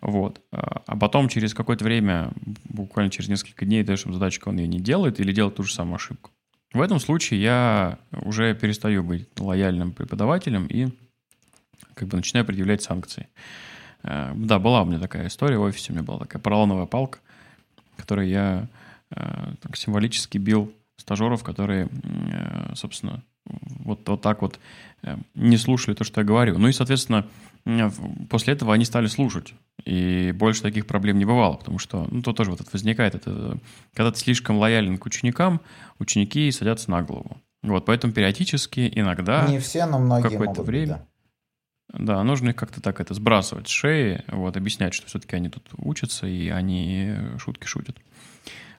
Вот. 0.00 0.40
А 0.50 0.96
потом 0.96 1.28
через 1.28 1.54
какое-то 1.54 1.84
время, 1.84 2.32
буквально 2.64 3.10
через 3.10 3.28
несколько 3.28 3.64
дней 3.64 3.84
даешь 3.84 4.04
ему 4.04 4.14
задачку, 4.14 4.50
он 4.50 4.56
ее 4.56 4.66
не 4.66 4.80
делает 4.80 5.20
или 5.20 5.32
делает 5.32 5.56
ту 5.56 5.62
же 5.62 5.72
самую 5.72 5.96
ошибку. 5.96 6.30
В 6.72 6.80
этом 6.80 6.98
случае 7.00 7.42
я 7.42 7.98
уже 8.12 8.54
перестаю 8.54 9.02
быть 9.02 9.28
лояльным 9.38 9.92
преподавателем 9.92 10.66
и 10.66 10.88
как 11.94 12.08
бы 12.08 12.16
начинаю 12.16 12.46
предъявлять 12.46 12.82
санкции. 12.82 13.28
Э, 14.02 14.32
да, 14.34 14.58
была 14.58 14.82
у 14.82 14.86
меня 14.86 14.98
такая 14.98 15.26
история 15.26 15.58
в 15.58 15.62
офисе, 15.62 15.92
у 15.92 15.94
меня 15.94 16.04
была 16.04 16.20
такая 16.20 16.40
поролоновая 16.40 16.86
палка, 16.86 17.18
которой 17.96 18.30
я 18.30 18.68
э, 19.10 19.54
так 19.60 19.76
символически 19.76 20.38
бил 20.38 20.72
стажеров, 20.96 21.44
которые, 21.44 21.88
э, 22.04 22.74
собственно, 22.74 23.22
вот, 23.44 24.08
вот 24.08 24.22
так 24.22 24.40
вот 24.40 24.58
не 25.34 25.56
слушали 25.56 25.94
то, 25.94 26.04
что 26.04 26.20
я 26.20 26.24
говорю. 26.24 26.58
Ну 26.58 26.68
и, 26.68 26.72
соответственно, 26.72 27.26
после 28.28 28.54
этого 28.54 28.74
они 28.74 28.84
стали 28.84 29.06
слушать. 29.06 29.54
И 29.84 30.32
больше 30.32 30.62
таких 30.62 30.86
проблем 30.86 31.18
не 31.18 31.24
бывало, 31.24 31.56
потому 31.56 31.78
что, 31.78 32.06
ну, 32.10 32.22
то 32.22 32.32
тоже 32.32 32.50
вот 32.50 32.60
это 32.60 32.70
возникает. 32.72 33.14
Это, 33.14 33.58
когда 33.94 34.12
ты 34.12 34.18
слишком 34.18 34.58
лоялен 34.58 34.98
к 34.98 35.06
ученикам, 35.06 35.60
ученики 35.98 36.50
садятся 36.50 36.90
на 36.90 37.02
голову. 37.02 37.36
Вот, 37.62 37.84
поэтому 37.84 38.12
периодически, 38.12 38.90
иногда... 38.94 39.46
Не 39.46 39.60
все, 39.60 39.86
но 39.86 39.98
многие 39.98 40.30
какое-то 40.30 40.62
время, 40.62 40.94
быть, 41.88 41.98
да. 41.98 42.16
да, 42.16 42.24
нужно 42.24 42.50
их 42.50 42.56
как-то 42.56 42.80
так 42.80 43.00
это 43.00 43.14
сбрасывать 43.14 43.68
с 43.68 43.70
шеи, 43.70 44.24
вот, 44.26 44.56
объяснять, 44.56 44.94
что 44.94 45.06
все-таки 45.06 45.36
они 45.36 45.48
тут 45.48 45.68
учатся, 45.76 46.26
и 46.26 46.48
они 46.48 47.14
шутки 47.38 47.66
шутят. 47.66 47.98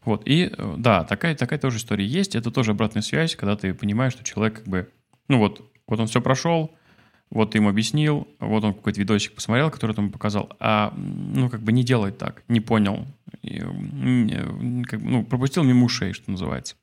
Вот, 0.03 0.23
и 0.25 0.53
да, 0.77 1.05
такая, 1.05 1.33
такая 1.33 1.59
тоже 1.59 1.77
история 1.77 2.05
есть. 2.05 2.35
Это 2.35 2.51
тоже 2.51 2.71
обратная 2.71 3.01
связь, 3.01 3.37
когда 3.37 3.55
ты 3.55 3.73
понимаешь, 3.73 4.11
что 4.11 4.25
человек 4.25 4.57
как 4.57 4.67
бы, 4.67 4.91
ну 5.29 5.37
вот, 5.37 5.71
вот 5.87 5.99
он 6.01 6.07
все 6.07 6.21
прошел, 6.21 6.75
вот 7.33 7.51
ты 7.51 7.57
ему 7.57 7.69
объяснил, 7.69 8.27
вот 8.39 8.63
он 8.63 8.75
какой-то 8.75 8.99
видосик 8.99 9.33
посмотрел, 9.33 9.71
который 9.71 9.95
там 9.95 10.11
показал, 10.11 10.55
а, 10.59 10.93
ну, 10.95 11.49
как 11.49 11.63
бы 11.63 11.71
не 11.71 11.83
делает 11.83 12.19
так, 12.19 12.43
не 12.47 12.59
понял, 12.59 13.07
и, 13.41 13.57
как, 14.87 15.01
ну, 15.01 15.23
пропустил 15.23 15.63
мимо 15.63 15.85
ушей, 15.85 16.13
что 16.13 16.29
называется. 16.29 16.75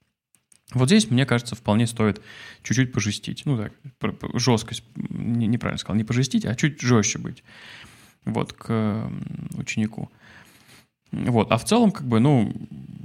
Вот 0.72 0.88
здесь, 0.88 1.09
мне 1.09 1.24
кажется, 1.24 1.55
вполне 1.55 1.86
стоит 1.86 2.20
чуть-чуть 2.64 2.92
пожестить. 2.92 3.42
Ну 3.44 3.57
так, 3.57 3.72
жесткость, 4.34 4.82
неправильно 4.96 5.78
сказал, 5.78 5.96
не 5.96 6.05
пожестить, 6.05 6.44
а 6.44 6.57
чуть 6.57 6.80
жестче 6.80 7.18
быть. 7.18 7.44
Вот, 8.24 8.53
к 8.53 9.09
ученику. 9.55 10.11
Вот, 11.12 11.53
а 11.53 11.59
в 11.59 11.64
целом, 11.64 11.92
как 11.92 12.07
бы, 12.07 12.18
ну, 12.18 12.53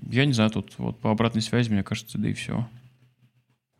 я 0.09 0.25
не 0.25 0.33
знаю, 0.33 0.49
тут 0.49 0.73
вот 0.77 0.99
по 0.99 1.11
обратной 1.11 1.41
связи, 1.43 1.71
мне 1.71 1.83
кажется, 1.83 2.17
да 2.17 2.29
и 2.29 2.33
все. 2.33 2.67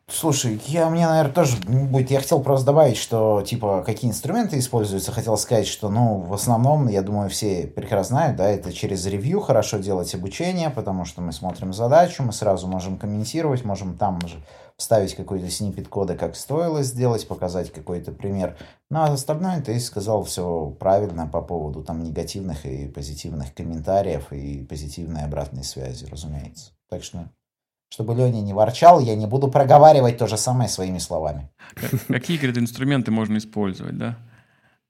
Слушай, 0.08 0.62
я, 0.68 0.88
мне, 0.92 1.08
наверное, 1.08 1.34
тоже 1.34 1.58
будет... 1.58 2.12
Я 2.12 2.20
хотел 2.20 2.40
просто 2.40 2.68
добавить, 2.68 2.98
что, 2.98 3.42
типа, 3.42 3.84
какие 3.84 4.12
инструменты 4.12 4.60
используются. 4.60 5.12
Хотел 5.12 5.36
сказать, 5.36 5.66
что, 5.66 5.90
ну, 5.90 6.20
в 6.20 6.32
основном, 6.32 6.88
я 6.88 7.02
думаю, 7.02 7.30
все 7.32 7.66
прекрасно 7.66 8.18
знают, 8.18 8.38
да, 8.38 8.48
это 8.48 8.72
через 8.72 9.04
ревью 9.08 9.42
хорошо 9.42 9.80
делать 9.80 10.14
обучение, 10.14 10.70
потому 10.70 11.06
что 11.06 11.22
мы 11.22 11.32
смотрим 11.32 11.74
задачу, 11.74 12.22
мы 12.22 12.34
сразу 12.34 12.68
можем 12.68 12.98
комментировать, 12.98 13.66
можем 13.66 13.98
там 13.98 14.22
же 14.28 14.38
вставить 14.78 15.16
какой-то 15.16 15.50
снипет 15.50 15.88
кода, 15.88 16.16
как 16.16 16.36
стоило 16.36 16.84
сделать, 16.84 17.28
показать 17.28 17.72
какой-то 17.72 18.12
пример. 18.12 18.58
Ну, 18.92 19.00
а 19.00 19.06
остальное 19.06 19.60
ты 19.62 19.80
сказал 19.80 20.24
все 20.24 20.70
правильно 20.80 21.28
по 21.28 21.42
поводу 21.42 21.84
там 21.84 22.04
негативных 22.04 22.66
и 22.68 22.88
позитивных 22.88 23.56
комментариев 23.56 24.32
и 24.32 24.64
позитивной 24.64 25.24
обратной 25.24 25.64
связи, 25.64 26.06
разумеется. 26.06 26.74
Так 26.90 27.04
что 27.04 27.30
чтобы 27.90 28.14
Леня 28.14 28.42
не 28.42 28.54
ворчал, 28.54 29.00
я 29.00 29.16
не 29.16 29.28
буду 29.28 29.48
проговаривать 29.48 30.18
то 30.18 30.28
же 30.28 30.38
самое 30.38 30.70
своими 30.70 30.98
словами. 30.98 31.50
Какие, 32.08 32.38
говорит, 32.38 32.58
инструменты 32.58 33.12
можно 33.12 33.38
использовать, 33.38 33.98
да? 33.98 34.18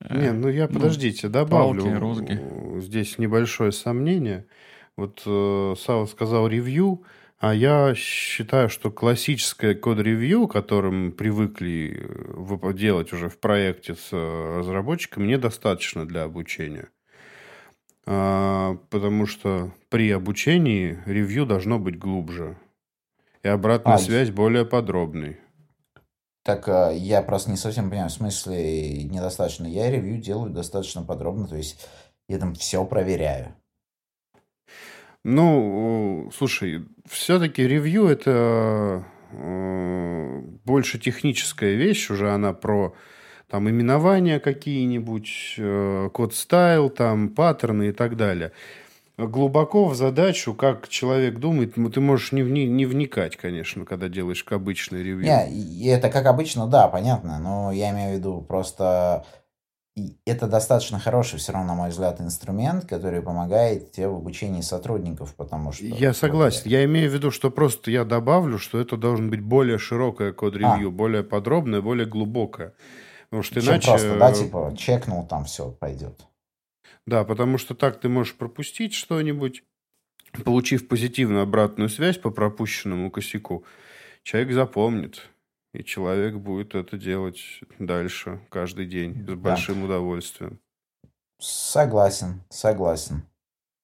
Не, 0.10 0.32
ну 0.32 0.50
я, 0.50 0.68
ну, 0.68 0.74
подождите, 0.74 1.30
добавлю 1.30 1.84
палки, 1.84 1.98
розги. 1.98 2.42
здесь 2.82 3.18
небольшое 3.18 3.72
сомнение. 3.72 4.46
Вот 4.98 5.24
э, 5.26 5.76
Сава 5.78 6.06
сказал 6.06 6.48
ревью, 6.48 7.04
а 7.38 7.54
я 7.54 7.94
считаю, 7.96 8.70
что 8.70 8.92
классическое 8.92 9.76
код-ревью, 9.76 10.48
которым 10.48 11.12
привыкли 11.12 12.08
э, 12.08 12.74
делать 12.74 13.14
уже 13.14 13.30
в 13.30 13.40
проекте 13.40 13.96
с 13.96 14.10
э, 14.12 14.58
разработчиками, 14.58 15.28
недостаточно 15.28 16.06
для 16.06 16.24
обучения. 16.24 16.90
А, 18.08 18.78
потому 18.90 19.26
что 19.26 19.72
при 19.90 20.12
обучении 20.12 21.00
ревью 21.06 21.46
должно 21.46 21.80
быть 21.80 21.98
глубже. 21.98 22.58
И 23.46 23.48
обратная 23.48 23.94
а, 23.94 24.00
связь 24.00 24.32
более 24.32 24.66
подробной. 24.66 25.38
Так 26.44 26.68
э, 26.68 26.96
я 26.98 27.22
просто 27.22 27.52
не 27.52 27.58
совсем 27.58 27.92
понимаю, 27.92 28.10
в 28.10 28.14
смысле 28.14 29.04
недостаточно. 29.04 29.68
Я 29.68 29.92
ревью 29.92 30.18
делаю 30.18 30.50
достаточно 30.50 31.04
подробно, 31.04 31.48
то 31.48 31.56
есть 31.56 31.88
я 32.28 32.40
там 32.40 32.56
все 32.56 32.84
проверяю. 32.86 33.54
Ну, 35.24 36.32
слушай, 36.36 36.86
все-таки 37.08 37.68
ревью 37.68 38.08
это 38.08 39.06
э, 39.30 40.42
больше 40.66 40.98
техническая 40.98 41.76
вещь, 41.76 42.10
уже 42.10 42.32
она 42.32 42.52
про 42.52 42.96
там 43.48 43.70
именования 43.70 44.40
какие-нибудь, 44.40 45.54
э, 45.60 46.10
код 46.12 46.34
стайл, 46.34 46.90
там 46.90 47.30
паттерны 47.30 47.90
и 47.90 47.92
так 47.92 48.18
далее 48.18 48.54
глубоко 49.18 49.86
в 49.86 49.96
задачу, 49.96 50.54
как 50.54 50.88
человек 50.88 51.40
думает, 51.40 51.78
ну, 51.78 51.90
ты 51.90 52.02
можешь 52.02 52.32
не, 52.32 52.44
вни, 52.44 52.66
не 52.66 52.86
вникать, 52.86 53.36
конечно, 53.36 53.86
когда 53.86 54.10
делаешь 54.10 54.44
к 54.44 54.52
обычной 54.52 55.04
ревью. 55.04 55.26
Не, 55.26 55.88
это 55.88 56.10
как 56.10 56.26
обычно, 56.26 56.68
да, 56.68 56.88
понятно, 56.88 57.40
но 57.40 57.72
я 57.72 57.92
имею 57.92 58.16
в 58.16 58.18
виду 58.18 58.42
просто 58.42 59.26
это 60.26 60.48
достаточно 60.48 61.00
хороший 61.00 61.40
все 61.40 61.54
равно, 61.54 61.70
на 61.70 61.76
мой 61.76 61.90
взгляд, 61.90 62.20
инструмент, 62.20 62.86
который 62.86 63.22
помогает 63.22 63.94
тебе 63.94 64.10
в 64.10 64.16
обучении 64.16 64.60
сотрудников, 64.60 65.34
потому 65.36 65.72
что... 65.72 65.86
Я 65.86 66.14
согласен. 66.14 66.64
Я 66.66 66.84
имею 66.84 67.10
в 67.10 67.14
виду, 67.14 67.32
что 67.32 67.50
просто 67.50 67.92
я 67.92 68.04
добавлю, 68.04 68.60
что 68.60 68.80
это 68.80 68.98
должен 68.98 69.30
быть 69.30 69.40
более 69.40 69.78
широкое 69.78 70.34
код-ревью, 70.34 70.90
а. 70.90 70.92
более 70.92 71.24
подробное, 71.24 71.82
более 71.82 72.06
глубокое. 72.06 72.74
Потому 73.30 73.44
что 73.44 73.62
Чем 73.62 73.74
иначе... 73.74 73.88
просто, 73.88 74.20
да, 74.20 74.34
типа, 74.34 74.74
чекнул, 74.78 75.26
там 75.26 75.46
все 75.46 75.72
пойдет. 75.72 76.20
Да, 77.08 77.24
потому 77.24 77.58
что 77.58 77.76
так 77.76 78.00
ты 78.00 78.10
можешь 78.10 78.36
пропустить 78.36 78.94
что-нибудь, 78.94 79.64
получив 80.44 80.88
позитивную 80.88 81.44
обратную 81.44 81.90
связь 81.90 82.18
по 82.18 82.32
пропущенному 82.32 83.12
косяку, 83.12 83.64
человек 84.24 84.54
запомнит, 84.54 85.30
и 85.74 85.84
человек 85.84 86.36
будет 86.36 86.74
это 86.74 86.98
делать 86.98 87.62
дальше, 87.80 88.42
каждый 88.50 88.86
день, 88.86 89.26
с 89.28 89.34
большим 89.34 89.80
да. 89.80 89.86
удовольствием. 89.86 90.60
Согласен, 91.40 92.44
согласен. 92.50 93.24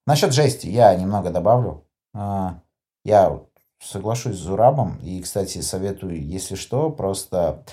Насчет 0.07 0.33
жести 0.33 0.67
я 0.67 0.95
немного 0.95 1.29
добавлю. 1.29 1.85
А, 2.13 2.61
я 3.03 3.41
соглашусь 3.79 4.35
с 4.35 4.39
Зурабом. 4.39 4.97
И, 5.03 5.21
кстати, 5.21 5.59
советую, 5.59 6.25
если 6.25 6.55
что, 6.55 6.89
просто 6.89 7.65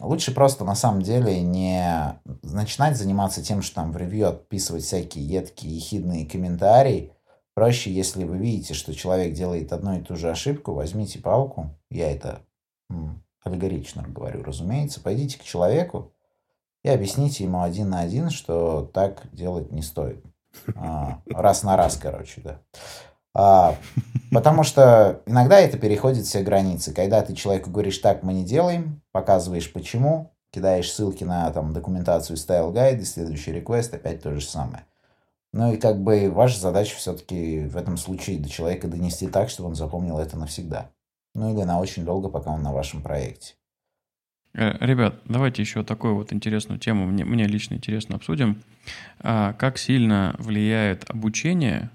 лучше 0.00 0.34
просто 0.34 0.64
на 0.64 0.74
самом 0.74 1.02
деле 1.02 1.40
не 1.40 2.18
начинать 2.42 2.96
заниматься 2.96 3.42
тем, 3.42 3.62
что 3.62 3.76
там 3.76 3.92
в 3.92 3.96
ревью 3.96 4.28
отписывать 4.28 4.84
всякие 4.84 5.26
едкие, 5.26 5.74
ехидные 5.74 6.26
комментарии. 6.26 7.12
Проще, 7.54 7.90
если 7.90 8.24
вы 8.24 8.36
видите, 8.36 8.74
что 8.74 8.94
человек 8.94 9.32
делает 9.32 9.72
одну 9.72 9.98
и 9.98 10.02
ту 10.02 10.16
же 10.16 10.30
ошибку, 10.30 10.74
возьмите 10.74 11.18
палку. 11.18 11.70
Я 11.90 12.10
это 12.10 12.42
аллегорично 13.42 14.02
говорю, 14.02 14.42
разумеется. 14.42 15.00
Пойдите 15.00 15.38
к 15.38 15.42
человеку 15.42 16.12
и 16.82 16.88
объясните 16.88 17.44
ему 17.44 17.62
один 17.62 17.90
на 17.90 18.00
один, 18.00 18.28
что 18.30 18.82
так 18.92 19.22
делать 19.32 19.72
не 19.72 19.82
стоит. 19.82 20.22
А, 20.74 21.20
раз 21.26 21.62
на 21.62 21.76
раз, 21.76 21.96
короче, 21.96 22.42
да. 22.42 23.76
Потому 24.30 24.62
что 24.62 25.22
иногда 25.26 25.60
это 25.60 25.78
переходит 25.78 26.26
все 26.26 26.42
границы. 26.42 26.92
Когда 26.92 27.22
ты 27.22 27.34
человеку 27.34 27.70
говоришь, 27.70 27.98
так 27.98 28.22
мы 28.22 28.32
не 28.32 28.44
делаем, 28.44 29.02
показываешь 29.12 29.72
почему, 29.72 30.34
кидаешь 30.50 30.90
ссылки 30.90 31.24
на 31.24 31.50
там, 31.50 31.72
документацию 31.72 32.36
и 32.36 32.38
следующий 33.04 33.52
реквест 33.52 33.94
опять 33.94 34.22
то 34.22 34.34
же 34.34 34.40
самое. 34.40 34.84
Ну 35.52 35.72
и 35.72 35.76
как 35.76 36.02
бы 36.02 36.30
ваша 36.30 36.60
задача 36.60 36.96
все-таки 36.96 37.60
в 37.60 37.76
этом 37.76 37.96
случае 37.96 38.38
до 38.38 38.48
человека 38.48 38.88
донести 38.88 39.28
так, 39.28 39.48
чтобы 39.48 39.70
он 39.70 39.74
запомнил 39.74 40.18
это 40.18 40.36
навсегда. 40.36 40.90
Ну 41.34 41.54
или 41.54 41.62
на 41.64 41.78
очень 41.78 42.04
долго, 42.04 42.28
пока 42.28 42.50
он 42.50 42.62
на 42.62 42.72
вашем 42.72 43.02
проекте. 43.02 43.54
Э, 44.54 44.76
ребят, 44.80 45.20
давайте 45.26 45.62
еще 45.62 45.82
такую 45.82 46.14
вот 46.14 46.32
интересную 46.32 46.80
тему, 46.80 47.06
мне, 47.06 47.24
мне 47.24 47.46
лично 47.46 47.74
интересно 47.74 48.16
обсудим. 48.16 48.62
А, 49.20 49.52
как 49.52 49.78
сильно 49.78 50.34
влияет 50.38 51.08
обучение 51.10 51.90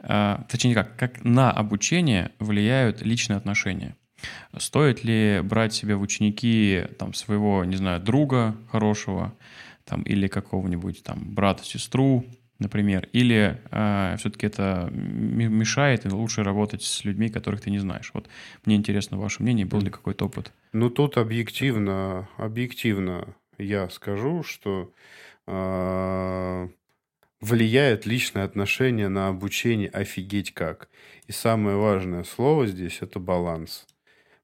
точнее 0.00 0.74
как, 0.74 0.96
как 0.96 1.24
на 1.24 1.50
обучение 1.50 2.30
влияют 2.38 3.02
личные 3.02 3.36
отношения. 3.36 3.96
Стоит 4.56 5.04
ли 5.04 5.40
брать 5.42 5.74
себе 5.74 5.96
в 5.96 6.02
ученики 6.02 6.84
там, 6.98 7.14
своего, 7.14 7.64
не 7.64 7.76
знаю, 7.76 8.00
друга 8.00 8.56
хорошего, 8.70 9.34
там, 9.84 10.02
или 10.02 10.28
какого-нибудь 10.28 11.02
там 11.02 11.34
брата, 11.34 11.64
сестру, 11.64 12.24
например, 12.58 13.08
или 13.12 13.36
э, 13.36 13.58
а, 13.70 14.16
все-таки 14.16 14.46
это 14.46 14.90
мешает, 14.92 16.04
и 16.04 16.08
лучше 16.08 16.42
работать 16.42 16.82
с 16.82 17.04
людьми, 17.04 17.28
которых 17.28 17.60
ты 17.60 17.70
не 17.70 17.78
знаешь. 17.78 18.10
Вот 18.14 18.28
мне 18.64 18.76
интересно 18.76 19.16
ваше 19.18 19.42
мнение, 19.42 19.64
был 19.64 19.80
ли 19.80 19.90
какой-то 19.90 20.26
опыт? 20.26 20.52
Ну, 20.72 20.90
тут 20.90 21.16
объективно, 21.16 22.28
объективно 22.36 23.34
я 23.58 23.88
скажу, 23.88 24.42
что 24.42 24.92
э, 25.46 26.68
влияет 27.40 28.06
личное 28.06 28.44
отношение 28.44 29.08
на 29.08 29.28
обучение 29.28 29.88
офигеть 29.88 30.52
как. 30.54 30.88
И 31.26 31.32
самое 31.32 31.76
важное 31.76 32.24
слово 32.24 32.66
здесь– 32.66 32.98
это 33.00 33.20
баланс. 33.20 33.86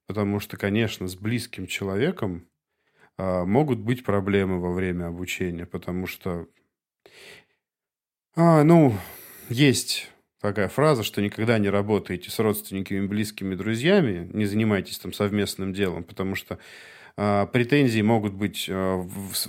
Потому 0.07 0.39
что, 0.39 0.57
конечно, 0.57 1.07
с 1.07 1.15
близким 1.15 1.67
человеком 1.67 2.47
а, 3.17 3.45
могут 3.45 3.79
быть 3.79 4.03
проблемы 4.03 4.59
во 4.59 4.71
время 4.71 5.07
обучения, 5.07 5.65
потому 5.65 6.05
что, 6.05 6.47
а, 8.35 8.63
ну, 8.63 8.95
есть 9.49 10.11
такая 10.41 10.69
фраза, 10.69 11.03
что 11.03 11.21
никогда 11.21 11.57
не 11.57 11.69
работаете 11.69 12.29
с 12.29 12.39
родственниками, 12.39 13.07
близкими, 13.07 13.55
друзьями, 13.55 14.29
не 14.31 14.45
занимайтесь 14.45 14.99
там 14.99 15.11
совместным 15.11 15.73
делом, 15.73 16.03
потому 16.03 16.35
что 16.35 16.59
а, 17.17 17.45
претензии 17.47 18.01
могут 18.01 18.33
быть, 18.33 18.67
а, 18.69 19.07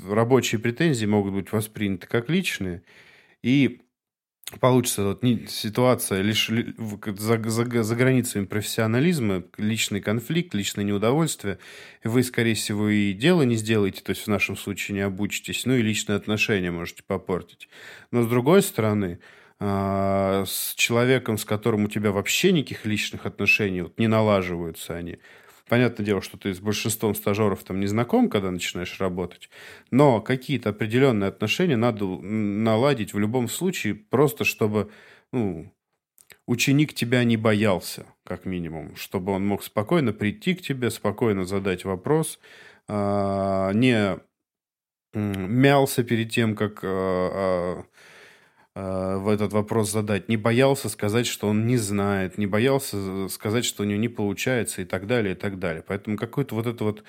рабочие 0.08 0.60
претензии 0.60 1.06
могут 1.06 1.34
быть 1.34 1.52
восприняты 1.52 2.06
как 2.06 2.30
личные, 2.30 2.82
и 3.42 3.80
получится 4.60 5.02
вот 5.02 5.24
ситуация 5.48 6.22
лишь 6.22 6.48
за, 6.48 7.42
за, 7.42 7.82
за 7.82 7.96
границами 7.96 8.44
профессионализма, 8.44 9.44
личный 9.58 10.00
конфликт, 10.00 10.54
личное 10.54 10.84
неудовольствие. 10.84 11.58
Вы, 12.04 12.22
скорее 12.22 12.54
всего, 12.54 12.88
и 12.88 13.12
дело 13.12 13.42
не 13.42 13.56
сделаете, 13.56 14.02
то 14.02 14.10
есть 14.10 14.22
в 14.22 14.28
нашем 14.28 14.56
случае 14.56 14.94
не 14.94 15.00
обучитесь, 15.02 15.66
ну 15.66 15.74
и 15.74 15.82
личные 15.82 16.16
отношения 16.16 16.70
можете 16.70 17.02
попортить. 17.02 17.68
Но 18.10 18.22
с 18.22 18.28
другой 18.28 18.62
стороны, 18.62 19.18
а, 19.58 20.44
с 20.46 20.74
человеком, 20.74 21.38
с 21.38 21.44
которым 21.44 21.84
у 21.84 21.88
тебя 21.88 22.12
вообще 22.12 22.52
никаких 22.52 22.84
личных 22.84 23.26
отношений 23.26 23.82
вот, 23.82 23.98
не 23.98 24.06
налаживаются 24.06 24.94
они, 24.94 25.18
Понятное 25.68 26.06
дело, 26.06 26.22
что 26.22 26.38
ты 26.38 26.54
с 26.54 26.60
большинством 26.60 27.14
стажеров 27.14 27.64
там 27.64 27.80
не 27.80 27.86
знаком, 27.86 28.28
когда 28.28 28.52
начинаешь 28.52 29.00
работать, 29.00 29.50
но 29.90 30.20
какие-то 30.20 30.68
определенные 30.70 31.28
отношения 31.28 31.76
надо 31.76 32.06
наладить 32.06 33.12
в 33.12 33.18
любом 33.18 33.48
случае, 33.48 33.96
просто 33.96 34.44
чтобы 34.44 34.92
ну, 35.32 35.72
ученик 36.46 36.94
тебя 36.94 37.24
не 37.24 37.36
боялся, 37.36 38.06
как 38.24 38.44
минимум, 38.44 38.94
чтобы 38.94 39.32
он 39.32 39.44
мог 39.44 39.64
спокойно 39.64 40.12
прийти 40.12 40.54
к 40.54 40.62
тебе, 40.62 40.88
спокойно 40.88 41.44
задать 41.44 41.84
вопрос, 41.84 42.38
а, 42.86 43.72
не 43.72 44.20
мялся 45.14 46.04
перед 46.04 46.30
тем, 46.30 46.54
как 46.54 46.80
а, 46.84 46.88
а, 46.88 47.84
в 48.76 49.28
этот 49.32 49.54
вопрос 49.54 49.90
задать, 49.90 50.28
не 50.28 50.36
боялся 50.36 50.90
сказать, 50.90 51.26
что 51.26 51.48
он 51.48 51.66
не 51.66 51.78
знает, 51.78 52.36
не 52.36 52.46
боялся 52.46 53.26
сказать, 53.28 53.64
что 53.64 53.82
у 53.82 53.86
него 53.86 53.98
не 53.98 54.08
получается 54.08 54.82
и 54.82 54.84
так 54.84 55.06
далее, 55.06 55.32
и 55.32 55.36
так 55.36 55.58
далее. 55.58 55.82
Поэтому 55.82 56.18
какую-то 56.18 56.54
вот 56.54 56.66
эту 56.66 56.84
вот 56.84 57.02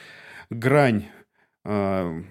грань 0.50 1.08
э, 1.66 2.24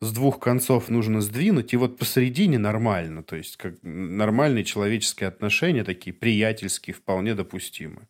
с 0.00 0.12
двух 0.12 0.38
концов 0.38 0.88
нужно 0.88 1.20
сдвинуть, 1.20 1.72
и 1.72 1.76
вот 1.76 1.98
посередине 1.98 2.58
нормально, 2.58 3.24
то 3.24 3.34
есть 3.34 3.56
как 3.56 3.74
нормальные 3.82 4.62
человеческие 4.62 5.28
отношения, 5.28 5.82
такие 5.82 6.14
приятельские, 6.14 6.94
вполне 6.94 7.34
допустимы. 7.34 8.06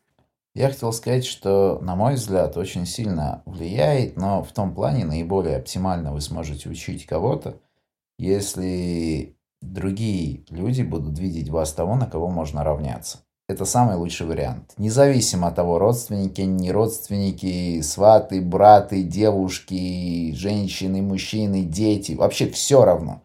Я 0.55 0.69
хотел 0.69 0.93
сказать, 0.93 1.25
что, 1.25 1.81
на 1.81 1.97
мой 1.97 2.15
взгляд, 2.15 2.57
очень 2.59 2.85
сильно 2.85 3.43
влияет, 3.47 4.17
но 4.17 4.45
в 4.45 4.53
том 4.53 4.75
плане 4.75 5.07
наиболее 5.07 5.57
оптимально 5.57 6.13
вы 6.13 6.21
сможете 6.21 6.69
учить 6.69 7.07
кого-то, 7.07 7.61
если 8.19 9.37
другие 9.73 10.45
люди 10.51 10.83
будут 10.83 11.19
видеть 11.19 11.49
вас 11.49 11.73
того, 11.73 11.97
на 11.97 12.07
кого 12.07 12.29
можно 12.29 12.63
равняться. 12.63 13.19
Это 13.47 13.67
самый 13.67 13.97
лучший 13.97 14.27
вариант. 14.27 14.73
Независимо 14.79 15.49
от 15.49 15.57
того, 15.57 15.79
родственники, 15.79 16.41
не 16.41 16.73
родственники, 16.73 17.83
сваты, 17.83 18.41
браты, 18.41 19.03
девушки, 19.03 20.33
женщины, 20.35 21.03
мужчины, 21.03 21.63
дети. 21.63 22.13
Вообще 22.13 22.49
все 22.49 22.85
равно. 22.85 23.23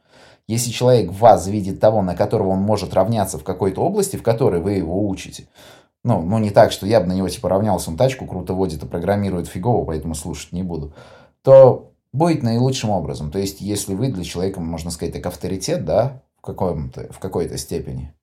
Если 0.47 0.71
человек 0.71 1.11
вас 1.13 1.47
видит 1.47 1.79
того, 1.79 2.01
на 2.01 2.15
которого 2.15 2.49
он 2.49 2.59
может 2.59 2.93
равняться 2.93 3.37
в 3.37 3.43
какой-то 3.43 3.81
области, 3.81 4.17
в 4.17 4.23
которой 4.23 4.59
вы 4.59 4.73
его 4.73 5.07
учите, 5.07 5.47
ну, 6.03 6.21
ну 6.21 6.37
не 6.39 6.49
так, 6.49 6.71
что 6.71 6.85
я 6.85 6.99
бы 6.99 7.07
на 7.07 7.13
него 7.13 7.29
типа 7.29 7.47
равнялся, 7.47 7.89
он 7.89 7.97
тачку 7.97 8.25
круто 8.25 8.53
водит 8.53 8.83
и 8.83 8.87
программирует 8.87 9.47
фигово, 9.47 9.85
поэтому 9.85 10.15
слушать 10.15 10.51
не 10.51 10.63
буду, 10.63 10.93
то 11.43 11.91
будет 12.11 12.43
наилучшим 12.43 12.89
образом. 12.89 13.31
То 13.31 13.39
есть, 13.39 13.61
если 13.61 13.93
вы 13.93 14.09
для 14.09 14.23
человека, 14.23 14.59
можно 14.59 14.91
сказать, 14.91 15.13
так 15.13 15.25
авторитет, 15.25 15.85
да, 15.85 16.23
в, 16.39 16.45
каком-то, 16.45 17.11
в 17.11 17.19
какой-то 17.19 17.57
степени. 17.57 18.13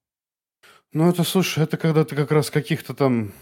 Ну, 0.93 1.09
это, 1.09 1.25
слушай, 1.25 1.63
это 1.63 1.77
когда 1.77 2.05
ты 2.05 2.17
как 2.17 2.31
раз 2.31 2.51
каких-то 2.51 2.95
там 2.95 3.33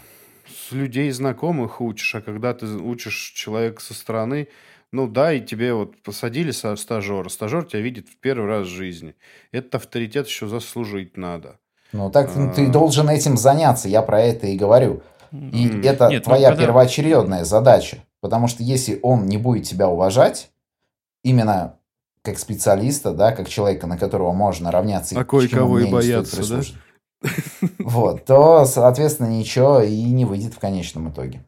с 0.47 0.71
людей 0.71 1.09
знакомых 1.11 1.81
учишь, 1.81 2.15
а 2.15 2.21
когда 2.21 2.53
ты 2.53 2.65
учишь 2.65 3.33
человека 3.35 3.81
со 3.81 3.93
стороны, 3.93 4.49
ну 4.91 5.07
да, 5.07 5.33
и 5.33 5.41
тебе 5.41 5.73
вот 5.73 6.01
посадили 6.03 6.51
со 6.51 6.75
стажера, 6.75 7.29
стажер 7.29 7.65
тебя 7.65 7.81
видит 7.81 8.09
в 8.09 8.17
первый 8.19 8.47
раз 8.47 8.67
в 8.67 8.71
жизни. 8.71 9.15
Этот 9.51 9.75
авторитет 9.75 10.27
еще 10.27 10.47
заслужить 10.47 11.17
надо. 11.17 11.59
Ну 11.91 12.09
так 12.09 12.29
а... 12.35 12.49
ты 12.49 12.67
должен 12.67 13.09
этим 13.09 13.37
заняться, 13.37 13.87
я 13.87 14.01
про 14.01 14.21
это 14.21 14.47
и 14.47 14.57
говорю. 14.57 15.01
И 15.31 15.67
mm. 15.67 15.85
это 15.87 16.09
Нет, 16.09 16.21
ну, 16.21 16.25
твоя 16.25 16.49
ну, 16.49 16.55
когда... 16.55 16.67
первоочередная 16.67 17.43
задача. 17.43 17.97
Потому 18.21 18.47
что 18.47 18.63
если 18.63 18.99
он 19.01 19.25
не 19.25 19.37
будет 19.37 19.65
тебя 19.65 19.87
уважать, 19.87 20.51
именно 21.23 21.77
как 22.25 22.39
специалиста, 22.39 23.13
да, 23.13 23.31
как 23.31 23.47
человека, 23.47 23.87
на 23.87 23.97
которого 23.97 24.33
можно 24.33 24.71
равняться. 24.71 25.17
А 25.17 25.23
кое-кого 25.23 25.79
и 25.79 25.91
бояться, 25.91 26.47
да? 26.49 26.61
Вот, 27.79 28.25
то, 28.25 28.65
соответственно, 28.65 29.27
ничего 29.27 29.81
и 29.81 30.03
не 30.03 30.25
выйдет 30.25 30.53
в 30.53 30.59
конечном 30.59 31.09
итоге. 31.09 31.43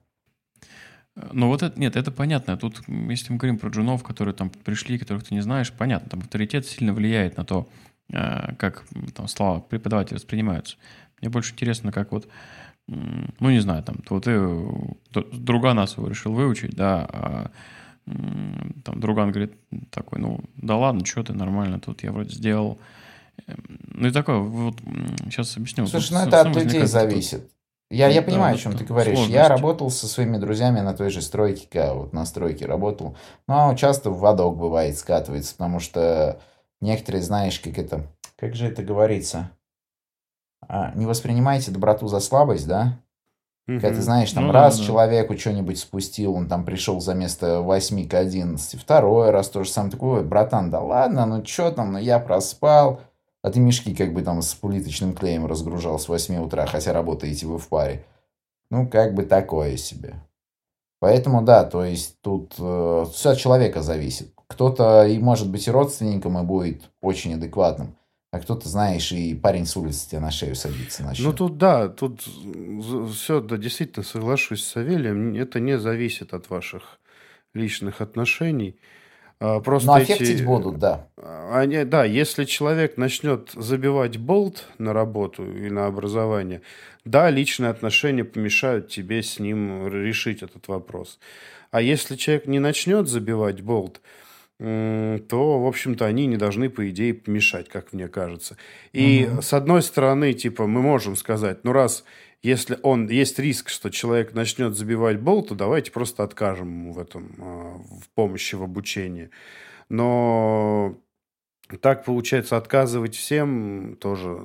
Ну 1.31 1.47
вот 1.47 1.63
это, 1.63 1.79
нет, 1.79 1.95
это 1.95 2.11
понятно. 2.11 2.57
Тут, 2.57 2.81
если 2.87 3.31
мы 3.31 3.39
говорим 3.39 3.57
про 3.57 3.69
джунов, 3.69 4.03
которые 4.03 4.35
там 4.35 4.49
пришли, 4.49 4.99
которых 4.99 5.23
ты 5.23 5.33
не 5.33 5.41
знаешь, 5.41 5.71
понятно, 5.71 6.09
там 6.09 6.19
авторитет 6.19 6.65
сильно 6.67 6.93
влияет 6.93 7.37
на 7.37 7.43
то, 7.43 7.67
э, 8.11 8.55
как 8.55 8.85
там 9.15 9.27
слова 9.27 9.59
преподавателя 9.59 10.17
воспринимаются. 10.17 10.77
Мне 11.19 11.29
больше 11.29 11.53
интересно, 11.53 11.91
как 11.91 12.11
вот, 12.11 12.27
ну 12.87 13.49
не 13.49 13.59
знаю, 13.59 13.83
там, 13.83 13.97
вот 14.09 14.25
ты 14.25 14.39
друга 15.11 15.73
нас 15.73 15.97
его 15.97 16.07
решил 16.07 16.33
выучить, 16.33 16.75
да, 16.75 17.07
а 17.09 17.51
там 18.83 18.99
друган 18.99 19.31
говорит 19.31 19.53
такой, 19.91 20.19
ну, 20.19 20.39
да 20.55 20.77
ладно, 20.77 21.05
что 21.05 21.23
ты, 21.23 21.33
нормально, 21.33 21.79
тут 21.79 22.03
я 22.03 22.11
вроде 22.11 22.33
сделал. 22.35 22.77
Эм, 23.47 23.63
ну 23.93 24.07
и 24.07 24.11
такое, 24.11 24.37
вот 24.37 24.75
сейчас 25.25 25.57
объясню. 25.57 25.87
Слушай, 25.87 26.13
ну 26.13 26.19
это 26.27 26.41
от 26.41 26.55
людей 26.55 26.85
зависит. 26.85 27.49
Я, 27.89 28.09
я 28.09 28.21
понимаю, 28.21 28.55
да, 28.55 28.59
о 28.59 28.61
чем 28.61 28.77
ты 28.77 28.83
говоришь. 28.83 29.13
Сложности. 29.13 29.33
Я 29.33 29.47
работал 29.47 29.89
со 29.89 30.07
своими 30.07 30.37
друзьями 30.37 30.81
на 30.81 30.93
той 30.93 31.09
же 31.09 31.21
стройке, 31.21 31.67
когда 31.71 31.93
вот 31.93 32.11
на 32.11 32.25
стройке 32.25 32.65
работал. 32.65 33.15
Но 33.47 33.73
часто 33.75 34.09
в 34.09 34.19
водок 34.19 34.57
бывает 34.57 34.97
скатывается, 34.97 35.53
потому 35.53 35.79
что 35.79 36.41
некоторые, 36.81 37.21
знаешь, 37.21 37.59
как 37.59 37.77
это... 37.77 38.05
Как 38.35 38.55
же 38.55 38.67
это 38.67 38.83
говорится? 38.83 39.51
а, 40.67 40.91
не 40.95 41.05
воспринимайте 41.05 41.71
доброту 41.71 42.07
за 42.07 42.19
слабость, 42.19 42.67
да? 42.67 42.99
Когда 43.67 43.89
ты 43.89 44.01
знаешь, 44.01 44.31
там 44.31 44.47
Ну 44.47 44.53
раз 44.53 44.75
да, 44.77 44.81
да. 44.81 44.87
человеку 44.87 45.37
что-нибудь 45.37 45.77
спустил, 45.77 46.33
он 46.33 46.47
там 46.47 46.63
пришел 46.63 47.01
за 47.01 47.13
место 47.13 47.59
8 47.59 48.07
к 48.07 48.13
11, 48.13 48.79
второй 48.79 49.29
раз 49.31 49.49
тоже 49.49 49.69
сам 49.69 49.89
такой, 49.89 50.19
«Ой, 50.19 50.23
братан, 50.23 50.71
да 50.71 50.79
ладно, 50.79 51.25
ну 51.25 51.45
что 51.45 51.71
там, 51.71 51.91
ну 51.91 51.99
я 51.99 52.19
проспал. 52.19 53.01
А 53.43 53.51
ты 53.51 53.59
мешки 53.59 53.93
как 53.93 54.13
бы 54.13 54.23
там 54.23 54.41
с 54.41 54.53
плиточным 54.55 55.13
клеем 55.13 55.45
разгружал 55.45 55.99
с 55.99 56.07
8 56.07 56.37
утра, 56.37 56.65
хотя 56.65 56.91
работаете 56.91 57.45
вы 57.45 57.59
в 57.59 57.67
паре. 57.67 58.05
Ну, 58.69 58.87
как 58.87 59.13
бы 59.13 59.23
такое 59.23 59.77
себе. 59.77 60.15
Поэтому 60.99 61.43
да, 61.43 61.63
то 61.63 61.85
есть 61.85 62.19
тут 62.21 62.55
э, 62.57 63.05
все 63.13 63.31
от 63.31 63.37
человека 63.37 63.81
зависит. 63.81 64.33
Кто-то 64.47 65.05
и 65.05 65.19
может 65.19 65.49
быть 65.49 65.67
и 65.67 65.71
родственником, 65.71 66.39
и 66.39 66.43
будет 66.43 66.89
очень 67.01 67.35
адекватным. 67.35 67.95
А 68.37 68.39
кто-то, 68.39 68.69
знаешь, 68.69 69.11
и 69.11 69.33
парень 69.33 69.65
с 69.65 69.75
улицы 69.75 70.09
тебе 70.09 70.19
на 70.19 70.29
шею 70.29 70.55
садится 70.55 71.03
начнет. 71.03 71.25
Ну, 71.25 71.33
тут 71.33 71.57
да, 71.57 71.89
тут 71.89 72.21
все, 73.13 73.41
да, 73.41 73.57
действительно 73.57 74.03
соглашусь 74.05 74.63
с 74.63 74.67
Савелием. 74.73 75.33
Это 75.33 75.59
не 75.59 75.79
зависит 75.79 76.33
от 76.35 76.49
ваших 76.51 76.99
личных 77.55 77.99
отношений. 78.01 78.75
А, 79.39 79.59
Просто 79.59 79.87
Но 79.87 79.97
эти- 79.99 80.11
аффектить 80.11 80.45
будут, 80.45 80.77
да. 80.77 81.07
А, 81.17 81.59
Они, 81.61 81.83
да, 81.83 82.05
если 82.05 82.45
человек 82.45 82.97
начнет 82.97 83.51
забивать 83.55 84.17
болт 84.17 84.65
на 84.77 84.93
работу 84.93 85.43
и 85.51 85.69
на 85.71 85.87
образование, 85.87 86.61
да, 87.05 87.29
личные 87.31 87.69
отношения 87.71 88.23
помешают 88.23 88.89
тебе 88.89 89.23
с 89.23 89.39
ним 89.39 89.87
решить 89.87 90.43
этот 90.43 90.67
вопрос. 90.67 91.17
А 91.71 91.81
если 91.81 92.15
человек 92.15 92.45
не 92.47 92.59
начнет 92.59 93.07
забивать 93.07 93.61
болт, 93.61 93.99
то, 94.59 95.59
в 95.59 95.67
общем-то, 95.67 96.05
они 96.05 96.25
не 96.25 96.37
должны, 96.37 96.69
по 96.69 96.89
идее, 96.89 97.13
помешать, 97.13 97.69
как 97.69 97.93
мне 97.93 98.07
кажется. 98.07 98.57
И, 98.91 99.27
Мгм. 99.29 99.41
с 99.41 99.53
одной 99.53 99.83
стороны, 99.83 100.33
типа, 100.33 100.65
мы 100.65 100.81
можем 100.81 101.15
сказать, 101.15 101.63
ну, 101.63 101.73
раз 101.73 102.03
если 102.43 102.77
он 102.83 103.07
есть 103.07 103.39
риск, 103.39 103.69
что 103.69 103.89
человек 103.89 104.33
начнет 104.33 104.75
забивать 104.75 105.19
болт, 105.19 105.49
то 105.49 105.55
давайте 105.55 105.91
просто 105.91 106.23
откажем 106.23 106.67
ему 106.67 106.93
в 106.93 106.99
этом, 106.99 107.35
а, 107.39 107.77
в 108.01 108.09
помощи 108.15 108.55
в 108.55 108.63
обучении. 108.63 109.29
Но 109.89 110.97
так 111.81 112.05
получается 112.05 112.57
отказывать 112.57 113.15
всем 113.15 113.97
тоже. 113.99 114.39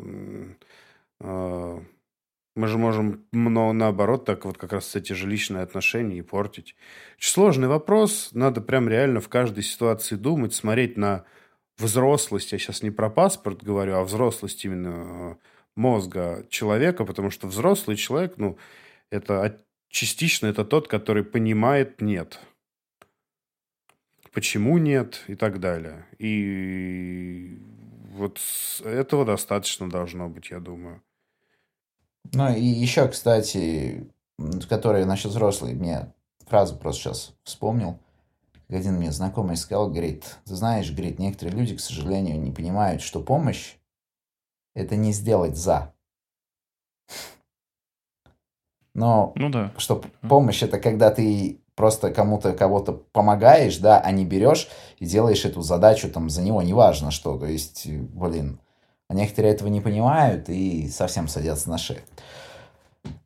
Мы 2.54 2.68
же 2.68 2.76
можем, 2.76 3.24
но 3.32 3.72
наоборот, 3.72 4.26
так 4.26 4.44
вот 4.44 4.58
как 4.58 4.72
раз 4.72 4.94
эти 4.94 5.14
же 5.14 5.26
личные 5.26 5.62
отношения 5.62 6.18
и 6.18 6.22
портить. 6.22 6.76
Очень 7.16 7.32
сложный 7.32 7.68
вопрос. 7.68 8.28
Надо 8.32 8.60
прям 8.60 8.88
реально 8.88 9.20
в 9.20 9.28
каждой 9.30 9.64
ситуации 9.64 10.16
думать, 10.16 10.52
смотреть 10.52 10.98
на 10.98 11.24
взрослость. 11.78 12.52
Я 12.52 12.58
сейчас 12.58 12.82
не 12.82 12.90
про 12.90 13.08
паспорт 13.08 13.62
говорю, 13.62 13.94
а 13.96 14.04
взрослость 14.04 14.64
именно 14.66 14.90
э, 14.90 15.34
мозга 15.76 16.46
человека, 16.50 17.06
потому 17.06 17.30
что 17.30 17.46
взрослый 17.46 17.96
человек, 17.96 18.34
ну, 18.36 18.58
это 19.10 19.58
частично 19.88 20.46
это 20.46 20.64
тот, 20.66 20.88
который 20.88 21.24
понимает 21.24 22.02
нет. 22.02 22.38
Почему 24.32 24.76
нет 24.78 25.24
и 25.26 25.34
так 25.34 25.58
далее. 25.58 26.06
И 26.18 27.58
вот 28.10 28.38
с- 28.38 28.80
этого 28.82 29.24
достаточно 29.24 29.88
должно 29.88 30.28
быть, 30.28 30.50
я 30.50 30.60
думаю. 30.60 31.02
Ну 32.32 32.54
и 32.54 32.62
еще, 32.64 33.08
кстати, 33.08 34.08
м, 34.38 34.60
который 34.62 35.04
насчет 35.04 35.32
взрослый, 35.32 35.74
мне 35.74 36.12
фразу 36.46 36.76
просто 36.76 37.02
сейчас 37.02 37.34
вспомнил. 37.44 37.98
Один 38.68 38.94
мне 38.94 39.12
знакомый 39.12 39.56
сказал, 39.56 39.90
говорит, 39.90 40.38
ты 40.46 40.54
знаешь, 40.54 40.90
говорит, 40.90 41.18
некоторые 41.18 41.56
люди, 41.56 41.76
к 41.76 41.80
сожалению, 41.80 42.40
не 42.40 42.52
понимают, 42.52 43.02
что 43.02 43.20
помощь– 43.20 43.74
это 44.74 44.96
не 44.96 45.12
сделать 45.12 45.56
за. 45.56 45.92
Но 48.94 49.32
Ну 49.36 49.50
да. 49.50 49.72
что 49.76 50.02
помощь– 50.22 50.62
это 50.64 50.78
когда 50.78 51.10
ты 51.10 51.60
просто 51.74 52.10
кому-то 52.12 52.52
кого-то 52.52 52.92
помогаешь, 52.92 53.78
да, 53.78 54.00
а 54.00 54.10
не 54.10 54.24
берешь 54.24 54.68
и 54.98 55.06
делаешь 55.06 55.44
эту 55.44 55.62
задачу 55.62 56.10
там 56.10 56.30
за 56.30 56.42
него, 56.42 56.62
неважно 56.62 57.10
что. 57.10 57.38
То 57.38 57.46
есть, 57.46 57.86
блин, 57.86 58.58
а 59.12 59.14
некоторые 59.14 59.52
этого 59.52 59.68
не 59.68 59.82
понимают 59.82 60.48
и 60.48 60.88
совсем 60.88 61.28
садятся 61.28 61.68
на 61.68 61.76
шею. 61.76 62.00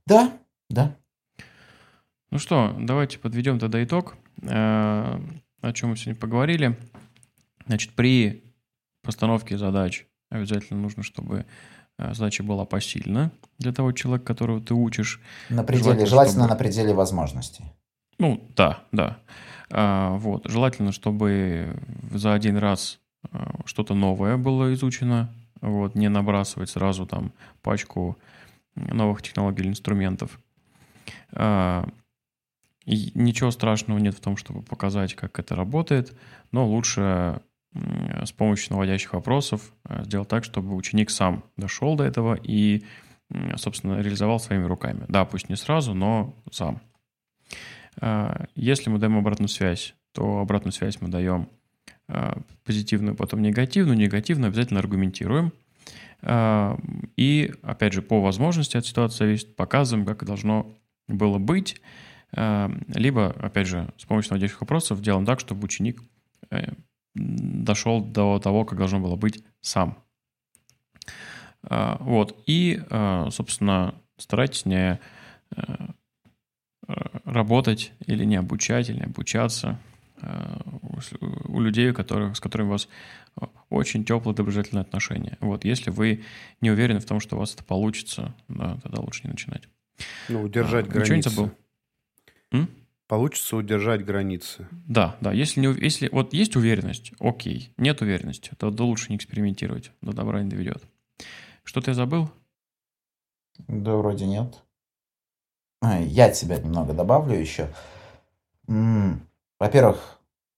Да, 0.05 0.33
да. 0.69 0.97
Ну 2.33 2.39
что, 2.39 2.75
давайте 2.77 3.21
подведем 3.21 3.61
тогда 3.61 3.83
итог, 3.85 4.17
э, 4.43 4.49
о 4.49 5.73
чем 5.73 5.91
мы 5.91 5.97
сегодня 5.97 6.21
поговорили. 6.21 6.77
Значит, 7.67 7.93
при 7.93 8.43
постановке 9.05 9.57
задач 9.57 10.07
обязательно 10.29 10.81
нужно, 10.81 11.05
чтобы 11.05 11.47
э, 11.99 12.15
задача 12.15 12.43
была 12.43 12.65
посильна 12.65 13.31
для 13.59 13.73
того 13.73 13.93
человека, 13.93 14.27
которого 14.27 14.61
ты 14.61 14.75
учишь. 14.75 15.21
На 15.51 15.63
пределе, 15.63 15.85
Желательно, 15.85 16.07
желательно, 16.07 16.45
чтобы- 16.47 16.49
на 16.49 16.57
пределе 16.57 16.95
возможностей. 16.95 17.65
Ну, 18.19 18.43
да, 18.57 18.81
да. 18.91 19.19
А, 19.71 20.17
вот. 20.17 20.51
Желательно, 20.51 20.91
чтобы 20.91 21.79
за 22.11 22.35
один 22.35 22.57
раз 22.57 22.99
а, 23.31 23.61
что-то 23.67 23.95
новое 23.95 24.37
было 24.37 24.75
изучено. 24.75 25.33
Вот. 25.67 25.97
Не 25.97 26.09
набрасывать 26.09 26.71
сразу 26.71 27.07
там 27.07 27.33
пачку 27.61 28.17
новых 28.77 29.21
технологий 29.21 29.63
или 29.63 29.69
инструментов. 29.69 30.39
А, 31.33 31.89
и 32.85 33.11
ничего 33.15 33.51
страшного 33.51 33.99
нет 33.99 34.15
в 34.15 34.21
том, 34.21 34.37
чтобы 34.37 34.63
показать, 34.63 35.15
как 35.15 35.41
это 35.41 35.57
работает, 35.57 36.17
но 36.53 36.67
лучше 36.67 37.43
с 38.25 38.33
помощью 38.33 38.73
наводящих 38.73 39.13
вопросов 39.13 39.73
а, 39.85 40.05
сделать 40.05 40.29
так, 40.29 40.45
чтобы 40.45 40.75
ученик 40.75 41.11
сам 41.11 41.45
дошел 41.57 41.97
до 41.97 42.05
этого 42.05 42.39
и, 42.41 42.85
собственно, 43.57 44.01
реализовал 44.01 44.39
своими 44.39 44.65
руками. 44.65 45.05
Да, 45.09 45.25
пусть 45.25 45.49
не 45.49 45.57
сразу, 45.57 45.95
но 45.95 46.37
сам. 46.53 46.81
А, 48.01 48.47
Если 48.55 48.89
мы 48.89 48.99
даем 48.99 49.19
обратную 49.19 49.49
связь, 49.49 49.97
то 50.13 50.39
обратную 50.39 50.73
связь 50.73 51.01
мы 51.01 51.09
даем 51.09 51.49
позитивную, 52.65 53.17
потом 53.17 53.43
негативную. 53.43 53.97
Негативную 53.97 54.49
обязательно 54.49 54.81
аргументируем. 54.81 55.53
А, 56.23 56.79
И, 57.17 57.53
опять 57.63 57.93
же, 57.93 58.03
по 58.03 58.21
возможности 58.21 58.77
от 58.77 58.87
ситуации 58.87 59.19
зависит, 59.25 59.57
показываем, 59.57 60.07
как 60.07 60.25
должно 60.25 60.75
было 61.09 61.39
быть. 61.39 61.81
А, 62.33 62.71
Либо, 62.95 63.31
опять 63.31 63.67
же, 63.67 63.93
с 63.97 64.05
помощью 64.05 64.33
наводящих 64.33 64.61
вопросов 64.61 65.01
делаем 65.01 65.27
так, 65.27 65.41
чтобы 65.41 65.65
ученик 65.65 66.03
э, 66.51 66.73
дошел 67.15 68.05
до 68.05 68.39
того, 68.39 68.65
как 68.65 68.79
должно 68.79 69.01
было 69.01 69.17
быть 69.17 69.45
сам. 69.61 69.99
А, 71.63 71.99
Вот. 72.01 72.43
И, 72.47 72.83
а, 72.91 73.31
собственно, 73.31 73.95
старайтесь 74.17 74.65
не 74.67 74.99
э, 75.51 75.63
э, 76.89 76.93
работать 77.25 77.93
или 78.07 78.25
не 78.25 78.37
обучать, 78.37 78.89
или 78.89 78.99
не 78.99 79.05
обучаться 79.05 79.79
у 80.83 81.01
с- 81.01 81.13
у 81.21 81.61
людей, 81.61 81.91
у 81.91 81.95
которых, 81.95 82.37
с 82.37 82.41
которыми 82.41 82.69
у 82.69 82.73
вас 82.73 82.89
э, 83.41 83.45
очень 83.71 84.05
теплые 84.05 84.35
доброжелательные 84.35 84.83
отношения. 84.83 85.37
Вот, 85.41 85.65
если 85.65 85.91
вы 85.91 86.25
не 86.61 86.71
уверены 86.71 87.01
в 87.01 87.05
том, 87.07 87.21
что 87.21 87.37
у 87.37 87.39
вас 87.39 87.55
это 87.55 87.65
получится, 87.65 88.35
да, 88.49 88.79
тогда 88.83 89.01
лучше 89.03 89.23
не 89.25 89.31
начинать. 89.31 89.69
Ну, 90.29 90.43
удержать 90.43 90.87
А, 90.87 90.89
ничего 90.89 90.99
не 91.03 91.07
границы. 91.09 91.31
забыл? 91.31 91.51
М? 92.53 92.69
Получится 93.09 93.57
удержать 93.57 94.05
границы. 94.05 94.67
Да, 94.89 95.17
да, 95.21 95.33
если, 95.33 95.61
не, 95.61 95.69
если 95.81 96.09
вот 96.11 96.33
есть 96.33 96.57
уверенность, 96.57 97.13
окей, 97.21 97.73
нет 97.77 98.01
уверенности, 98.03 98.51
то 98.59 98.71
да 98.71 98.83
лучше 98.85 99.11
не 99.11 99.17
экспериментировать, 99.17 99.93
до 100.03 100.13
добра 100.13 100.43
не 100.43 100.51
доведет. 100.51 100.83
Что-то 101.65 101.93
я 101.93 101.95
забыл? 101.95 102.31
Да, 103.69 103.95
вроде 103.97 104.27
нет. 104.27 104.63
А, 105.81 106.01
Я 106.01 106.27
от 106.27 106.37
себя 106.37 106.59
немного 106.59 106.93
добавлю 106.95 107.39
еще. 107.39 107.69
Во-первых, 109.59 110.16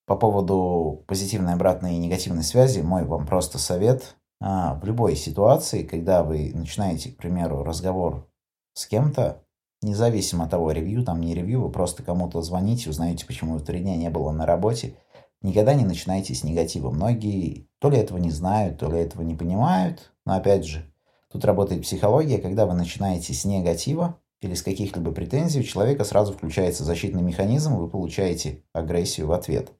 по 0.09 0.15
поводу 0.15 1.03
позитивной, 1.05 1.53
обратной 1.53 1.93
и 1.93 1.99
негативной 1.99 2.41
связи, 2.41 2.81
мой 2.81 3.05
вам 3.05 3.27
просто 3.27 3.59
совет. 3.59 4.15
А, 4.41 4.73
В 4.73 4.83
любой 4.83 5.15
ситуации, 5.15 5.83
когда 5.83 6.23
вы 6.23 6.51
начинаете, 6.55 7.11
к 7.11 7.17
примеру, 7.17 7.63
разговор 7.63 8.27
с 8.73 8.87
кем-то, 8.87 9.43
независимо 9.83 10.45
от 10.45 10.51
того, 10.51 10.71
ревью 10.71 11.05
там, 11.05 11.21
не 11.21 11.35
ревью, 11.35 11.61
вы 11.61 11.71
просто 11.71 12.01
кому-то 12.01 12.41
звоните, 12.41 12.89
узнаете, 12.89 13.27
почему 13.27 13.59
три 13.59 13.81
дня 13.81 13.95
не 13.97 14.09
было 14.09 14.31
на 14.31 14.47
работе, 14.47 14.95
никогда 15.43 15.75
не 15.75 15.85
начинайте 15.85 16.33
с 16.33 16.43
негатива. 16.43 16.89
Многие 16.89 17.67
то 17.79 17.91
ли 17.91 17.99
этого 17.99 18.17
не 18.17 18.31
знают, 18.31 18.79
то 18.79 18.89
ли 18.91 18.97
этого 18.97 19.21
не 19.21 19.35
понимают, 19.35 20.11
но 20.25 20.33
опять 20.33 20.65
же, 20.65 20.91
Тут 21.31 21.45
работает 21.45 21.83
психология, 21.83 22.39
когда 22.39 22.65
вы 22.65 22.73
начинаете 22.73 23.33
с 23.33 23.45
негатива 23.45 24.19
или 24.41 24.55
с 24.55 24.63
каких-либо 24.63 25.11
претензий, 25.11 25.59
у 25.59 25.63
человека 25.63 26.03
сразу 26.03 26.33
включается 26.33 26.83
защитный 26.83 27.21
механизм, 27.21 27.75
вы 27.75 27.87
получаете 27.87 28.63
агрессию 28.73 29.27
в 29.27 29.31
ответ. 29.33 29.71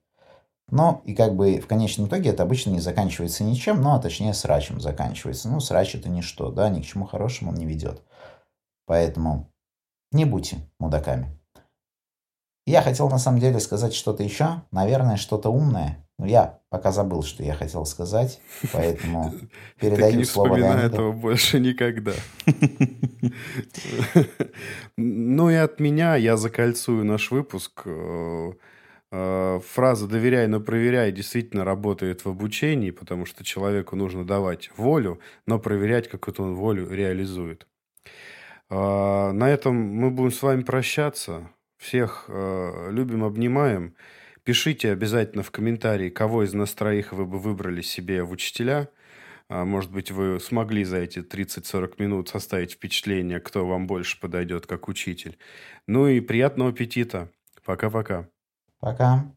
Но 0.71 1.01
и 1.05 1.15
как 1.15 1.35
бы 1.35 1.59
в 1.59 1.67
конечном 1.67 2.07
итоге 2.07 2.29
это 2.29 2.43
обычно 2.43 2.71
не 2.71 2.79
заканчивается 2.79 3.43
ничем, 3.43 3.81
ну 3.81 3.93
а 3.93 3.99
точнее 3.99 4.33
срачем 4.33 4.79
заканчивается. 4.79 5.49
Ну 5.49 5.59
срач 5.59 5.95
это 5.95 6.09
ничто, 6.09 6.51
да, 6.51 6.69
ни 6.69 6.81
к 6.81 6.85
чему 6.85 7.05
хорошему 7.05 7.51
он 7.51 7.57
не 7.57 7.65
ведет. 7.65 8.03
Поэтому 8.85 9.51
не 10.11 10.25
будьте 10.25 10.57
мудаками. 10.79 11.39
Я 12.65 12.81
хотел 12.81 13.09
на 13.09 13.17
самом 13.17 13.39
деле 13.39 13.59
сказать 13.59 13.93
что-то 13.93 14.23
еще, 14.23 14.61
наверное, 14.71 15.17
что-то 15.17 15.49
умное. 15.49 16.05
Но 16.19 16.25
я 16.25 16.59
пока 16.69 16.91
забыл, 16.91 17.23
что 17.23 17.43
я 17.43 17.55
хотел 17.55 17.85
сказать, 17.85 18.41
поэтому 18.73 19.33
передаю 19.79 20.25
слово 20.25 20.57
Леониду. 20.57 20.85
этого 20.85 21.11
больше 21.13 21.59
никогда. 21.59 22.13
Ну 24.97 25.49
и 25.49 25.55
от 25.55 25.79
меня 25.79 26.15
я 26.15 26.35
закольцую 26.35 27.05
наш 27.05 27.31
выпуск. 27.31 27.83
Э, 29.11 29.59
фраза 29.65 30.07
«доверяй, 30.07 30.47
но 30.47 30.59
проверяй» 30.59 31.11
действительно 31.11 31.65
работает 31.65 32.25
в 32.25 32.29
обучении, 32.29 32.91
потому 32.91 33.25
что 33.25 33.43
человеку 33.43 33.95
нужно 33.95 34.23
давать 34.23 34.69
волю, 34.77 35.19
но 35.47 35.59
проверять, 35.59 36.07
как 36.07 36.27
эту 36.27 36.43
он 36.43 36.55
волю 36.55 36.89
реализует. 36.91 37.67
А, 38.69 39.31
на 39.31 39.49
этом 39.49 39.75
мы 39.75 40.11
будем 40.11 40.31
с 40.31 40.41
вами 40.43 40.61
прощаться. 40.61 41.49
Всех 41.77 42.25
э, 42.27 42.89
любим, 42.91 43.23
обнимаем. 43.23 43.95
Пишите 44.43 44.91
обязательно 44.91 45.43
в 45.43 45.51
комментарии, 45.51 46.09
кого 46.09 46.43
из 46.43 46.53
нас 46.53 46.73
троих 46.73 47.13
вы 47.13 47.25
бы 47.25 47.39
выбрали 47.39 47.81
себе 47.81 48.23
в 48.23 48.31
учителя. 48.31 48.89
А, 49.47 49.65
может 49.65 49.91
быть, 49.91 50.11
вы 50.11 50.39
смогли 50.39 50.83
за 50.83 50.97
эти 50.97 51.19
30-40 51.19 51.95
минут 51.97 52.29
составить 52.29 52.73
впечатление, 52.73 53.39
кто 53.39 53.65
вам 53.65 53.87
больше 53.87 54.19
подойдет 54.19 54.67
как 54.67 54.87
учитель. 54.87 55.37
Ну 55.87 56.07
и 56.07 56.19
приятного 56.19 56.71
аппетита. 56.71 57.31
Пока-пока. 57.65 58.27
Пока. 58.79 59.31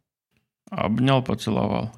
Обнял, 0.71 1.23
поцеловал. 1.23 1.93